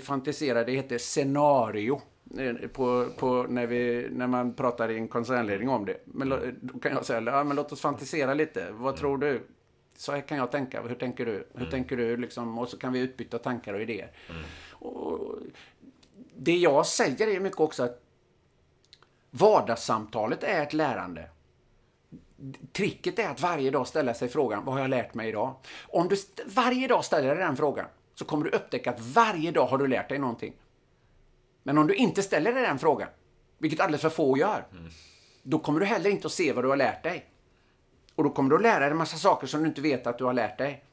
Fantisera, 0.00 0.64
det 0.64 0.72
heter 0.72 0.98
scenario 0.98 2.00
eh, 2.38 2.68
på, 2.68 3.06
på 3.18 3.46
när, 3.48 3.66
vi, 3.66 4.08
när 4.10 4.26
man 4.26 4.54
pratar 4.54 4.90
i 4.90 4.96
en 4.96 5.08
koncernledning 5.08 5.68
om 5.68 5.84
det. 5.84 5.96
Men 6.04 6.28
lo- 6.28 6.38
då 6.60 6.78
kan 6.78 6.92
jag 6.92 7.04
säga, 7.04 7.20
ja, 7.20 7.44
men 7.44 7.56
låt 7.56 7.72
oss 7.72 7.80
fantisera 7.80 8.34
lite. 8.34 8.66
Vad 8.70 8.96
tror 8.96 9.18
du? 9.18 9.40
Så 9.96 10.12
här 10.12 10.20
kan 10.20 10.38
jag 10.38 10.50
tänka. 10.50 10.82
Hur 10.82 10.94
tänker 10.94 11.26
du? 11.26 11.48
Hur 11.54 11.70
tänker 11.70 11.96
du? 11.96 12.16
Liksom, 12.16 12.58
och 12.58 12.68
så 12.68 12.78
kan 12.78 12.92
vi 12.92 12.98
utbyta 12.98 13.38
tankar 13.38 13.74
och 13.74 13.82
idéer. 13.82 14.10
Och 14.70 15.36
det 16.36 16.56
jag 16.56 16.86
säger 16.86 17.28
är 17.28 17.40
mycket 17.40 17.60
också 17.60 17.82
att 17.82 18.02
vardagssamtalet 19.30 20.42
är 20.42 20.62
ett 20.62 20.72
lärande. 20.72 21.30
Tricket 22.72 23.18
är 23.18 23.28
att 23.28 23.40
varje 23.40 23.70
dag 23.70 23.88
ställa 23.88 24.14
sig 24.14 24.28
frågan, 24.28 24.64
vad 24.64 24.74
har 24.74 24.80
jag 24.80 24.90
lärt 24.90 25.14
mig 25.14 25.28
idag? 25.28 25.54
Om 25.82 26.08
du 26.08 26.16
varje 26.46 26.88
dag 26.88 27.04
ställer 27.04 27.28
dig 27.28 27.44
den 27.44 27.56
frågan 27.56 27.86
så 28.14 28.24
kommer 28.24 28.44
du 28.44 28.50
upptäcka 28.50 28.90
att 28.90 29.00
varje 29.00 29.50
dag 29.50 29.66
har 29.66 29.78
du 29.78 29.86
lärt 29.86 30.08
dig 30.08 30.18
någonting. 30.18 30.54
Men 31.62 31.78
om 31.78 31.86
du 31.86 31.94
inte 31.94 32.22
ställer 32.22 32.52
dig 32.52 32.62
den 32.62 32.78
frågan, 32.78 33.08
vilket 33.58 33.80
alldeles 33.80 34.02
för 34.02 34.10
få 34.10 34.38
gör, 34.38 34.64
då 35.42 35.58
kommer 35.58 35.80
du 35.80 35.86
heller 35.86 36.10
inte 36.10 36.26
att 36.26 36.32
se 36.32 36.52
vad 36.52 36.64
du 36.64 36.68
har 36.68 36.76
lärt 36.76 37.02
dig. 37.02 37.26
Och 38.14 38.24
då 38.24 38.30
kommer 38.30 38.50
du 38.50 38.56
att 38.56 38.62
lära 38.62 38.80
dig 38.80 38.90
en 38.90 38.96
massa 38.96 39.16
saker 39.16 39.46
som 39.46 39.62
du 39.62 39.68
inte 39.68 39.80
vet 39.80 40.06
att 40.06 40.18
du 40.18 40.24
har 40.24 40.32
lärt 40.32 40.58
dig. 40.58 40.84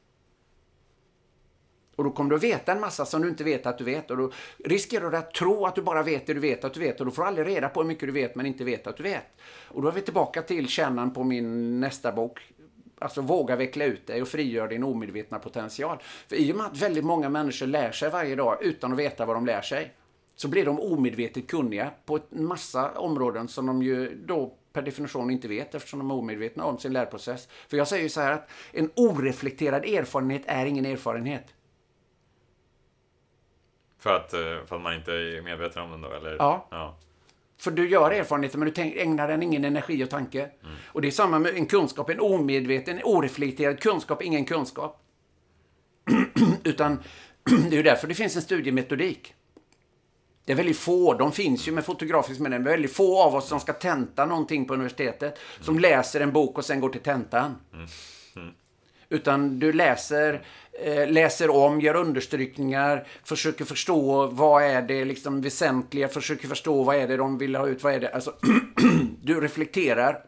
Och 1.96 2.04
då 2.04 2.12
kommer 2.12 2.30
du 2.30 2.36
att 2.36 2.44
veta 2.44 2.72
en 2.72 2.80
massa 2.80 3.06
som 3.06 3.22
du 3.22 3.30
inte 3.30 3.44
vet 3.44 3.66
att 3.66 3.78
du 3.78 3.84
vet. 3.84 4.12
Och 4.12 4.18
då 4.18 4.32
riskerar 4.66 5.12
du 5.12 5.18
att 5.18 5.34
tro 5.34 5.66
att 5.66 5.76
du 5.76 5.82
bara 5.82 6.04
vet 6.04 6.28
det 6.28 6.34
du 6.34 6.40
vet 6.40 6.64
att 6.64 6.74
du 6.74 6.80
vet. 6.80 7.00
Och 7.00 7.06
då 7.06 7.12
får 7.12 7.22
du 7.22 7.28
aldrig 7.28 7.48
reda 7.48 7.70
på 7.70 7.82
hur 7.82 7.88
mycket 7.88 8.08
du 8.08 8.12
vet 8.12 8.36
men 8.36 8.46
inte 8.46 8.64
vet 8.64 8.88
att 8.88 8.98
du 8.98 9.04
vet. 9.04 9.26
Och 9.68 9.82
då 9.82 9.88
är 9.88 9.92
vi 9.92 10.02
tillbaka 10.02 10.42
till 10.42 10.68
kärnan 10.68 11.14
på 11.14 11.24
min 11.24 11.80
nästa 11.80 12.12
bok. 12.12 12.54
Alltså 13.00 13.22
våga 13.22 13.56
veckla 13.56 13.86
ut 13.86 14.08
dig 14.08 14.22
och 14.22 14.28
frigör 14.28 14.68
din 14.68 14.84
omedvetna 14.84 15.40
potential. 15.40 15.98
För 16.28 16.36
i 16.36 16.52
och 16.52 16.56
med 16.56 16.66
att 16.66 16.82
väldigt 16.82 17.06
många 17.06 17.30
människor 17.30 17.68
lär 17.68 17.92
sig 17.92 18.10
varje 18.10 18.36
dag 18.36 18.58
utan 18.62 18.92
att 18.92 19.00
veta 19.00 19.26
vad 19.26 19.36
de 19.36 19.46
lär 19.46 19.62
sig. 19.62 19.94
Så 20.36 20.48
blir 20.48 20.66
de 20.66 20.80
omedvetet 20.80 21.48
kunniga 21.48 21.92
på 22.06 22.20
en 22.32 22.46
massa 22.46 22.92
områden 22.92 23.48
som 23.48 23.66
de 23.66 23.84
ju 23.84 24.24
då 24.26 24.54
per 24.74 24.82
definition 24.82 25.32
inte 25.32 25.48
vet 25.48 25.76
eftersom 25.76 26.00
de 26.00 26.12
är 26.12 26.16
omedvetna 26.16 26.66
om 26.66 26.78
sin 26.78 26.94
lärprocess. 26.94 27.48
För 27.68 27.78
jag 27.78 27.88
säger 27.88 28.10
så 28.10 28.22
här 28.22 28.32
att 28.32 28.50
en 28.72 28.90
oreflekterad 28.96 29.86
erfarenhet 29.86 30.42
är 30.46 30.66
ingen 30.66 30.86
erfarenhet. 30.86 31.54
För 33.98 34.16
att, 34.16 34.34
eh, 34.34 34.40
för 34.40 34.76
att 34.76 34.82
man 34.82 34.94
inte 34.94 35.12
är 35.12 35.42
medveten 35.42 35.84
om 35.84 35.92
den 35.92 36.02
då, 36.02 36.12
eller? 36.12 36.36
Ja. 36.40 36.68
ja. 36.72 36.98
För 37.58 37.72
du 37.72 37.90
gör 37.90 38.12
erfarenheter 38.12 38.58
men 38.58 38.66
du 38.66 38.74
tänk, 38.74 38.96
ägnar 38.96 39.28
den 39.28 39.44
ingen 39.44 39.66
energi 39.66 40.04
och 40.04 40.10
tanke. 40.10 40.40
Mm. 40.42 40.76
Och 40.86 41.02
det 41.02 41.08
är 41.08 41.12
samma 41.12 41.40
med 41.40 41.56
en 41.56 41.66
kunskap, 41.66 42.10
en 42.10 42.20
omedveten, 42.20 43.00
oreflekterad 43.04 43.80
kunskap, 43.80 44.22
ingen 44.22 44.46
kunskap. 44.46 45.02
Utan 46.64 47.04
det 47.44 47.76
är 47.76 47.78
ju 47.78 47.84
därför 47.84 48.08
det 48.08 48.14
finns 48.14 48.36
en 48.36 48.42
studiemetodik. 48.42 49.36
Det 50.46 50.52
är 50.52 50.56
väldigt 50.56 50.78
få, 50.78 51.14
de 51.14 51.32
finns 51.32 51.68
ju 51.68 51.72
med 51.72 51.86
fotografisk 51.86 52.40
men 52.40 52.52
det 52.52 52.58
är 52.58 52.62
väldigt 52.62 52.94
få 52.94 53.22
av 53.22 53.36
oss 53.36 53.48
som 53.48 53.60
ska 53.60 53.74
tenta 53.74 54.26
någonting 54.26 54.66
på 54.66 54.74
universitetet. 54.74 55.40
Som 55.62 55.80
läser 55.80 56.22
en 56.22 56.32
bok 56.32 56.58
och 56.58 56.66
sen 56.66 56.80
går 56.80 56.90
till 56.90 57.02
tentan. 57.02 57.56
Mm. 57.74 57.88
Mm. 58.36 58.54
Utan 59.10 59.60
du 59.60 59.74
läser, 59.74 60.42
eh, 60.84 61.10
läser 61.10 61.50
om, 61.50 61.82
gör 61.82 61.96
understrykningar, 61.96 63.08
försöker 63.24 63.66
förstå 63.66 64.28
vad 64.28 64.64
är 64.64 64.82
det 64.82 65.06
liksom 65.06 65.42
väsentliga, 65.42 66.08
försöker 66.08 66.48
förstå 66.48 66.84
vad 66.84 66.96
är 66.96 67.08
det 67.08 67.18
de 67.18 67.38
vill 67.38 67.56
ha 67.56 67.68
ut, 67.68 67.84
vad 67.84 67.94
är 67.94 68.00
det, 68.00 68.10
alltså 68.10 68.34
du 69.24 69.42
reflekterar 69.42 70.26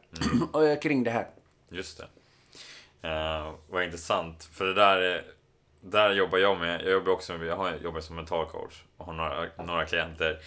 mm. 0.54 0.78
kring 0.82 1.04
det 1.04 1.12
här. 1.12 1.28
Just 1.70 1.98
det. 1.98 2.04
Uh, 3.08 3.54
vad 3.70 3.84
intressant, 3.84 4.50
för 4.54 4.66
det 4.66 4.74
där, 4.74 5.24
där 5.86 6.12
jobbar 6.12 6.38
jag 6.38 6.60
med, 6.60 6.82
jag 6.82 6.92
jobbar 6.92 7.12
också 7.12 7.38
med, 7.38 7.48
jag 7.48 7.82
jobbar 7.84 8.00
som 8.00 8.16
mental 8.16 8.46
coach 8.46 8.84
och 8.98 9.06
har 9.06 9.14
några, 9.14 9.46
några 9.66 9.86
klienter 9.86 10.40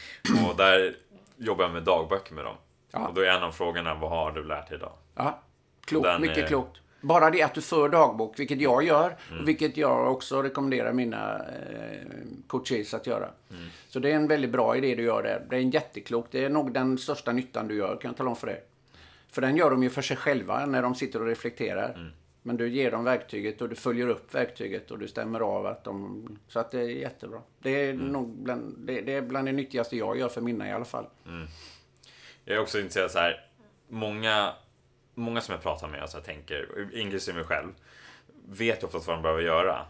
och 0.49 0.57
där 0.57 0.97
jobbar 1.37 1.64
jag 1.64 1.72
med 1.72 1.82
dagböcker 1.82 2.34
med 2.34 2.45
dem. 2.45 2.57
Ja. 2.93 3.09
Och 3.09 3.14
då 3.14 3.20
är 3.20 3.26
en 3.26 3.43
av 3.43 3.53
frågorna, 3.53 3.95
vad 3.95 4.11
har 4.11 4.32
du 4.32 4.45
lärt 4.45 4.68
dig 4.68 4.78
idag? 4.78 4.93
Ja, 5.14 5.41
klokt, 5.84 6.20
mycket 6.20 6.39
är, 6.39 6.47
klokt. 6.47 6.80
Bara 7.01 7.30
det 7.30 7.43
att 7.43 7.55
du 7.55 7.61
för 7.61 7.89
dagbok, 7.89 8.39
vilket 8.39 8.61
jag 8.61 8.84
gör, 8.84 9.16
mm. 9.30 9.45
vilket 9.45 9.76
jag 9.76 10.12
också 10.12 10.43
rekommenderar 10.43 10.93
mina 10.93 11.39
eh, 11.39 12.07
coaches 12.47 12.95
att 12.95 13.07
göra. 13.07 13.28
Mm. 13.51 13.62
Så 13.89 13.99
det 13.99 14.11
är 14.11 14.16
en 14.16 14.28
väldigt 14.28 14.51
bra 14.51 14.76
idé 14.76 14.95
du 14.95 15.03
gör 15.03 15.22
där. 15.22 15.47
Det 15.51 15.57
är 15.57 15.61
en 15.61 15.70
jätteklok, 15.70 16.26
det 16.30 16.45
är 16.45 16.49
nog 16.49 16.72
den 16.72 16.99
största 16.99 17.32
nyttan 17.32 17.68
du 17.68 17.76
gör, 17.76 17.97
kan 18.01 18.09
jag 18.09 18.16
tala 18.16 18.30
om 18.30 18.37
för 18.37 18.47
dig. 18.47 18.64
För 19.30 19.43
den 19.43 19.57
gör 19.57 19.70
de 19.70 19.82
ju 19.82 19.91
för 19.91 20.03
sig 20.03 20.16
själva 20.16 20.66
när 20.66 20.82
de 20.82 20.95
sitter 20.95 21.20
och 21.20 21.26
reflekterar. 21.26 21.95
Mm. 21.95 22.12
Men 22.47 22.57
du 22.57 22.68
ger 22.68 22.90
dem 22.90 23.05
verktyget 23.05 23.61
och 23.61 23.68
du 23.68 23.74
följer 23.74 24.09
upp 24.09 24.34
verktyget 24.34 24.90
och 24.90 24.99
du 24.99 25.09
stämmer 25.09 25.40
av 25.40 25.66
att 25.66 25.84
de... 25.84 26.38
Så 26.49 26.61
att 26.61 26.70
det 26.70 26.80
är 26.80 26.88
jättebra. 26.88 27.42
Det 27.59 27.70
är 27.70 27.90
mm. 27.90 28.07
nog 28.07 28.28
bland 28.28 28.74
det, 28.78 29.01
det, 29.01 29.12
är 29.12 29.22
bland 29.22 29.49
det 29.49 29.53
nyttigaste 29.53 29.97
jag 29.97 30.18
gör 30.18 30.28
för 30.28 30.40
mina 30.40 30.68
i 30.68 30.72
alla 30.72 30.84
fall. 30.84 31.07
Mm. 31.26 31.47
Jag 32.44 32.57
är 32.57 32.61
också 32.61 32.78
intresserad 32.78 33.11
så 33.11 33.18
här. 33.18 33.47
Många 33.88 34.53
många 35.14 35.40
som 35.40 35.53
jag 35.53 35.62
pratar 35.62 35.88
med, 35.88 36.03
alltså 36.03 36.16
jag 36.16 36.24
tänker, 36.24 36.88
inklusive 36.92 37.36
mig 37.36 37.47
själv, 37.47 37.68
vet 38.49 38.82
ju 38.82 38.86
oftast 38.86 39.07
vad 39.07 39.16
de 39.16 39.22
behöver 39.22 39.42
göra. 39.42 39.86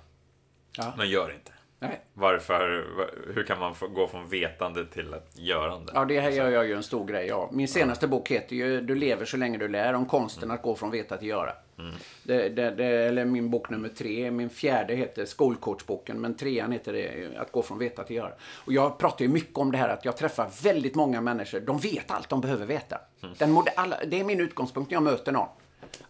Ja. 0.76 0.94
Men 0.96 1.08
gör 1.08 1.32
inte. 1.34 1.52
Nej. 1.78 2.00
Varför, 2.14 2.86
hur 3.34 3.42
kan 3.42 3.58
man 3.58 3.74
gå 3.94 4.08
från 4.08 4.28
vetande 4.28 4.86
till 4.86 5.14
ett 5.14 5.30
görande? 5.34 5.92
Ja, 5.94 6.04
det 6.04 6.20
här 6.20 6.30
gör 6.30 6.50
jag 6.50 6.66
ju 6.66 6.74
en 6.74 6.82
stor 6.82 7.06
grej 7.06 7.30
av. 7.30 7.54
Min 7.54 7.68
senaste 7.68 8.08
bok 8.08 8.30
heter 8.30 8.56
ju 8.56 8.80
Du 8.80 8.94
lever 8.94 9.24
så 9.24 9.36
länge 9.36 9.58
du 9.58 9.68
lär, 9.68 9.92
om 9.92 10.06
konsten 10.06 10.44
mm. 10.44 10.54
att 10.54 10.62
gå 10.62 10.74
från 10.74 10.90
veta 10.90 11.16
till 11.16 11.28
göra. 11.28 11.52
Mm. 11.78 11.94
Det, 12.22 12.48
det, 12.48 12.70
det, 12.70 12.86
eller 12.86 13.24
min 13.24 13.50
bok 13.50 13.70
nummer 13.70 13.88
tre, 13.88 14.30
min 14.30 14.50
fjärde 14.50 14.94
heter 14.94 15.24
Skolcoachboken, 15.24 16.20
men 16.20 16.36
trean 16.36 16.72
heter 16.72 16.92
det 16.92 17.36
Att 17.36 17.52
gå 17.52 17.62
från 17.62 17.78
veta 17.78 18.04
till 18.04 18.16
göra. 18.16 18.32
Och 18.64 18.72
jag 18.72 18.98
pratar 18.98 19.24
ju 19.24 19.30
mycket 19.30 19.58
om 19.58 19.72
det 19.72 19.78
här 19.78 19.88
att 19.88 20.04
jag 20.04 20.16
träffar 20.16 20.50
väldigt 20.62 20.94
många 20.94 21.20
människor, 21.20 21.60
de 21.60 21.78
vet 21.78 22.10
allt 22.10 22.28
de 22.28 22.40
behöver 22.40 22.66
veta. 22.66 22.98
Mm. 23.22 23.34
Den, 23.38 23.62
alla, 23.76 23.96
det 24.06 24.20
är 24.20 24.24
min 24.24 24.40
utgångspunkt 24.40 24.90
när 24.90 24.96
jag 24.96 25.02
möter 25.02 25.32
någon. 25.32 25.48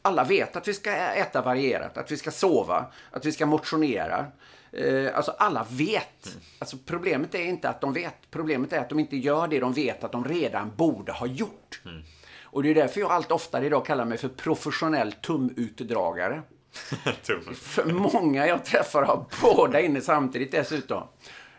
Alla 0.02 0.24
vet 0.24 0.56
att 0.56 0.68
vi 0.68 0.74
ska 0.74 0.92
äta 0.92 1.42
varierat, 1.42 1.98
att 1.98 2.10
vi 2.10 2.16
ska 2.16 2.30
sova, 2.30 2.86
att 3.10 3.24
vi 3.24 3.32
ska 3.32 3.46
motionera. 3.46 4.26
Eh, 4.72 5.16
alltså 5.16 5.30
alla 5.38 5.66
vet. 5.70 6.26
Mm. 6.26 6.40
Alltså 6.58 6.76
problemet 6.86 7.34
är 7.34 7.44
inte 7.44 7.68
att 7.68 7.80
de 7.80 7.92
vet. 7.92 8.14
Problemet 8.30 8.72
är 8.72 8.80
att 8.80 8.88
de 8.88 8.98
inte 8.98 9.16
gör 9.16 9.48
det 9.48 9.60
de 9.60 9.72
vet 9.72 10.04
att 10.04 10.12
de 10.12 10.24
redan 10.24 10.72
borde 10.76 11.12
ha 11.12 11.26
gjort. 11.26 11.80
Mm. 11.84 12.02
Och 12.42 12.62
det 12.62 12.70
är 12.70 12.74
därför 12.74 13.00
jag 13.00 13.10
allt 13.10 13.32
oftare 13.32 13.66
idag 13.66 13.86
kallar 13.86 14.04
mig 14.04 14.18
för 14.18 14.28
professionell 14.28 15.12
tumutdragare. 15.12 16.42
för 17.54 17.84
många 17.84 18.46
jag 18.46 18.64
träffar 18.64 19.02
har 19.02 19.24
båda 19.42 19.80
inne 19.80 20.00
samtidigt 20.00 20.52
dessutom. 20.52 21.08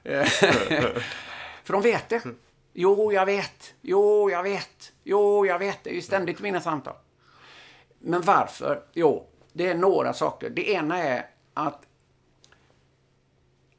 Eh, 0.03 0.23
för 1.63 1.73
de 1.73 1.81
vet 1.81 2.09
det. 2.09 2.21
Jo, 2.73 3.13
jag 3.13 3.25
vet. 3.25 3.73
Jo, 3.81 4.31
jag 4.31 4.43
vet. 4.43 4.91
Jo, 5.03 5.45
jag 5.45 5.59
vet. 5.59 5.83
Det 5.83 5.89
är 5.89 5.93
ju 5.93 6.01
ständigt 6.01 6.39
mina 6.39 6.61
samtal. 6.61 6.93
Men 7.99 8.21
varför? 8.21 8.83
Jo, 8.93 9.27
det 9.53 9.67
är 9.67 9.75
några 9.75 10.13
saker. 10.13 10.49
Det 10.49 10.69
ena 10.69 10.97
är 10.97 11.29
att 11.53 11.87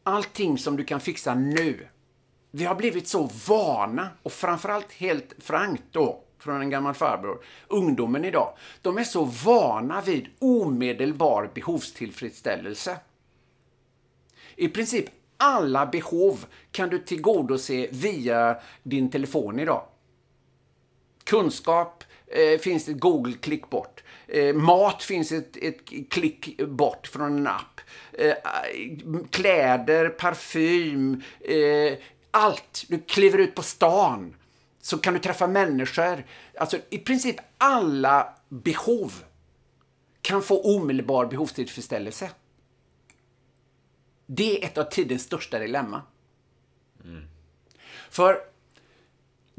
allting 0.02 0.58
som 0.58 0.76
du 0.76 0.84
kan 0.84 1.00
fixa 1.00 1.34
nu. 1.34 1.88
Vi 2.50 2.64
har 2.64 2.74
blivit 2.74 3.08
så 3.08 3.30
vana 3.48 4.08
och 4.22 4.32
framförallt 4.32 4.92
helt 4.92 5.34
frankt 5.38 5.84
då 5.90 6.22
från 6.38 6.60
en 6.60 6.70
gammal 6.70 6.94
farbror. 6.94 7.44
Ungdomen 7.68 8.24
idag, 8.24 8.56
de 8.82 8.98
är 8.98 9.04
så 9.04 9.24
vana 9.24 10.00
vid 10.00 10.28
omedelbar 10.38 11.50
behovstillfredsställelse. 11.54 12.96
I 14.56 14.68
princip 14.68 15.04
alla 15.36 15.86
behov 15.86 16.46
kan 16.70 16.88
du 16.88 16.98
tillgodose 16.98 17.88
via 17.92 18.56
din 18.82 19.10
telefon 19.10 19.58
idag. 19.58 19.82
Kunskap 21.24 22.04
eh, 22.26 22.58
finns 22.58 22.88
ett 22.88 23.00
Google-klick 23.00 23.70
bort. 23.70 24.02
Eh, 24.28 24.54
mat 24.54 25.02
finns 25.02 25.32
ett, 25.32 25.56
ett 25.56 25.80
klick 26.10 26.60
bort 26.68 27.06
från 27.06 27.36
en 27.36 27.46
app. 27.46 27.80
Eh, 28.12 28.34
kläder, 29.30 30.08
parfym, 30.08 31.22
eh, 31.40 31.98
allt. 32.30 32.84
Du 32.88 32.98
kliver 32.98 33.38
ut 33.38 33.54
på 33.54 33.62
stan 33.62 34.34
så 34.80 34.98
kan 34.98 35.14
du 35.14 35.20
träffa 35.20 35.46
människor. 35.46 36.24
Alltså 36.58 36.78
i 36.90 36.98
princip 36.98 37.36
alla 37.58 38.34
behov 38.48 39.12
kan 40.22 40.42
få 40.42 40.76
omedelbar 40.76 41.26
behovstillfredsställelse. 41.26 42.30
Det 44.26 44.62
är 44.62 44.66
ett 44.66 44.78
av 44.78 44.84
tidens 44.84 45.22
största 45.22 45.58
dilemma. 45.58 46.02
Mm. 47.04 47.24
För 48.10 48.38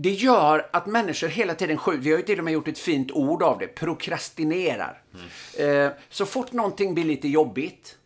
det 0.02 0.12
gör 0.12 0.70
att 0.74 0.86
människor 0.86 1.28
hela 1.28 1.56
tiden 1.56 1.78
skjuter, 1.78 2.04
vi 2.04 2.12
har 2.12 2.18
ju 2.18 2.24
till 2.24 2.38
och 2.38 2.46
med 2.46 2.54
gjort 2.54 2.68
ett 2.68 2.80
fint 2.80 3.12
ord 3.12 3.44
av 3.44 3.60
det, 3.60 3.68
prokrastinerar. 3.68 5.02
Mm. 5.14 5.86
Eh, 5.86 5.92
så 6.10 6.26
fort 6.26 6.52
någonting 6.52 6.94
blir 6.94 7.04
lite 7.04 7.28
jobbigt, 7.28 7.98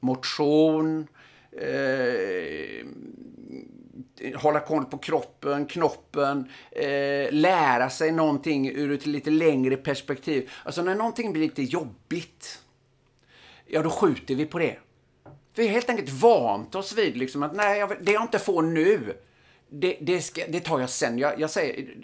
motion, 0.00 1.08
eh, 1.52 2.86
hålla 4.34 4.60
koll 4.60 4.84
på 4.84 4.98
kroppen, 4.98 5.66
knoppen, 5.66 6.50
eh, 6.70 7.32
lära 7.32 7.90
sig 7.90 8.12
någonting 8.12 8.68
ur 8.68 8.92
ett 8.92 9.06
lite 9.06 9.30
längre 9.30 9.76
perspektiv. 9.76 10.50
Alltså 10.64 10.82
när 10.82 10.94
någonting 10.94 11.32
blir 11.32 11.42
lite 11.42 11.62
jobbigt, 11.62 12.62
ja 13.66 13.82
då 13.82 13.90
skjuter 13.90 14.34
vi 14.34 14.46
på 14.46 14.58
det. 14.58 14.76
Vi 15.54 15.66
har 15.66 15.72
helt 15.72 15.90
enkelt 15.90 16.10
vant 16.10 16.74
oss 16.74 16.92
vid 16.92 17.16
liksom 17.16 17.42
att 17.42 17.56
nej, 17.56 17.78
jag, 17.78 17.92
det 18.00 18.12
jag 18.12 18.22
inte 18.22 18.38
får 18.38 18.62
nu, 18.62 19.14
det, 19.80 19.98
det, 20.00 20.22
ska, 20.22 20.46
det 20.48 20.60
tar 20.60 20.80
jag 20.80 20.90
sen. 20.90 21.18
Jag, 21.18 21.40
jag 21.40 21.50
säger, 21.50 21.94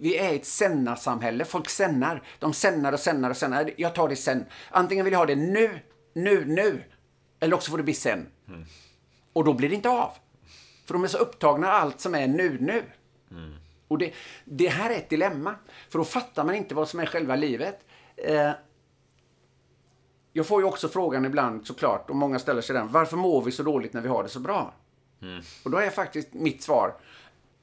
vi 0.00 0.16
är 0.16 0.34
ett 0.34 0.46
senna-samhälle. 0.46 1.44
Folk 1.44 1.68
sennar. 1.68 2.22
De 2.38 2.52
sennar 2.52 2.92
och 2.92 3.00
sennar 3.00 3.30
och 3.30 3.36
sennar. 3.36 3.70
Jag 3.76 3.94
tar 3.94 4.08
det 4.08 4.16
sen. 4.16 4.44
Antingen 4.70 5.04
vill 5.04 5.12
jag 5.12 5.18
ha 5.18 5.26
det 5.26 5.36
nu, 5.36 5.80
nu, 6.14 6.44
nu. 6.44 6.82
Eller 7.40 7.56
också 7.56 7.70
får 7.70 7.78
det 7.78 7.84
bli 7.84 7.94
sen. 7.94 8.26
Mm. 8.48 8.64
Och 9.32 9.44
då 9.44 9.52
blir 9.52 9.68
det 9.68 9.74
inte 9.74 9.88
av. 9.88 10.10
För 10.86 10.94
de 10.94 11.04
är 11.04 11.08
så 11.08 11.18
upptagna 11.18 11.68
av 11.68 11.74
allt 11.74 12.00
som 12.00 12.14
är 12.14 12.26
nu, 12.26 12.58
nu. 12.60 12.82
Mm. 13.30 13.54
Och 13.88 13.98
det, 13.98 14.12
det 14.44 14.68
här 14.68 14.90
är 14.90 14.94
ett 14.94 15.10
dilemma. 15.10 15.54
För 15.88 15.98
då 15.98 16.04
fattar 16.04 16.44
man 16.44 16.54
inte 16.54 16.74
vad 16.74 16.88
som 16.88 17.00
är 17.00 17.06
själva 17.06 17.36
livet. 17.36 17.80
Eh, 18.16 18.50
jag 20.32 20.46
får 20.46 20.60
ju 20.60 20.66
också 20.66 20.88
frågan 20.88 21.24
ibland 21.24 21.66
såklart, 21.66 22.10
och 22.10 22.16
många 22.16 22.38
ställer 22.38 22.62
sig 22.62 22.74
den. 22.74 22.92
Varför 22.92 23.16
mår 23.16 23.42
vi 23.42 23.52
så 23.52 23.62
dåligt 23.62 23.92
när 23.92 24.00
vi 24.00 24.08
har 24.08 24.22
det 24.22 24.28
så 24.28 24.40
bra? 24.40 24.74
Mm. 25.24 25.42
Och 25.62 25.70
då 25.70 25.78
är 25.78 25.90
faktiskt 25.90 26.32
mitt 26.32 26.62
svar. 26.62 26.94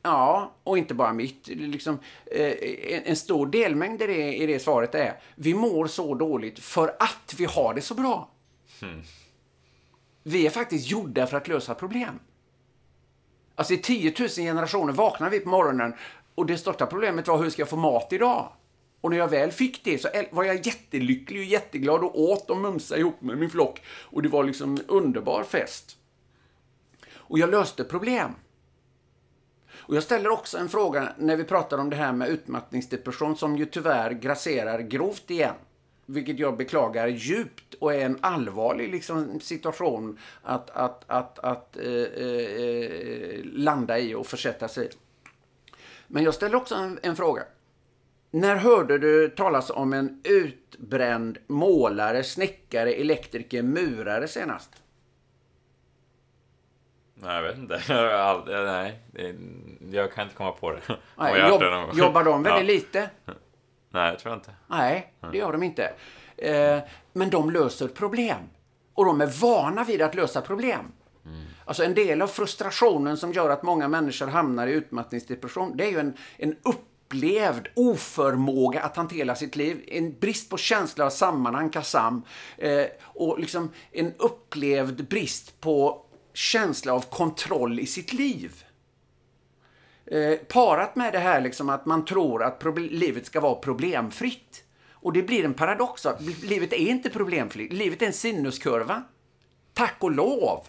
Ja, 0.04 0.52
och 0.64 0.78
inte 0.78 0.94
bara 0.94 1.14
mitt. 1.14 1.48
Liksom, 1.48 2.00
eh, 2.26 2.54
en 3.08 3.16
stor 3.16 3.48
delmängd 3.48 4.02
i 4.02 4.08
det, 4.08 4.36
i 4.36 4.46
det 4.46 4.60
svaret 4.60 4.96
är 4.96 5.20
vi 5.36 5.54
mår 5.54 5.88
så 5.88 6.16
dåligt 6.16 6.60
för 6.60 6.88
att 6.88 7.36
vi 7.38 7.46
har 7.46 7.74
det 7.74 7.82
så 7.82 7.94
bra. 7.94 8.30
Mm. 8.82 9.02
vi 10.24 10.46
är 10.46 10.50
faktiskt 10.50 10.92
gjorda 10.92 11.28
för 11.28 11.38
att 11.38 11.48
lösa 11.48 11.76
problem. 11.76 12.20
Alltså 13.56 13.74
i 13.74 13.78
10 13.78 14.14
000 14.20 14.30
generationer 14.30 14.94
vaknar 14.94 15.30
vi 15.30 15.40
på 15.40 15.50
morgonen 15.50 15.94
och 16.36 16.46
det 16.46 16.58
största 16.58 16.86
problemet 16.86 17.28
var 17.28 17.38
hur 17.38 17.50
ska 17.50 17.62
jag 17.62 17.70
få 17.70 17.76
mat 17.76 18.14
idag? 18.14 18.52
Och 19.02 19.10
när 19.10 19.18
jag 19.18 19.28
väl 19.28 19.52
fick 19.52 19.84
det 19.84 20.02
så 20.02 20.08
var 20.32 20.44
jag 20.44 20.66
jättelycklig 20.68 21.40
och 21.40 21.46
jätteglad 21.46 22.04
och 22.04 22.22
åt 22.22 22.50
och 22.50 22.58
mumsade 22.58 23.00
ihop 23.00 23.22
med 23.22 23.38
min 23.38 23.50
flock. 23.50 23.82
Och 23.88 24.22
det 24.22 24.30
var 24.30 24.44
liksom 24.44 24.72
en 24.72 24.86
underbar 24.88 25.44
fest. 25.44 25.98
Och 27.32 27.40
jag 27.40 27.50
löste 27.50 27.84
problem. 27.84 28.32
Och 29.74 29.96
jag 29.96 30.04
ställer 30.04 30.30
också 30.30 30.58
en 30.58 30.70
fråga 30.70 31.14
när 31.18 31.38
vi 31.38 31.44
pratar 31.44 31.78
om 31.78 31.90
det 31.90 31.96
här 31.96 32.14
med 32.14 32.30
utmattningsdepression 32.30 33.38
som 33.38 33.58
ju 33.58 33.66
tyvärr 33.66 34.12
grasserar 34.12 34.80
grovt 34.80 35.32
igen. 35.32 35.56
Vilket 36.06 36.40
jag 36.40 36.58
beklagar 36.58 37.08
djupt 37.08 37.74
och 37.74 37.94
är 37.94 38.06
en 38.06 38.18
allvarlig 38.22 38.92
liksom, 38.92 39.40
situation 39.40 40.20
att, 40.44 40.70
att, 40.70 41.04
att, 41.08 41.40
att 41.40 41.78
eh, 41.78 41.86
eh, 41.86 43.40
landa 43.44 44.00
i 44.00 44.16
och 44.16 44.28
försätta 44.28 44.68
sig 44.68 44.86
i. 44.86 44.90
Men 46.08 46.24
jag 46.24 46.34
ställer 46.34 46.56
också 46.56 46.76
en, 46.76 47.00
en 47.02 47.16
fråga. 47.16 47.44
När 48.32 48.56
hörde 48.56 48.98
du 48.98 49.30
talas 49.30 49.70
om 49.70 49.94
en 49.94 50.22
utbränd 50.24 51.38
målare, 51.48 52.24
snickare, 52.24 52.94
elektriker, 52.94 53.62
murare 53.62 54.28
senast? 54.28 54.81
Nej, 57.24 57.36
jag 57.36 57.42
vet 57.42 57.58
inte. 57.58 57.82
nej, 58.66 59.00
jag 59.92 60.14
kan 60.14 60.24
inte 60.24 60.36
komma 60.36 60.52
på 60.52 60.72
det. 60.72 60.82
Nej, 61.18 61.50
jobb, 61.50 61.64
jobbar 61.94 62.24
de 62.24 62.44
väldigt 62.44 62.88
ja. 62.94 63.02
lite? 63.02 63.10
Nej, 63.90 64.12
det 64.12 64.20
tror 64.20 64.32
jag 64.32 64.38
inte. 64.38 64.52
Nej, 64.68 65.14
det 65.32 65.38
gör 65.38 65.52
de 65.52 65.64
inte. 65.64 65.94
Eh, 66.38 66.80
men 67.14 67.30
de 67.30 67.52
löser 67.52 67.88
problem. 67.88 68.40
Och 68.94 69.06
de 69.06 69.22
är 69.22 69.42
vana 69.42 69.84
vid 69.84 70.02
att 70.02 70.16
lösa 70.16 70.42
problem. 70.42 70.92
Mm. 71.26 71.42
Alltså 71.66 71.84
en 71.84 71.94
del 71.94 72.22
av 72.22 72.28
frustrationen 72.28 73.18
som 73.18 73.34
gör 73.34 73.50
att 73.50 73.64
många 73.64 73.88
människor 73.88 74.28
hamnar 74.28 74.68
i 74.68 74.72
utmattningsdepression, 74.72 75.78
det 75.78 75.86
är 75.86 75.92
ju 75.92 76.00
en, 76.00 76.14
en 76.38 76.56
upplevd 76.64 77.68
oförmåga 77.76 78.82
att 78.82 78.96
hantera 78.96 79.36
sitt 79.36 79.56
liv. 79.56 79.84
En 79.88 80.20
brist 80.20 80.50
på 80.50 80.58
känsla 80.58 81.06
av 81.06 81.10
sammanhang, 81.10 81.70
kasam. 81.70 82.24
Eh, 82.58 82.86
och 83.02 83.40
liksom 83.40 83.72
en 83.92 84.14
upplevd 84.18 85.08
brist 85.08 85.62
på 85.62 86.06
känsla 86.34 86.94
av 86.94 87.02
kontroll 87.02 87.80
i 87.80 87.86
sitt 87.86 88.14
liv. 88.14 88.64
Eh, 90.06 90.38
parat 90.38 90.96
med 90.96 91.14
det 91.14 91.20
här 91.20 91.42
liksom 91.42 91.70
att 91.70 91.86
man 91.86 92.06
tror 92.06 92.44
att 92.44 92.64
livet 92.78 93.26
ska 93.26 93.40
vara 93.40 93.56
problemfritt. 93.56 94.64
Och 94.92 95.14
det 95.14 95.24
blir 95.24 95.46
en 95.46 95.54
paradox. 95.54 96.08
Livet 96.44 96.74
är 96.74 96.78
inte 96.78 97.10
problemfritt. 97.10 97.74
Livet 97.74 98.02
är 98.02 98.06
en 98.06 98.14
sinuskurva. 98.14 99.04
Tack 99.74 99.96
och 100.00 100.12
lov. 100.12 100.68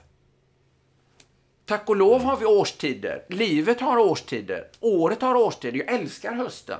Tack 1.64 1.88
och 1.88 1.96
lov 1.96 2.22
har 2.22 2.36
vi 2.36 2.46
årstider. 2.46 3.24
Livet 3.28 3.80
har 3.80 3.98
årstider. 3.98 4.68
Året 4.80 5.22
har 5.22 5.34
årstider. 5.34 5.78
Jag 5.78 6.00
älskar 6.00 6.32
hösten. 6.32 6.78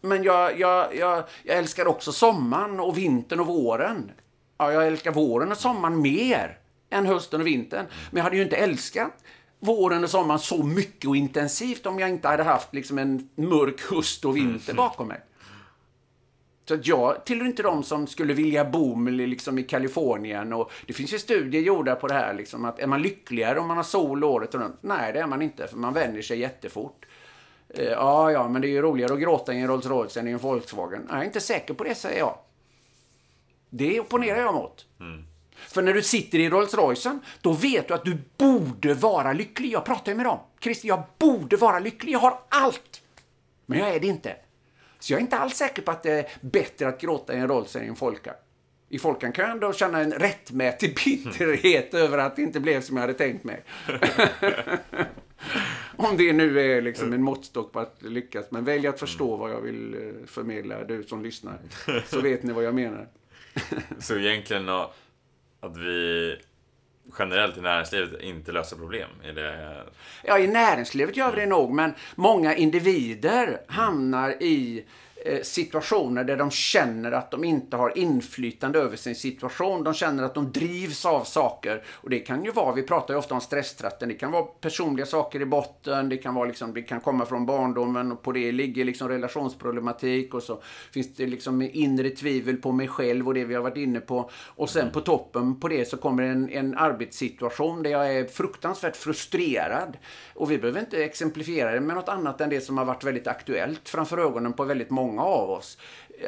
Men 0.00 0.22
jag, 0.22 0.60
jag, 0.60 0.96
jag, 0.96 1.24
jag 1.42 1.58
älskar 1.58 1.86
också 1.86 2.12
sommaren 2.12 2.80
och 2.80 2.98
vintern 2.98 3.40
och 3.40 3.46
våren. 3.46 4.12
Ja, 4.58 4.72
jag 4.72 4.86
älskar 4.86 5.12
våren 5.12 5.52
och 5.52 5.58
sommaren 5.58 6.02
mer 6.02 6.58
än 6.92 7.06
hösten 7.06 7.40
och 7.40 7.46
vintern. 7.46 7.86
Men 8.10 8.16
jag 8.16 8.24
hade 8.24 8.36
ju 8.36 8.42
inte 8.42 8.56
älskat 8.56 9.12
våren 9.58 10.04
och 10.04 10.10
sommaren 10.10 10.40
så 10.40 10.62
mycket 10.62 11.08
och 11.08 11.16
intensivt 11.16 11.86
om 11.86 11.98
jag 11.98 12.08
inte 12.08 12.28
hade 12.28 12.42
haft 12.42 12.74
liksom 12.74 12.98
en 12.98 13.28
mörk 13.34 13.80
höst 13.90 14.24
och 14.24 14.36
vinter 14.36 14.74
bakom 14.74 15.08
mig. 15.08 15.20
Så 16.68 16.74
att 16.74 16.86
jag 16.86 17.24
tillhör 17.24 17.46
inte 17.46 17.62
de 17.62 17.82
som 17.82 18.06
skulle 18.06 18.34
vilja 18.34 18.64
bo 18.64 19.08
liksom 19.08 19.58
i 19.58 19.62
Kalifornien. 19.62 20.52
Och 20.52 20.72
det 20.86 20.92
finns 20.92 21.14
ju 21.14 21.18
studier 21.18 21.62
gjorda 21.62 21.94
på 21.94 22.08
det 22.08 22.14
här. 22.14 22.34
Liksom, 22.34 22.64
att 22.64 22.78
är 22.78 22.86
man 22.86 23.02
lyckligare 23.02 23.60
om 23.60 23.68
man 23.68 23.76
har 23.76 23.84
sol 23.84 24.24
året 24.24 24.54
runt? 24.54 24.78
Nej, 24.80 25.12
det 25.12 25.20
är 25.20 25.26
man 25.26 25.42
inte. 25.42 25.66
För 25.66 25.76
man 25.76 25.94
vänjer 25.94 26.22
sig 26.22 26.38
jättefort. 26.38 27.06
Eh, 27.68 27.84
ja, 27.84 28.32
ja, 28.32 28.48
men 28.48 28.62
det 28.62 28.68
är 28.68 28.70
ju 28.70 28.82
roligare 28.82 29.12
att 29.12 29.20
gråta 29.20 29.54
i 29.54 29.60
en 29.60 29.68
Rolls 29.68 29.86
Royce 29.86 30.20
än 30.20 30.28
i 30.28 30.30
en 30.30 30.38
Volkswagen. 30.38 31.06
Jag 31.10 31.18
är 31.18 31.24
inte 31.24 31.40
säker 31.40 31.74
på 31.74 31.84
det, 31.84 31.94
säger 31.94 32.18
jag. 32.18 32.38
Det 33.70 34.00
opponerar 34.00 34.40
jag 34.40 34.54
mot. 34.54 34.86
Mm. 35.00 35.24
För 35.72 35.82
när 35.82 35.94
du 35.94 36.02
sitter 36.02 36.38
i 36.38 36.50
Rolls 36.50 36.74
Roycen, 36.74 37.20
då 37.40 37.52
vet 37.52 37.88
du 37.88 37.94
att 37.94 38.04
du 38.04 38.18
borde 38.36 38.94
vara 38.94 39.32
lycklig. 39.32 39.72
Jag 39.72 39.84
pratar 39.84 40.12
ju 40.12 40.16
med 40.16 40.26
dem. 40.26 40.38
Christer, 40.60 40.88
jag 40.88 41.02
borde 41.18 41.56
vara 41.56 41.78
lycklig. 41.78 42.12
Jag 42.12 42.18
har 42.18 42.38
allt. 42.48 43.02
Men 43.66 43.78
jag 43.78 43.88
är 43.88 44.00
det 44.00 44.06
inte. 44.06 44.36
Så 44.98 45.12
jag 45.12 45.18
är 45.18 45.22
inte 45.22 45.38
alls 45.38 45.56
säker 45.56 45.82
på 45.82 45.90
att 45.90 46.02
det 46.02 46.12
är 46.12 46.26
bättre 46.40 46.88
att 46.88 47.00
gråta 47.00 47.34
i 47.34 47.38
en 47.38 47.48
Rolls 47.48 47.76
än 47.76 47.84
i 47.84 47.86
en 47.86 47.96
Folka. 47.96 48.34
I 48.88 48.98
Folkan 48.98 49.32
kan 49.32 49.44
jag 49.44 49.52
ändå 49.52 49.72
känna 49.72 50.00
en 50.00 50.12
rättmätig 50.12 50.98
bitterhet 51.04 51.94
över 51.94 52.18
att 52.18 52.36
det 52.36 52.42
inte 52.42 52.60
blev 52.60 52.80
som 52.80 52.96
jag 52.96 53.00
hade 53.00 53.14
tänkt 53.14 53.44
mig. 53.44 53.62
Om 55.96 56.16
det 56.16 56.32
nu 56.32 56.60
är 56.60 56.82
liksom 56.82 57.12
en 57.12 57.22
måttstock 57.22 57.72
på 57.72 57.80
att 57.80 58.02
lyckas. 58.02 58.46
Men 58.50 58.64
välj 58.64 58.86
att 58.86 59.00
förstå 59.00 59.36
vad 59.36 59.50
jag 59.50 59.60
vill 59.60 59.94
eh, 59.94 60.26
förmedla, 60.26 60.84
du 60.84 61.02
som 61.02 61.22
lyssnar. 61.22 61.58
Så 62.06 62.20
vet 62.20 62.42
ni 62.42 62.52
vad 62.52 62.64
jag 62.64 62.74
menar. 62.74 63.08
Så 63.98 64.16
egentligen 64.18 64.68
att 65.62 65.76
vi 65.76 66.36
generellt 67.18 67.56
i 67.56 67.60
näringslivet 67.60 68.20
inte 68.20 68.52
löser 68.52 68.76
problem? 68.76 69.10
Är 69.22 69.32
det... 69.32 69.84
Ja, 70.24 70.38
i 70.38 70.46
näringslivet 70.46 71.16
gör 71.16 71.30
vi 71.32 71.40
det 71.40 71.46
nog, 71.46 71.70
men 71.70 71.94
många 72.14 72.54
individer 72.54 73.60
hamnar 73.68 74.30
i 74.42 74.84
situationer 75.42 76.24
där 76.24 76.36
de 76.36 76.50
känner 76.50 77.12
att 77.12 77.30
de 77.30 77.44
inte 77.44 77.76
har 77.76 77.98
inflytande 77.98 78.78
över 78.78 78.96
sin 78.96 79.14
situation. 79.14 79.84
De 79.84 79.94
känner 79.94 80.22
att 80.22 80.34
de 80.34 80.52
drivs 80.52 81.06
av 81.06 81.24
saker. 81.24 81.82
Och 81.88 82.10
det 82.10 82.18
kan 82.18 82.44
ju 82.44 82.52
vara, 82.52 82.74
vi 82.74 82.82
pratar 82.82 83.14
ju 83.14 83.18
ofta 83.18 83.34
om 83.34 83.40
stresstratten, 83.40 84.08
det 84.08 84.14
kan 84.14 84.32
vara 84.32 84.42
personliga 84.42 85.06
saker 85.06 85.40
i 85.40 85.46
botten, 85.46 86.08
det 86.08 86.16
kan, 86.16 86.34
vara 86.34 86.48
liksom, 86.48 86.74
det 86.74 86.82
kan 86.82 87.00
komma 87.00 87.26
från 87.26 87.46
barndomen 87.46 88.12
och 88.12 88.22
på 88.22 88.32
det 88.32 88.52
ligger 88.52 88.84
liksom 88.84 89.08
relationsproblematik 89.08 90.34
och 90.34 90.42
så 90.42 90.62
finns 90.92 91.14
det 91.14 91.26
liksom 91.26 91.62
inre 91.72 92.10
tvivel 92.10 92.56
på 92.56 92.72
mig 92.72 92.88
själv 92.88 93.28
och 93.28 93.34
det 93.34 93.44
vi 93.44 93.54
har 93.54 93.62
varit 93.62 93.76
inne 93.76 94.00
på. 94.00 94.30
Och 94.46 94.70
sen 94.70 94.90
på 94.90 95.00
toppen 95.00 95.60
på 95.60 95.68
det 95.68 95.88
så 95.88 95.96
kommer 95.96 96.22
en, 96.22 96.50
en 96.50 96.76
arbetssituation 96.76 97.82
där 97.82 97.90
jag 97.90 98.16
är 98.16 98.24
fruktansvärt 98.24 98.96
frustrerad. 98.96 99.96
Och 100.34 100.50
vi 100.50 100.58
behöver 100.58 100.80
inte 100.80 101.04
exemplifiera 101.04 101.72
det 101.72 101.80
med 101.80 101.96
något 101.96 102.08
annat 102.08 102.40
än 102.40 102.50
det 102.50 102.60
som 102.60 102.78
har 102.78 102.84
varit 102.84 103.04
väldigt 103.04 103.26
aktuellt 103.26 103.88
framför 103.88 104.18
ögonen 104.18 104.52
på 104.52 104.64
väldigt 104.64 104.90
många 104.90 105.11
många 105.12 105.28
av 105.28 105.50
oss. 105.50 105.78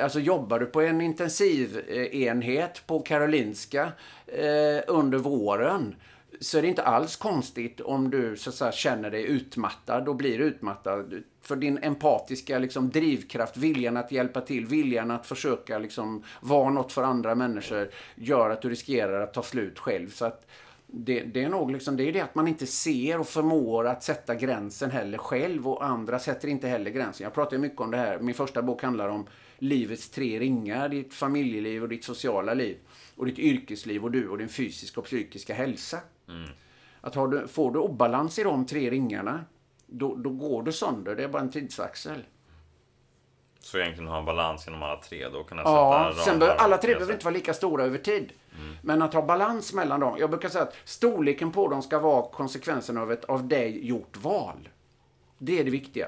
Alltså 0.01 0.21
jobbar 0.21 0.59
du 0.59 0.67
på 0.67 0.81
en 0.81 1.01
intensivenhet 1.01 2.77
eh, 2.77 2.83
på 2.87 3.01
Karolinska 3.01 3.93
eh, 4.27 4.83
under 4.87 5.19
våren 5.19 5.95
så 6.41 6.59
är 6.59 6.63
det 6.63 6.69
inte 6.69 6.83
alls 6.83 7.17
konstigt 7.17 7.81
om 7.81 8.11
du 8.11 8.37
så 8.37 8.51
att 8.51 8.57
säga, 8.57 8.73
känner 8.73 9.11
dig 9.11 9.25
utmattad 9.25 10.09
och 10.09 10.17
blir 10.17 10.39
utmattad. 10.39 11.23
För 11.43 11.57
din 11.57 11.79
empatiska 11.83 12.59
liksom, 12.59 12.91
drivkraft, 12.91 13.57
viljan 13.57 13.97
att 13.97 14.13
hjälpa 14.13 14.41
till, 14.41 14.67
viljan 14.67 15.11
att 15.11 15.27
försöka 15.27 15.79
liksom, 15.79 16.25
vara 16.41 16.71
något 16.71 16.93
för 16.93 17.03
andra 17.03 17.35
människor 17.35 17.91
gör 18.15 18.51
att 18.51 18.63
du 18.63 18.71
riskerar 18.71 19.21
att 19.21 19.35
ta 19.35 19.43
slut 19.43 19.79
själv. 19.79 20.11
Så 20.11 20.25
att, 20.25 20.47
det, 20.97 21.21
det, 21.21 21.43
är 21.43 21.49
nog 21.49 21.71
liksom, 21.71 21.97
det 21.97 22.09
är 22.09 22.13
det 22.13 22.21
att 22.21 22.35
man 22.35 22.49
inte 22.49 22.67
ser 22.67 23.21
och 23.21 23.27
förmår 23.27 23.87
att 23.87 24.03
sätta 24.03 24.35
gränsen 24.35 24.91
heller 24.91 25.19
själv 25.19 25.69
och 25.69 25.85
andra 25.85 26.19
sätter 26.19 26.49
inte 26.49 26.69
heller 26.69 26.91
gränsen. 26.91 27.25
Jag 27.25 27.35
pratar 27.35 27.59
mycket 27.59 27.81
om 27.81 27.91
det 27.91 27.97
här. 27.97 28.19
Min 28.19 28.35
första 28.35 28.63
bok 28.63 28.83
handlar 28.83 29.09
om 29.09 29.27
livets 29.59 30.11
tre 30.11 30.41
ringar. 30.41 30.89
Ditt 30.89 31.15
familjeliv 31.15 31.83
och 31.83 31.89
ditt 31.89 32.05
sociala 32.05 32.55
liv. 32.55 32.77
Och 33.17 33.27
ditt 33.27 33.39
yrkesliv 33.39 34.05
och 34.05 34.11
du 34.11 34.29
och 34.29 34.39
din 34.39 34.49
fysiska 34.49 35.01
och 35.01 35.07
psykiska 35.07 35.55
hälsa. 35.55 35.99
Mm. 36.29 36.49
Att 37.01 37.15
har 37.15 37.29
du, 37.29 37.49
får 37.49 37.73
du 37.73 37.79
obalans 37.79 38.39
i 38.39 38.43
de 38.43 38.67
tre 38.67 38.91
ringarna, 38.91 39.45
då, 39.87 40.15
då 40.15 40.31
går 40.31 40.63
du 40.63 40.73
sönder. 40.73 41.17
Det 41.17 41.25
är 41.25 41.29
bara 41.29 41.43
en 41.43 41.51
tidsaxel. 41.51 42.25
Så 43.65 43.79
egentligen 43.79 44.11
ha 44.11 44.19
en 44.19 44.25
balans 44.25 44.69
inom 44.69 44.83
alla 44.83 44.97
tre 44.97 45.29
då? 45.29 45.45
Kunna 45.45 45.63
ja, 45.63 46.13
sen 46.25 46.39
bör, 46.39 46.49
alla 46.49 46.79
tre 46.79 46.95
behöver 46.95 47.13
inte 47.13 47.25
vara 47.25 47.35
lika 47.35 47.55
stora 47.55 47.85
över 47.85 47.99
tid. 47.99 48.33
Mm. 48.59 48.77
Men 48.83 49.03
att 49.03 49.15
ha 49.15 49.23
balans 49.23 49.73
mellan 49.73 50.01
dem. 50.01 50.17
Jag 50.19 50.31
brukar 50.31 50.49
säga 50.49 50.65
att 50.65 50.77
storleken 50.85 51.53
på 51.53 51.69
dem 51.69 51.83
ska 51.83 51.99
vara 51.99 52.27
konsekvensen 52.29 52.99
av 52.99 53.13
ett 53.13 53.25
av 53.25 53.49
dig 53.49 53.87
gjort 53.87 54.17
val. 54.17 54.69
Det 55.39 55.61
är 55.61 55.65
det 55.65 55.71
viktiga. 55.71 56.07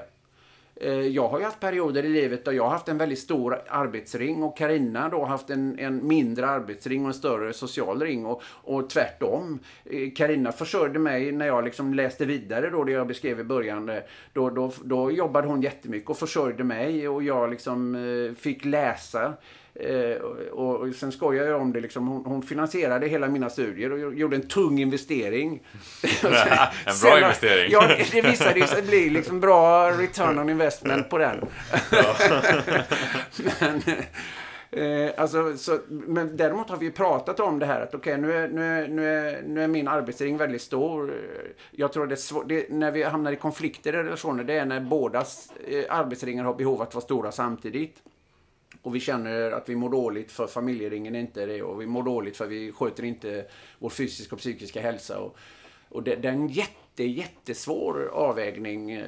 Eh, 0.81 0.91
jag 0.91 1.27
har 1.27 1.39
ju 1.39 1.45
haft 1.45 1.59
perioder 1.59 2.05
i 2.05 2.09
livet 2.09 2.45
där 2.45 2.51
jag 2.51 2.63
har 2.63 2.69
haft 2.69 2.87
en 2.87 2.97
väldigt 2.97 3.19
stor 3.19 3.61
arbetsring 3.67 4.43
och 4.43 4.57
Karina 4.57 5.09
då 5.09 5.19
har 5.19 5.27
haft 5.27 5.49
en, 5.49 5.79
en 5.79 6.07
mindre 6.07 6.47
arbetsring 6.47 7.01
och 7.01 7.07
en 7.07 7.13
större 7.13 7.53
social 7.53 8.01
ring 8.01 8.25
och, 8.25 8.41
och 8.45 8.89
tvärtom. 8.89 9.59
Eh, 9.85 10.11
Karina 10.15 10.51
försörjde 10.51 10.99
mig 10.99 11.31
när 11.31 11.47
jag 11.47 11.63
liksom 11.63 11.93
läste 11.93 12.25
vidare 12.25 12.69
då, 12.69 12.83
det 12.83 12.91
jag 12.91 13.07
beskrev 13.07 13.39
i 13.39 13.43
början. 13.43 13.89
Eh, 13.89 13.97
då, 14.33 14.49
då, 14.49 14.71
då 14.83 15.11
jobbade 15.11 15.47
hon 15.47 15.61
jättemycket 15.61 16.09
och 16.09 16.17
försörjde 16.17 16.63
mig 16.63 17.07
och 17.07 17.23
jag 17.23 17.49
liksom 17.49 17.77
fick 18.39 18.65
läsa 18.65 19.33
Eh, 19.79 20.21
och, 20.51 20.75
och 20.75 20.95
sen 20.95 21.11
skojar 21.11 21.45
jag 21.45 21.61
om 21.61 21.73
det. 21.73 21.81
Liksom, 21.81 22.07
hon, 22.07 22.25
hon, 22.25 22.41
finansierade 22.41 23.07
hela 23.07 23.27
mina 23.27 23.49
studier 23.49 23.91
och 23.91 24.15
gjorde 24.15 24.35
en 24.35 24.47
tung 24.47 24.79
investering. 24.79 25.63
en 26.23 26.99
bra 27.03 27.17
investering. 27.17 27.71
Ja, 27.71 27.87
det 28.11 28.21
visade 28.21 28.67
sig 28.67 28.81
bli 28.81 29.09
liksom 29.09 29.39
bra 29.39 29.91
return 29.91 30.39
on 30.39 30.49
investment 30.49 31.09
på 31.09 31.17
den. 31.17 31.39
men, 33.59 33.81
Eh, 34.71 35.11
alltså, 35.17 35.57
så, 35.57 35.79
men 35.87 36.37
däremot 36.37 36.69
har 36.69 36.77
vi 36.77 36.91
pratat 36.91 37.39
om 37.39 37.59
det 37.59 37.65
här 37.65 37.81
att 37.81 37.95
okej, 37.95 38.13
okay, 38.13 38.21
nu, 38.21 38.33
är, 38.33 38.47
nu, 38.47 38.63
är, 38.63 38.87
nu, 38.87 39.07
är, 39.07 39.41
nu 39.41 39.63
är 39.63 39.67
min 39.67 39.87
arbetsring 39.87 40.37
väldigt 40.37 40.61
stor. 40.61 41.13
Jag 41.71 41.93
tror 41.93 42.07
det 42.07 42.13
är 42.13 42.15
svårt, 42.15 42.47
det, 42.47 42.69
när 42.69 42.91
vi 42.91 43.03
hamnar 43.03 43.31
i 43.31 43.35
konflikter 43.35 43.93
i 43.93 43.97
relationer, 43.97 44.43
det 44.43 44.53
är 44.53 44.65
när 44.65 44.79
bådas 44.79 45.51
eh, 45.67 45.83
arbetsringar 45.89 46.43
har 46.43 46.53
behov 46.53 46.81
att 46.81 46.95
vara 46.95 47.03
stora 47.03 47.31
samtidigt. 47.31 48.03
Och 48.81 48.95
vi 48.95 48.99
känner 48.99 49.51
att 49.51 49.69
vi 49.69 49.75
mår 49.75 49.89
dåligt 49.89 50.31
för 50.31 50.47
familjeringen 50.47 51.15
är 51.15 51.19
inte 51.19 51.45
det 51.45 51.61
och 51.61 51.81
vi 51.81 51.85
mår 51.85 52.03
dåligt 52.03 52.37
för 52.37 52.47
vi 52.47 52.71
sköter 52.71 53.03
inte 53.03 53.45
vår 53.79 53.89
fysiska 53.89 54.35
och 54.35 54.39
psykiska 54.39 54.81
hälsa. 54.81 55.19
Och, 55.19 55.37
och 55.89 56.03
det, 56.03 56.15
det 56.15 56.27
är 56.27 56.31
en 56.31 56.47
jätte, 56.47 57.03
jättesvår 57.03 58.09
avvägning 58.13 58.91
eh, 58.91 59.05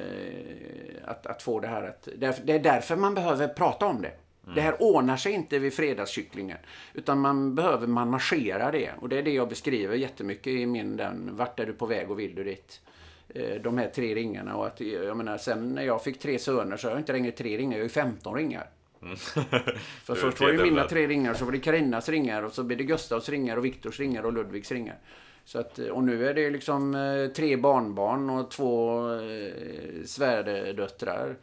att, 1.04 1.26
att 1.26 1.42
få 1.42 1.60
det 1.60 1.68
här 1.68 1.82
att... 1.82 2.08
Det 2.44 2.52
är 2.52 2.58
därför 2.58 2.96
man 2.96 3.14
behöver 3.14 3.48
prata 3.48 3.86
om 3.86 4.02
det. 4.02 4.12
Mm. 4.44 4.54
Det 4.54 4.60
här 4.60 4.82
ordnar 4.82 5.16
sig 5.16 5.32
inte 5.32 5.58
vid 5.58 5.74
fredagskycklingen. 5.74 6.58
Utan 6.94 7.20
man 7.20 7.54
behöver 7.54 7.86
man 7.86 8.10
marschera 8.10 8.70
det. 8.70 8.90
Och 9.00 9.08
det 9.08 9.18
är 9.18 9.22
det 9.22 9.32
jag 9.32 9.48
beskriver 9.48 9.96
jättemycket 9.96 10.46
i 10.46 10.66
min 10.66 10.96
den 10.96 11.36
Vart 11.36 11.60
är 11.60 11.66
du 11.66 11.72
på 11.72 11.86
väg 11.86 12.10
och 12.10 12.18
vill 12.18 12.34
du 12.34 12.44
dit? 12.44 12.80
Eh, 13.28 13.62
de 13.62 13.78
här 13.78 13.88
tre 13.88 14.14
ringarna. 14.14 14.56
Och 14.56 14.66
att, 14.66 14.80
jag 14.80 15.16
menar, 15.16 15.38
sen 15.38 15.74
när 15.74 15.82
jag 15.82 16.04
fick 16.04 16.18
tre 16.18 16.38
söner 16.38 16.76
så 16.76 16.86
har 16.86 16.92
jag 16.92 17.00
inte 17.00 17.12
längre 17.12 17.32
tre 17.32 17.58
ringar, 17.58 17.72
jag 17.72 17.80
har 17.80 17.84
ju 17.84 17.88
15 17.88 18.34
ringar. 18.34 18.70
Mm. 19.02 19.16
För 20.04 20.14
först 20.14 20.40
var 20.40 20.52
det 20.52 20.62
mina 20.62 20.88
tre 20.88 21.06
ringar, 21.06 21.34
så 21.34 21.44
var 21.44 21.52
det 21.52 21.58
Karinas 21.58 22.08
ringar 22.08 22.42
och 22.42 22.52
så 22.52 22.62
blir 22.62 22.76
det 22.76 22.84
Gustavs 22.84 23.28
ringar 23.28 23.56
och 23.56 23.64
Viktors 23.64 24.00
ringar 24.00 24.22
och 24.22 24.32
Ludvigs 24.32 24.72
ringar. 24.72 24.98
Så 25.44 25.58
att, 25.58 25.78
och 25.78 26.04
nu 26.04 26.28
är 26.28 26.34
det 26.34 26.50
liksom 26.50 26.94
eh, 26.94 27.26
tre 27.26 27.56
barnbarn 27.56 28.30
och 28.30 28.50
två 28.50 29.06
eh, 29.14 30.04
svärdöttrar. 30.06 31.36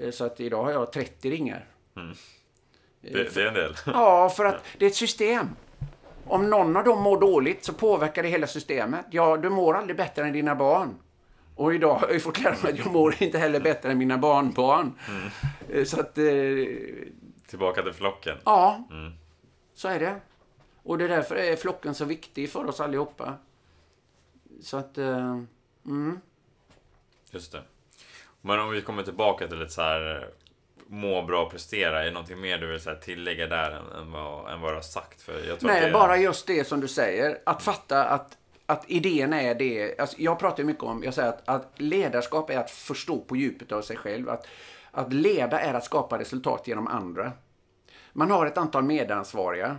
Eh, 0.00 0.10
så 0.10 0.24
att 0.24 0.40
idag 0.40 0.64
har 0.64 0.70
jag 0.70 0.92
30 0.92 1.30
ringar. 1.30 1.66
Mm. 1.96 2.14
Det, 3.00 3.34
det, 3.34 3.42
är 3.42 3.46
en 3.46 3.54
del. 3.54 3.74
Ja, 3.86 4.28
för 4.28 4.44
att 4.44 4.64
det 4.78 4.84
är 4.84 4.90
ett 4.90 4.94
system. 4.94 5.48
Om 6.24 6.50
någon 6.50 6.76
av 6.76 6.84
dem 6.84 7.02
mår 7.02 7.20
dåligt 7.20 7.64
så 7.64 7.72
påverkar 7.72 8.22
det 8.22 8.28
hela 8.28 8.46
systemet. 8.46 9.06
Ja, 9.10 9.36
du 9.36 9.50
mår 9.50 9.74
aldrig 9.74 9.96
bättre 9.96 10.22
än 10.22 10.32
dina 10.32 10.54
barn. 10.54 10.94
Och 11.60 11.74
idag 11.74 11.94
har 11.94 12.08
jag 12.08 12.22
fått 12.22 12.40
lära 12.40 12.56
mig 12.62 12.72
att 12.72 12.78
jag 12.78 12.92
mår 12.92 13.22
inte 13.22 13.38
heller 13.38 13.60
bättre 13.60 13.90
än 13.90 13.98
mina 13.98 14.18
barnbarn. 14.18 14.98
Mm. 15.68 15.86
Så 15.86 16.00
att... 16.00 16.18
Eh, 16.18 16.24
Tillbaka 17.46 17.82
till 17.82 17.92
flocken. 17.92 18.38
Ja, 18.44 18.88
mm. 18.90 19.12
så 19.74 19.88
är 19.88 20.00
det. 20.00 20.20
Och 20.82 20.98
det 20.98 21.04
är 21.04 21.08
därför 21.08 21.36
är 21.36 21.56
flocken 21.56 21.94
så 21.94 22.04
viktig 22.04 22.50
för 22.50 22.68
oss 22.68 22.80
allihopa. 22.80 23.34
Så 24.62 24.76
att... 24.76 24.98
Eh, 24.98 25.42
mm. 25.86 26.20
Just 27.30 27.52
det. 27.52 27.62
Men 28.40 28.60
om 28.60 28.70
vi 28.70 28.82
kommer 28.82 29.02
tillbaka 29.02 29.48
till 29.48 29.58
lite 29.58 29.72
så 29.72 29.82
här 29.82 30.28
må 30.86 31.22
bra 31.22 31.42
och 31.42 31.50
prestera. 31.50 32.00
Är 32.00 32.04
det 32.04 32.10
någonting 32.10 32.40
mer 32.40 32.58
du 32.58 32.66
vill 32.66 32.80
här, 32.86 32.94
tillägga 32.94 33.46
där 33.46 33.70
än, 33.70 34.02
än, 34.02 34.12
vad, 34.12 34.52
än 34.52 34.60
vad 34.60 34.70
du 34.70 34.74
har 34.74 34.82
sagt? 34.82 35.22
För 35.22 35.32
jag 35.48 35.60
tror 35.60 35.70
Nej, 35.70 35.84
är... 35.84 35.92
bara 35.92 36.16
just 36.16 36.46
det 36.46 36.64
som 36.64 36.80
du 36.80 36.88
säger. 36.88 37.38
Att 37.46 37.62
fatta 37.62 38.04
att, 38.04 38.38
att 38.70 38.90
idén 38.90 39.32
är 39.32 39.54
det. 39.54 40.00
Alltså, 40.00 40.16
jag 40.20 40.38
pratar 40.38 40.64
mycket 40.64 40.82
om, 40.82 41.02
jag 41.04 41.14
säger 41.14 41.28
att, 41.28 41.48
att 41.48 41.72
ledarskap 41.76 42.50
är 42.50 42.58
att 42.58 42.70
förstå 42.70 43.18
på 43.18 43.36
djupet 43.36 43.72
av 43.72 43.82
sig 43.82 43.96
själv. 43.96 44.28
Att, 44.28 44.46
att 44.90 45.12
leda 45.12 45.60
är 45.60 45.74
att 45.74 45.84
skapa 45.84 46.18
resultat 46.18 46.68
genom 46.68 46.86
andra. 46.86 47.32
Man 48.12 48.30
har 48.30 48.46
ett 48.46 48.58
antal 48.58 48.84
medansvariga. 48.84 49.78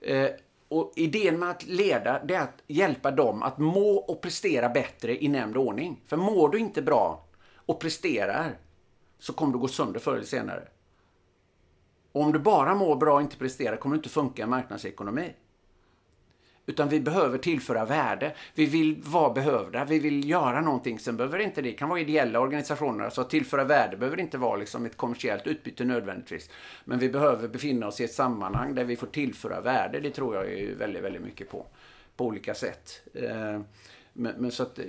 Eh, 0.00 0.28
och 0.68 0.92
idén 0.96 1.38
med 1.38 1.50
att 1.50 1.66
leda, 1.66 2.24
det 2.24 2.34
är 2.34 2.42
att 2.42 2.62
hjälpa 2.66 3.10
dem 3.10 3.42
att 3.42 3.58
må 3.58 3.96
och 3.96 4.22
prestera 4.22 4.68
bättre 4.68 5.24
i 5.24 5.28
nämnd 5.28 5.56
ordning. 5.56 6.02
För 6.06 6.16
mår 6.16 6.48
du 6.48 6.58
inte 6.58 6.82
bra 6.82 7.24
och 7.56 7.80
presterar, 7.80 8.58
så 9.18 9.32
kommer 9.32 9.52
du 9.52 9.58
gå 9.58 9.68
sönder 9.68 10.00
förr 10.00 10.14
eller 10.14 10.24
senare. 10.24 10.68
Och 12.12 12.22
om 12.22 12.32
du 12.32 12.38
bara 12.38 12.74
mår 12.74 12.96
bra 12.96 13.14
och 13.14 13.20
inte 13.20 13.36
presterar 13.36 13.76
kommer 13.76 13.96
du 13.96 13.98
inte 13.98 14.08
funka 14.08 14.42
i 14.42 14.46
marknadsekonomi. 14.46 15.32
Utan 16.70 16.88
vi 16.88 17.00
behöver 17.00 17.38
tillföra 17.38 17.84
värde. 17.84 18.34
Vi 18.54 18.66
vill 18.66 19.02
vara 19.02 19.32
behövda. 19.32 19.84
Vi 19.84 19.98
vill 19.98 20.28
göra 20.30 20.60
någonting. 20.60 20.98
Sen 20.98 21.16
behöver 21.16 21.38
inte 21.38 21.62
det. 21.62 21.68
Det 21.68 21.74
kan 21.74 21.88
vara 21.88 22.00
ideella 22.00 22.40
organisationer. 22.40 23.04
Alltså 23.04 23.20
att 23.20 23.30
tillföra 23.30 23.64
värde 23.64 23.96
behöver 23.96 24.20
inte 24.20 24.38
vara 24.38 24.56
liksom 24.56 24.86
ett 24.86 24.96
kommersiellt 24.96 25.46
utbyte 25.46 25.84
nödvändigtvis. 25.84 26.50
Men 26.84 26.98
vi 26.98 27.08
behöver 27.08 27.48
befinna 27.48 27.86
oss 27.86 28.00
i 28.00 28.04
ett 28.04 28.12
sammanhang 28.12 28.74
där 28.74 28.84
vi 28.84 28.96
får 28.96 29.06
tillföra 29.06 29.60
värde. 29.60 30.00
Det 30.00 30.10
tror 30.10 30.34
jag 30.34 30.50
ju 30.50 30.74
väldigt, 30.74 31.02
väldigt 31.02 31.22
mycket 31.22 31.50
på. 31.50 31.66
På 32.16 32.26
olika 32.26 32.54
sätt. 32.54 33.02
Eh, 33.14 33.60
men, 34.12 34.34
men 34.38 34.50
så 34.50 34.62
att, 34.62 34.78
eh, 34.78 34.84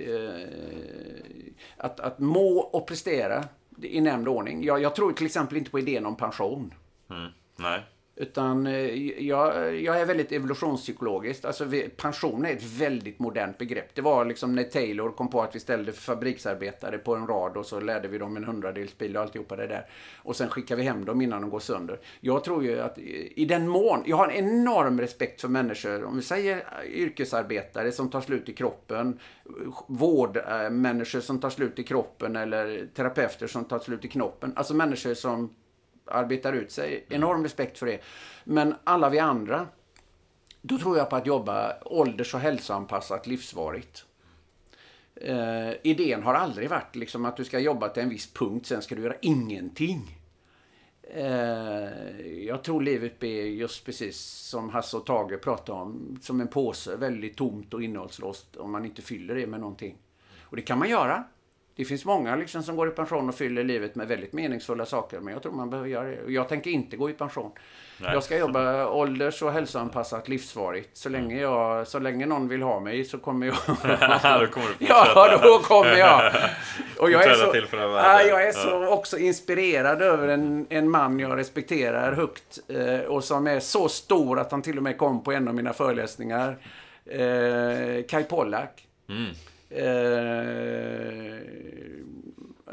att, 1.76 2.00
att 2.00 2.18
må 2.18 2.58
och 2.58 2.86
prestera 2.86 3.44
i 3.82 4.00
nämnd 4.00 4.28
ordning. 4.28 4.64
Jag, 4.64 4.82
jag 4.82 4.94
tror 4.94 5.12
till 5.12 5.26
exempel 5.26 5.58
inte 5.58 5.70
på 5.70 5.78
idén 5.78 6.06
om 6.06 6.16
pension. 6.16 6.74
Mm. 7.10 7.30
Nej. 7.56 7.82
Utan 8.22 8.66
eh, 8.66 9.22
jag, 9.26 9.76
jag 9.80 10.00
är 10.00 10.06
väldigt 10.06 10.32
evolutionspsykologiskt. 10.32 11.44
Alltså 11.44 11.64
pension 11.96 12.46
är 12.46 12.52
ett 12.52 12.62
väldigt 12.62 13.18
modernt 13.18 13.58
begrepp. 13.58 13.94
Det 13.94 14.02
var 14.02 14.24
liksom 14.24 14.54
när 14.54 14.62
Taylor 14.62 15.10
kom 15.10 15.28
på 15.28 15.42
att 15.42 15.54
vi 15.54 15.60
ställde 15.60 15.92
fabriksarbetare 15.92 16.98
på 16.98 17.14
en 17.14 17.26
rad 17.26 17.56
och 17.56 17.66
så 17.66 17.80
lärde 17.80 18.08
vi 18.08 18.18
dem 18.18 18.36
en 18.36 18.44
hundradelsbil 18.44 19.16
och 19.16 19.22
alltihopa 19.22 19.56
det 19.56 19.66
där. 19.66 19.86
Och 20.16 20.36
sen 20.36 20.48
skickar 20.48 20.76
vi 20.76 20.82
hem 20.82 21.04
dem 21.04 21.20
innan 21.22 21.40
de 21.40 21.50
går 21.50 21.60
sönder. 21.60 22.00
Jag 22.20 22.44
tror 22.44 22.64
ju 22.64 22.80
att 22.80 22.98
i 22.98 23.44
den 23.44 23.68
mån, 23.68 24.02
jag 24.06 24.16
har 24.16 24.28
en 24.28 24.48
enorm 24.48 25.00
respekt 25.00 25.40
för 25.40 25.48
människor, 25.48 26.04
om 26.04 26.16
vi 26.16 26.22
säger 26.22 26.56
eh, 26.56 26.90
yrkesarbetare 26.90 27.92
som 27.92 28.10
tar 28.10 28.20
slut 28.20 28.48
i 28.48 28.52
kroppen, 28.52 29.18
vårdmänniskor 29.86 31.18
eh, 31.18 31.22
som 31.22 31.40
tar 31.40 31.50
slut 31.50 31.78
i 31.78 31.82
kroppen 31.82 32.36
eller 32.36 32.86
terapeuter 32.94 33.46
som 33.46 33.64
tar 33.64 33.78
slut 33.78 34.04
i 34.04 34.08
knoppen. 34.08 34.52
Alltså 34.56 34.74
människor 34.74 35.14
som 35.14 35.50
arbetar 36.04 36.52
ut 36.52 36.72
sig. 36.72 37.06
Enorm 37.08 37.42
respekt 37.42 37.78
för 37.78 37.86
det. 37.86 38.00
Men 38.44 38.74
alla 38.84 39.08
vi 39.08 39.18
andra, 39.18 39.66
då 40.60 40.78
tror 40.78 40.98
jag 40.98 41.10
på 41.10 41.16
att 41.16 41.26
jobba 41.26 41.74
ålders 41.84 42.34
och 42.34 42.40
hälsoanpassat 42.40 43.26
livsvarigt. 43.26 44.04
Eh, 45.14 45.70
idén 45.82 46.22
har 46.22 46.34
aldrig 46.34 46.70
varit 46.70 46.96
liksom 46.96 47.24
att 47.24 47.36
du 47.36 47.44
ska 47.44 47.58
jobba 47.58 47.88
till 47.88 48.02
en 48.02 48.08
viss 48.08 48.32
punkt, 48.32 48.66
sen 48.66 48.82
ska 48.82 48.94
du 48.94 49.02
göra 49.02 49.16
ingenting. 49.20 50.18
Eh, 51.02 52.20
jag 52.46 52.62
tror 52.62 52.82
livet 52.82 53.22
är 53.22 53.42
just 53.42 53.84
precis 53.84 54.20
som 54.20 54.70
Hasse 54.70 54.96
och 54.96 55.06
Tage 55.06 55.42
pratade 55.42 55.80
om, 55.80 56.18
som 56.22 56.40
en 56.40 56.48
påse, 56.48 56.96
väldigt 56.96 57.36
tomt 57.36 57.74
och 57.74 57.82
innehållslöst 57.82 58.56
om 58.56 58.72
man 58.72 58.84
inte 58.84 59.02
fyller 59.02 59.34
det 59.34 59.46
med 59.46 59.60
någonting. 59.60 59.96
Och 60.40 60.56
det 60.56 60.62
kan 60.62 60.78
man 60.78 60.90
göra. 60.90 61.24
Det 61.82 61.86
finns 61.86 62.04
många 62.04 62.36
liksom 62.36 62.62
som 62.62 62.76
går 62.76 62.88
i 62.88 62.90
pension 62.90 63.28
och 63.28 63.34
fyller 63.34 63.64
livet 63.64 63.94
med 63.94 64.08
väldigt 64.08 64.32
meningsfulla 64.32 64.86
saker. 64.86 65.20
Men 65.20 65.32
jag 65.32 65.42
tror 65.42 65.52
man 65.52 65.70
behöver 65.70 65.88
göra 65.88 66.08
det. 66.08 66.32
Jag 66.32 66.48
tänker 66.48 66.70
inte 66.70 66.96
gå 66.96 67.10
i 67.10 67.12
pension. 67.12 67.50
Nej. 67.98 68.10
Jag 68.14 68.22
ska 68.22 68.36
jobba 68.36 68.86
ålders 68.86 69.42
och 69.42 69.52
hälsoanpassat 69.52 70.28
livsvarigt. 70.28 70.96
Så 70.96 71.08
länge, 71.08 71.34
mm. 71.34 71.42
jag, 71.42 71.86
så 71.86 71.98
länge 71.98 72.26
någon 72.26 72.48
vill 72.48 72.62
ha 72.62 72.80
mig 72.80 73.04
så 73.04 73.18
kommer 73.18 73.46
jag... 73.46 73.56
då 74.40 74.46
kommer 74.46 74.68
du 74.78 74.86
Ja, 74.86 75.38
då 75.42 75.58
kommer 75.58 75.96
jag. 75.96 76.32
Och 76.98 77.10
jag 77.10 77.24
är 77.24 77.34
så, 77.34 77.76
ja, 77.76 78.22
jag 78.22 78.48
är 78.48 78.52
så 78.52 78.86
också 78.86 79.18
inspirerad 79.18 80.02
över 80.02 80.28
en, 80.28 80.66
en 80.70 80.90
man 80.90 81.18
jag 81.18 81.38
respekterar 81.38 82.12
högt. 82.12 82.58
Eh, 82.68 83.00
och 83.00 83.24
som 83.24 83.46
är 83.46 83.60
så 83.60 83.88
stor 83.88 84.38
att 84.38 84.50
han 84.50 84.62
till 84.62 84.76
och 84.76 84.82
med 84.82 84.98
kom 84.98 85.24
på 85.24 85.32
en 85.32 85.48
av 85.48 85.54
mina 85.54 85.72
föreläsningar. 85.72 86.56
Eh, 87.06 88.04
Kai 88.08 88.24
Pollak. 88.24 88.86
Mm. 89.08 89.32
Eh, 89.74 91.36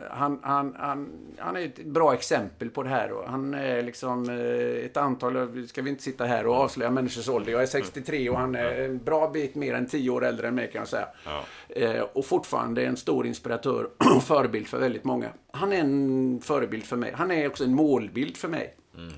han, 0.10 0.40
han, 0.44 0.76
han, 0.80 1.10
han 1.38 1.56
är 1.56 1.66
ett 1.66 1.86
bra 1.86 2.14
exempel 2.14 2.70
på 2.70 2.84
det 2.84 2.90
här. 2.90 3.12
Han 3.28 3.54
är 3.54 3.84
liksom 3.84 4.30
eh, 4.30 4.86
ett 4.86 4.98
antal, 4.98 5.68
ska 5.68 5.82
vi 5.82 5.90
inte 5.90 6.04
sitta 6.04 6.26
här 6.26 6.48
och 6.48 6.56
avslöja 6.56 6.92
människors 6.92 7.30
ålder. 7.30 7.52
Jag 7.52 7.62
är 7.62 7.66
63 7.66 8.30
och 8.30 8.38
han 8.38 8.56
är 8.56 8.82
en 8.82 8.98
bra 8.98 9.30
bit 9.30 9.56
mer 9.56 9.74
än 9.74 9.88
10 9.88 10.10
år 10.10 10.26
äldre 10.26 10.48
än 10.48 10.56
mig 10.56 10.72
kan 10.72 10.80
jag 10.80 10.88
säga. 10.88 11.08
Ja. 11.26 11.44
Eh, 11.70 12.02
och 12.02 12.26
fortfarande 12.26 12.86
en 12.86 12.98
stor 12.98 13.28
inspiratör 13.28 13.90
och 14.16 14.24
förebild 14.24 14.68
för 14.68 14.80
väldigt 14.80 15.04
många. 15.04 15.30
Han 15.52 15.74
är 15.74 15.80
en 15.80 16.40
förebild 16.44 16.84
för 16.84 16.98
mig. 16.98 17.14
Han 17.16 17.32
är 17.32 17.48
också 17.48 17.64
en 17.64 17.76
målbild 17.76 18.38
för 18.38 18.48
mig. 18.48 18.76
Mm. 18.98 19.14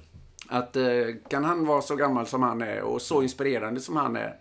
Att 0.48 0.78
kan 1.30 1.44
han 1.44 1.66
vara 1.66 1.82
så 1.82 1.96
gammal 1.96 2.28
som 2.28 2.44
han 2.44 2.62
är 2.62 2.82
och 2.82 3.02
så 3.02 3.22
inspirerande 3.22 3.80
som 3.80 3.96
han 3.96 4.16
är 4.16 4.36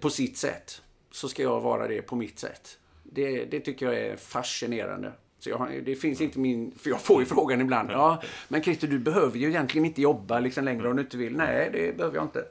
på 0.00 0.10
sitt 0.10 0.36
sätt 0.36 0.82
så 1.10 1.28
ska 1.28 1.42
jag 1.42 1.60
vara 1.60 1.88
det 1.88 2.02
på 2.02 2.16
mitt 2.16 2.38
sätt. 2.38 2.78
Det, 3.02 3.44
det 3.44 3.60
tycker 3.60 3.86
jag 3.86 3.98
är 3.98 4.16
fascinerande. 4.16 5.12
Så 5.40 5.50
jag, 5.50 5.82
det 5.84 5.94
finns 5.94 6.20
inte 6.20 6.38
min... 6.38 6.72
För 6.78 6.90
jag 6.90 7.00
får 7.00 7.20
ju 7.20 7.26
frågan 7.26 7.60
ibland. 7.60 7.90
Ja, 7.90 8.22
men 8.48 8.62
Christer, 8.62 8.88
du 8.88 8.98
behöver 8.98 9.38
ju 9.38 9.48
egentligen 9.48 9.84
inte 9.84 10.02
jobba 10.02 10.40
liksom 10.40 10.64
längre 10.64 10.88
om 10.88 10.96
du 10.96 11.02
inte 11.02 11.16
vill. 11.16 11.36
Nej, 11.36 11.70
det 11.72 11.96
behöver 11.96 12.16
jag 12.16 12.24
inte. 12.24 12.44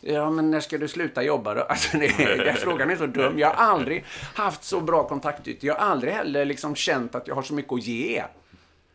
Ja, 0.00 0.30
men 0.30 0.50
när 0.50 0.60
ska 0.60 0.78
du 0.78 0.88
sluta 0.88 1.22
jobba 1.22 1.54
då? 1.54 1.60
Alltså, 1.68 1.98
det, 1.98 2.44
den 2.44 2.56
frågan 2.56 2.90
är 2.90 2.96
så 2.96 3.06
dum. 3.06 3.38
Jag 3.38 3.48
har 3.48 3.54
aldrig 3.54 4.04
haft 4.34 4.64
så 4.64 4.80
bra 4.80 5.08
kontaktytor. 5.08 5.66
Jag 5.66 5.74
har 5.74 5.86
aldrig 5.86 6.12
heller 6.12 6.44
liksom 6.44 6.74
känt 6.74 7.14
att 7.14 7.28
jag 7.28 7.34
har 7.34 7.42
så 7.42 7.54
mycket 7.54 7.72
att 7.72 7.86
ge. 7.86 8.22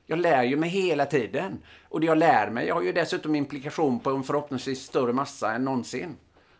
Jag 0.05 0.19
lär 0.19 0.43
ju 0.43 0.55
mig 0.55 0.69
hela 0.69 1.05
tiden. 1.05 1.57
Och 1.89 1.99
det 1.99 2.05
jag 2.05 2.17
lär 2.17 2.49
mig 2.49 2.67
jag 2.67 2.75
har 2.75 2.81
ju 2.81 2.91
dessutom 2.91 3.35
implikation 3.35 3.99
på 3.99 4.09
en 4.09 4.23
förhoppningsvis 4.23 4.81
större 4.81 5.13
massa 5.13 5.53
än 5.53 5.65
någonsin. 5.65 6.15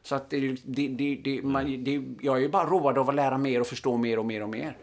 Så 0.10 0.16
att 0.16 0.30
det, 0.30 0.56
det, 0.64 0.88
det, 0.88 1.16
det, 1.16 1.42
man, 1.42 1.84
det, 1.84 2.04
jag 2.22 2.38
är 2.38 2.42
ju 2.42 2.50
bara 2.50 2.66
road 2.66 2.98
av 2.98 3.10
att 3.10 3.16
lära 3.16 3.38
mer 3.38 3.62
och 3.62 3.68
förstå 3.68 3.98
mer 3.98 4.20
och 4.20 4.26
mer 4.26 4.44
och 4.44 4.50
mer. 4.50 4.78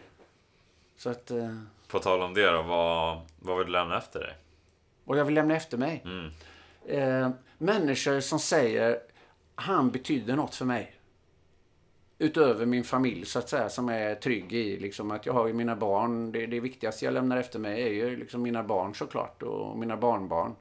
Så 0.97 1.09
att... 1.09 1.31
Eh, 1.31 1.55
På 1.87 1.99
tal 1.99 2.21
om 2.21 2.33
det 2.33 2.51
då, 2.51 2.61
vad, 2.61 3.21
vad 3.39 3.57
vill 3.57 3.65
du 3.65 3.71
lämna 3.71 3.97
efter 3.97 4.19
dig? 4.19 4.35
Vad 5.03 5.17
jag 5.17 5.25
vill 5.25 5.35
lämna 5.35 5.55
efter 5.55 5.77
mig? 5.77 6.03
Mm. 6.05 6.31
Eh, 6.85 7.29
människor 7.57 8.19
som 8.19 8.39
säger 8.39 8.99
han 9.55 9.91
betyder 9.91 10.35
något 10.35 10.55
för 10.55 10.65
mig. 10.65 10.95
Utöver 12.17 12.65
min 12.65 12.83
familj 12.83 13.25
så 13.25 13.39
att 13.39 13.49
säga 13.49 13.69
som 13.69 13.89
är 13.89 14.15
trygg 14.15 14.53
i 14.53 14.79
liksom 14.79 15.11
att 15.11 15.25
jag 15.25 15.33
har 15.33 15.47
ju 15.47 15.53
mina 15.53 15.75
barn. 15.75 16.31
Det, 16.31 16.45
det 16.45 16.59
viktigaste 16.59 17.05
jag 17.05 17.13
lämnar 17.13 17.37
efter 17.37 17.59
mig 17.59 17.83
är 17.83 17.93
ju 17.93 18.17
liksom 18.17 18.41
mina 18.41 18.63
barn 18.63 18.95
såklart 18.95 19.43
och 19.43 19.77
mina 19.77 19.97
barnbarn. 19.97 20.55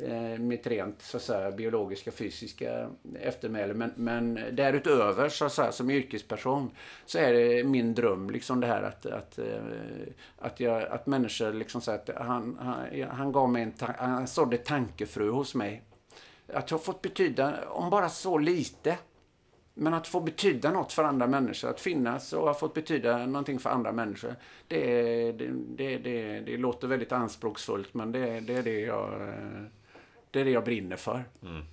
Eh, 0.00 0.38
mitt 0.38 0.66
rent 0.66 1.02
så 1.02 1.16
att 1.16 1.22
säga, 1.22 1.50
biologiska, 1.50 2.10
fysiska 2.10 2.90
eftermäle. 3.20 3.74
Men, 3.74 3.92
men 3.96 4.34
därutöver 4.52 5.28
så 5.28 5.44
att 5.44 5.52
säga, 5.52 5.72
som 5.72 5.90
yrkesperson 5.90 6.70
så 7.06 7.18
är 7.18 7.32
det 7.32 7.64
min 7.64 7.94
dröm 7.94 8.30
liksom 8.30 8.60
det 8.60 8.66
här 8.66 8.82
att, 8.82 9.06
att, 9.06 9.38
eh, 9.38 9.62
att, 10.38 10.60
jag, 10.60 10.82
att 10.82 11.06
människor 11.06 11.52
liksom 11.52 11.80
så 11.80 11.90
att 11.90 12.10
han, 12.16 12.58
han, 12.60 13.02
han 13.10 13.32
gav 13.32 13.50
mig 13.50 13.62
en, 13.62 13.72
han 13.98 14.26
sådde 14.26 14.56
tankefrö 14.56 15.28
hos 15.28 15.54
mig. 15.54 15.82
Att 16.52 16.70
jag 16.70 16.78
har 16.78 16.84
fått 16.84 17.02
betyda, 17.02 17.68
om 17.68 17.90
bara 17.90 18.08
så 18.08 18.38
lite, 18.38 18.98
men 19.74 19.94
att 19.94 20.06
få 20.06 20.20
betyda 20.20 20.72
något 20.72 20.92
för 20.92 21.04
andra 21.04 21.26
människor, 21.26 21.70
att 21.70 21.80
finnas 21.80 22.32
och 22.32 22.46
ha 22.46 22.54
fått 22.54 22.74
betyda 22.74 23.26
någonting 23.26 23.58
för 23.58 23.70
andra 23.70 23.92
människor. 23.92 24.34
Det, 24.68 25.32
det, 25.32 25.50
det, 25.76 25.98
det, 25.98 26.40
det 26.40 26.56
låter 26.56 26.88
väldigt 26.88 27.12
anspråksfullt 27.12 27.94
men 27.94 28.12
det, 28.12 28.40
det 28.40 28.54
är 28.54 28.62
det 28.62 28.80
jag 28.80 29.28
eh, 29.28 29.64
det 30.36 30.40
är 30.42 30.44
det 30.44 30.50
jag 30.50 30.64
brinner 30.64 30.96
för. 30.96 31.24
Mm. 31.42 31.64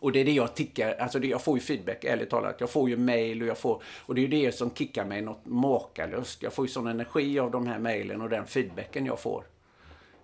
Och 0.00 0.12
det 0.12 0.20
är 0.20 0.24
det 0.24 0.32
jag 0.32 0.54
tickar, 0.54 0.94
alltså 0.94 1.18
det, 1.18 1.26
jag 1.26 1.42
får 1.42 1.58
ju 1.58 1.60
feedback 1.60 2.04
ärligt 2.04 2.30
talat. 2.30 2.60
Jag 2.60 2.70
får 2.70 2.90
ju 2.90 2.96
mail 2.96 3.42
och 3.42 3.48
jag 3.48 3.58
får, 3.58 3.82
och 3.98 4.14
det 4.14 4.20
är 4.20 4.22
ju 4.22 4.28
det 4.28 4.52
som 4.52 4.74
kickar 4.74 5.04
mig 5.04 5.22
något 5.22 5.46
makalöst. 5.46 6.42
Jag 6.42 6.52
får 6.52 6.64
ju 6.64 6.68
sån 6.68 6.86
energi 6.86 7.38
av 7.38 7.50
de 7.50 7.66
här 7.66 7.78
mailen 7.78 8.20
och 8.20 8.28
den 8.28 8.46
feedbacken 8.46 9.06
jag 9.06 9.20
får. 9.20 9.44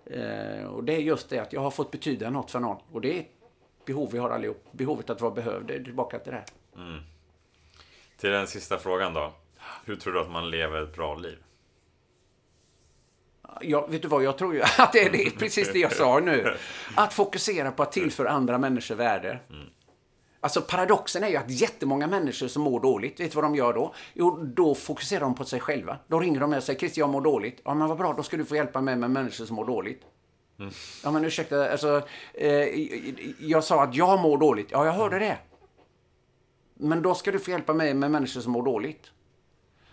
Eh, 0.05 0.63
och 0.63 0.83
det 0.83 0.93
är 0.93 0.99
just 0.99 1.29
det 1.29 1.39
att 1.39 1.53
jag 1.53 1.61
har 1.61 1.71
fått 1.71 1.91
betyda 1.91 2.29
något 2.29 2.51
för 2.51 2.59
någon. 2.59 2.77
Och 2.91 3.01
det 3.01 3.15
är 3.15 3.19
ett 3.19 3.31
behov 3.85 4.09
vi 4.11 4.17
har 4.17 4.29
allihop. 4.29 4.65
Behovet 4.71 5.09
att 5.09 5.21
vara 5.21 5.31
behövd. 5.31 5.67
Det 5.67 5.73
är 5.73 5.83
tillbaka 5.83 6.19
till 6.19 6.31
det 6.31 6.37
här. 6.37 6.85
Mm. 6.87 7.01
Till 8.17 8.29
den 8.29 8.47
sista 8.47 8.77
frågan 8.77 9.13
då. 9.13 9.33
Hur 9.85 9.95
tror 9.95 10.13
du 10.13 10.19
att 10.19 10.31
man 10.31 10.49
lever 10.49 10.83
ett 10.83 10.95
bra 10.95 11.15
liv? 11.15 11.37
Ja, 13.61 13.87
vet 13.87 14.01
du 14.01 14.07
vad, 14.07 14.23
jag 14.23 14.37
tror 14.37 14.53
ju 14.53 14.61
att 14.77 14.93
det 14.93 14.99
är, 14.99 15.09
det 15.11 15.37
precis 15.39 15.71
det 15.73 15.79
jag 15.79 15.93
sa 15.93 16.19
nu. 16.19 16.55
Att 16.95 17.13
fokusera 17.13 17.71
på 17.71 17.83
att 17.83 17.91
tillföra 17.91 18.29
andra 18.29 18.57
människor 18.57 18.95
värde. 18.95 19.39
Mm. 19.49 19.65
Alltså 20.41 20.61
paradoxen 20.61 21.23
är 21.23 21.27
ju 21.27 21.35
att 21.35 21.49
jättemånga 21.49 22.07
människor 22.07 22.47
som 22.47 22.63
mår 22.63 22.79
dåligt, 22.79 23.19
vet 23.19 23.31
du 23.31 23.35
vad 23.35 23.43
de 23.43 23.55
gör 23.55 23.73
då? 23.73 23.93
Jo, 24.13 24.39
då 24.55 24.75
fokuserar 24.75 25.19
de 25.19 25.35
på 25.35 25.45
sig 25.45 25.59
själva. 25.59 25.97
Då 26.07 26.19
ringer 26.19 26.39
de 26.39 26.53
och 26.53 26.63
säger 26.63 26.79
Christer, 26.79 26.99
jag 26.99 27.09
mår 27.09 27.21
dåligt. 27.21 27.61
Ja, 27.63 27.73
men 27.73 27.87
vad 27.87 27.97
bra, 27.97 28.13
då 28.13 28.23
ska 28.23 28.37
du 28.37 28.45
få 28.45 28.55
hjälpa 28.55 28.81
mig 28.81 28.95
med 28.95 29.11
människor 29.11 29.45
som 29.45 29.55
mår 29.55 29.65
dåligt. 29.65 30.01
Mm. 30.59 30.71
Ja, 31.03 31.11
men 31.11 31.25
ursäkta, 31.25 31.71
alltså, 31.71 32.01
eh, 32.33 32.49
jag 33.39 33.63
sa 33.63 33.83
att 33.83 33.95
jag 33.95 34.19
mår 34.19 34.37
dåligt. 34.37 34.67
Ja, 34.71 34.85
jag 34.85 34.93
hörde 34.93 35.19
det. 35.19 35.37
Men 36.73 37.01
då 37.01 37.15
ska 37.15 37.31
du 37.31 37.39
få 37.39 37.51
hjälpa 37.51 37.73
mig 37.73 37.93
med 37.93 38.11
människor 38.11 38.41
som 38.41 38.51
mår 38.51 38.63
dåligt. 38.63 39.11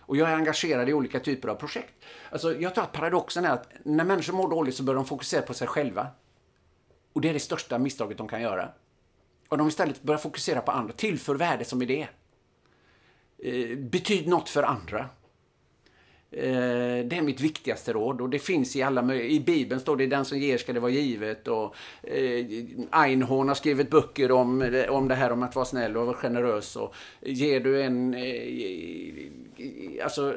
Och 0.07 0.17
jag 0.17 0.29
är 0.29 0.35
engagerad 0.35 0.89
i 0.89 0.93
olika 0.93 1.19
typer 1.19 1.49
av 1.49 1.55
projekt. 1.55 1.93
Alltså, 2.29 2.59
jag 2.59 2.75
tror 2.75 2.83
att 2.83 2.91
paradoxen 2.91 3.45
är 3.45 3.49
att 3.49 3.69
när 3.83 4.03
människor 4.03 4.33
mår 4.33 4.49
dåligt 4.49 4.75
så 4.75 4.83
bör 4.83 4.95
de 4.95 5.05
fokusera 5.05 5.41
på 5.41 5.53
sig 5.53 5.67
själva. 5.67 6.07
Och 7.13 7.21
det 7.21 7.29
är 7.29 7.33
det 7.33 7.39
största 7.39 7.77
misstaget 7.77 8.17
de 8.17 8.27
kan 8.27 8.41
göra. 8.41 8.69
Och 9.49 9.57
de 9.57 9.67
istället 9.67 10.03
börjar 10.03 10.19
fokusera 10.19 10.61
på 10.61 10.71
andra. 10.71 10.93
Tillför 10.93 11.35
värde 11.35 11.65
som 11.65 11.81
idé. 11.81 12.07
Eh, 13.37 13.77
betyd 13.77 14.27
något 14.27 14.49
för 14.49 14.63
andra. 14.63 15.09
Eh, 16.31 17.05
det 17.05 17.17
är 17.17 17.21
mitt 17.21 17.41
viktigaste 17.41 17.93
råd 17.93 18.21
och 18.21 18.29
det 18.29 18.39
finns 18.39 18.75
i 18.75 18.81
alla 18.81 19.15
I 19.15 19.39
Bibeln 19.39 19.81
står 19.81 19.97
det 19.97 20.07
den 20.07 20.25
som 20.25 20.37
ger 20.37 20.57
ska 20.57 20.73
det 20.73 20.79
vara 20.79 20.91
givet 20.91 21.47
och 21.47 21.75
eh, 22.03 22.45
Einhorn 22.91 23.47
har 23.47 23.55
skrivit 23.55 23.89
böcker 23.89 24.31
om, 24.31 24.81
om 24.89 25.07
det 25.07 25.15
här 25.15 25.31
om 25.31 25.43
att 25.43 25.55
vara 25.55 25.65
snäll 25.65 25.97
och 25.97 26.05
vara 26.05 26.15
generös 26.15 26.75
och 26.75 26.95
ger 27.21 27.59
du 27.59 27.81
en... 27.81 28.13
Eh, 28.13 30.03
alltså, 30.03 30.35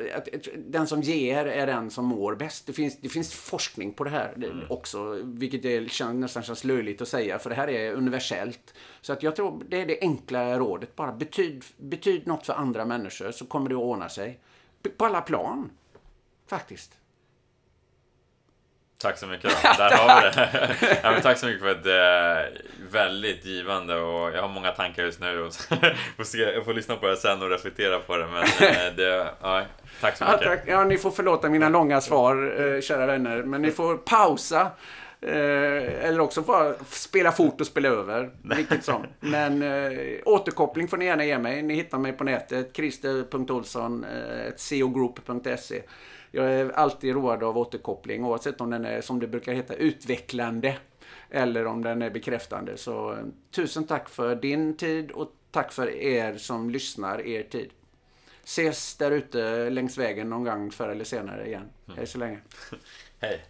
den 0.57 0.86
som 0.86 1.03
ger 1.03 1.47
är 1.47 1.66
den 1.66 1.91
som 1.91 2.05
mår 2.05 2.34
bäst. 2.34 2.66
Det 2.66 2.72
finns, 2.72 2.99
det 3.01 3.09
finns 3.09 3.34
forskning 3.34 3.93
på 3.93 4.05
det 4.05 4.11
här 4.11 4.32
mm. 4.36 4.59
också, 4.68 5.22
vilket 5.24 5.64
är, 5.64 6.12
nästan 6.12 6.43
känns 6.43 6.64
löjligt 6.64 7.03
att 7.03 7.09
säga 7.09 7.38
för 7.38 7.51
det 7.51 7.57
här 7.57 7.68
är 7.68 7.93
universellt. 7.93 8.74
Så 9.01 9.12
att 9.12 9.22
jag 9.22 9.36
tror 9.36 9.64
det 9.68 9.80
är 9.80 9.86
det 9.86 9.99
enkla 10.01 10.59
rådet, 10.59 10.97
bara 10.97 11.12
betyd, 11.12 11.64
betyd 11.76 12.26
något 12.26 12.47
för 12.47 12.53
andra 12.53 12.84
människor 12.84 13.30
så 13.30 13.47
kommer 13.47 13.68
det 13.68 13.74
att 13.74 13.82
ordna 13.82 14.09
sig. 14.09 14.38
På 14.97 15.05
alla 15.05 15.20
plan. 15.20 15.70
Faktiskt. 16.51 16.93
Tack 18.99 19.19
så 19.19 19.27
mycket. 19.27 19.51
Då. 19.51 19.69
Där 19.79 19.91
har 19.91 20.23
vi 20.23 20.29
det. 20.31 21.01
ja, 21.03 21.21
tack 21.23 21.39
så 21.39 21.47
mycket 21.47 21.63
för 21.63 21.71
ett 21.71 21.87
eh, 21.87 22.61
väldigt 22.93 23.45
givande 23.45 23.97
och 23.97 24.31
jag 24.31 24.43
har 24.43 24.49
många 24.49 24.71
tankar 24.71 25.03
just 25.03 25.21
nu. 25.21 25.43
Och 25.43 25.55
får 26.17 26.25
se, 26.25 26.39
jag 26.39 26.65
får 26.65 26.75
lyssna 26.75 26.97
på 26.97 27.07
det 27.07 27.17
sen 27.17 27.43
och 27.43 27.51
reflektera 27.51 27.99
på 27.99 28.17
det. 28.17 28.27
Men 28.27 28.43
eh, 28.43 28.95
det, 28.97 29.31
ja, 29.43 29.63
tack 30.01 30.17
så 30.17 30.25
mycket. 30.25 30.41
Ja, 30.43 30.49
tack. 30.49 30.63
ja, 30.67 30.85
ni 30.85 30.99
får 30.99 31.11
förlåta 31.11 31.49
mina 31.49 31.69
långa 31.69 32.01
svar, 32.01 32.61
eh, 32.61 32.81
kära 32.81 33.07
vänner. 33.07 33.43
Men 33.43 33.63
ni 33.63 33.71
får 33.71 33.97
pausa. 33.97 34.71
Eller 35.23 36.21
också 36.21 36.43
bara 36.43 36.75
spela 36.89 37.33
fort 37.33 37.61
och 37.61 37.67
spela 37.67 37.89
över. 37.89 38.31
Vilket 38.43 38.85
som. 38.85 39.07
Men 39.21 39.63
återkoppling 40.25 40.89
får 40.89 40.97
ni 40.97 41.05
gärna 41.05 41.25
ge 41.25 41.39
mig. 41.39 41.63
Ni 41.63 41.75
hittar 41.75 41.99
mig 41.99 42.13
på 42.13 42.25
nätet. 42.25 42.77
Christer.Olsson, 42.77 44.05
eh, 44.05 44.53
cogroup.se. 44.69 45.83
Jag 46.31 46.53
är 46.53 46.70
alltid 46.70 47.14
road 47.14 47.43
av 47.43 47.59
återkoppling 47.59 48.24
oavsett 48.24 48.61
om 48.61 48.70
den 48.70 48.85
är, 48.85 49.01
som 49.01 49.20
det 49.20 49.26
brukar 49.26 49.53
heta, 49.53 49.74
utvecklande 49.74 50.76
eller 51.31 51.66
om 51.66 51.83
den 51.83 52.03
är 52.03 52.11
bekräftande. 52.11 52.76
Så 52.76 53.12
eh, 53.12 53.24
tusen 53.51 53.87
tack 53.87 54.09
för 54.09 54.35
din 54.35 54.76
tid 54.76 55.11
och 55.11 55.33
tack 55.51 55.72
för 55.72 55.91
er 55.91 56.37
som 56.37 56.70
lyssnar, 56.70 57.26
er 57.26 57.43
tid. 57.43 57.70
Ses 58.45 58.97
där 58.97 59.11
ute 59.11 59.70
längs 59.70 59.99
vägen 59.99 60.31
någon 60.31 60.45
gång 60.45 60.70
förr 60.70 60.89
eller 60.89 61.05
senare 61.05 61.47
igen. 61.47 61.68
Mm. 61.87 61.97
Hej 61.97 62.07
så 62.07 62.18
länge. 62.18 62.39
Hej. 63.20 63.45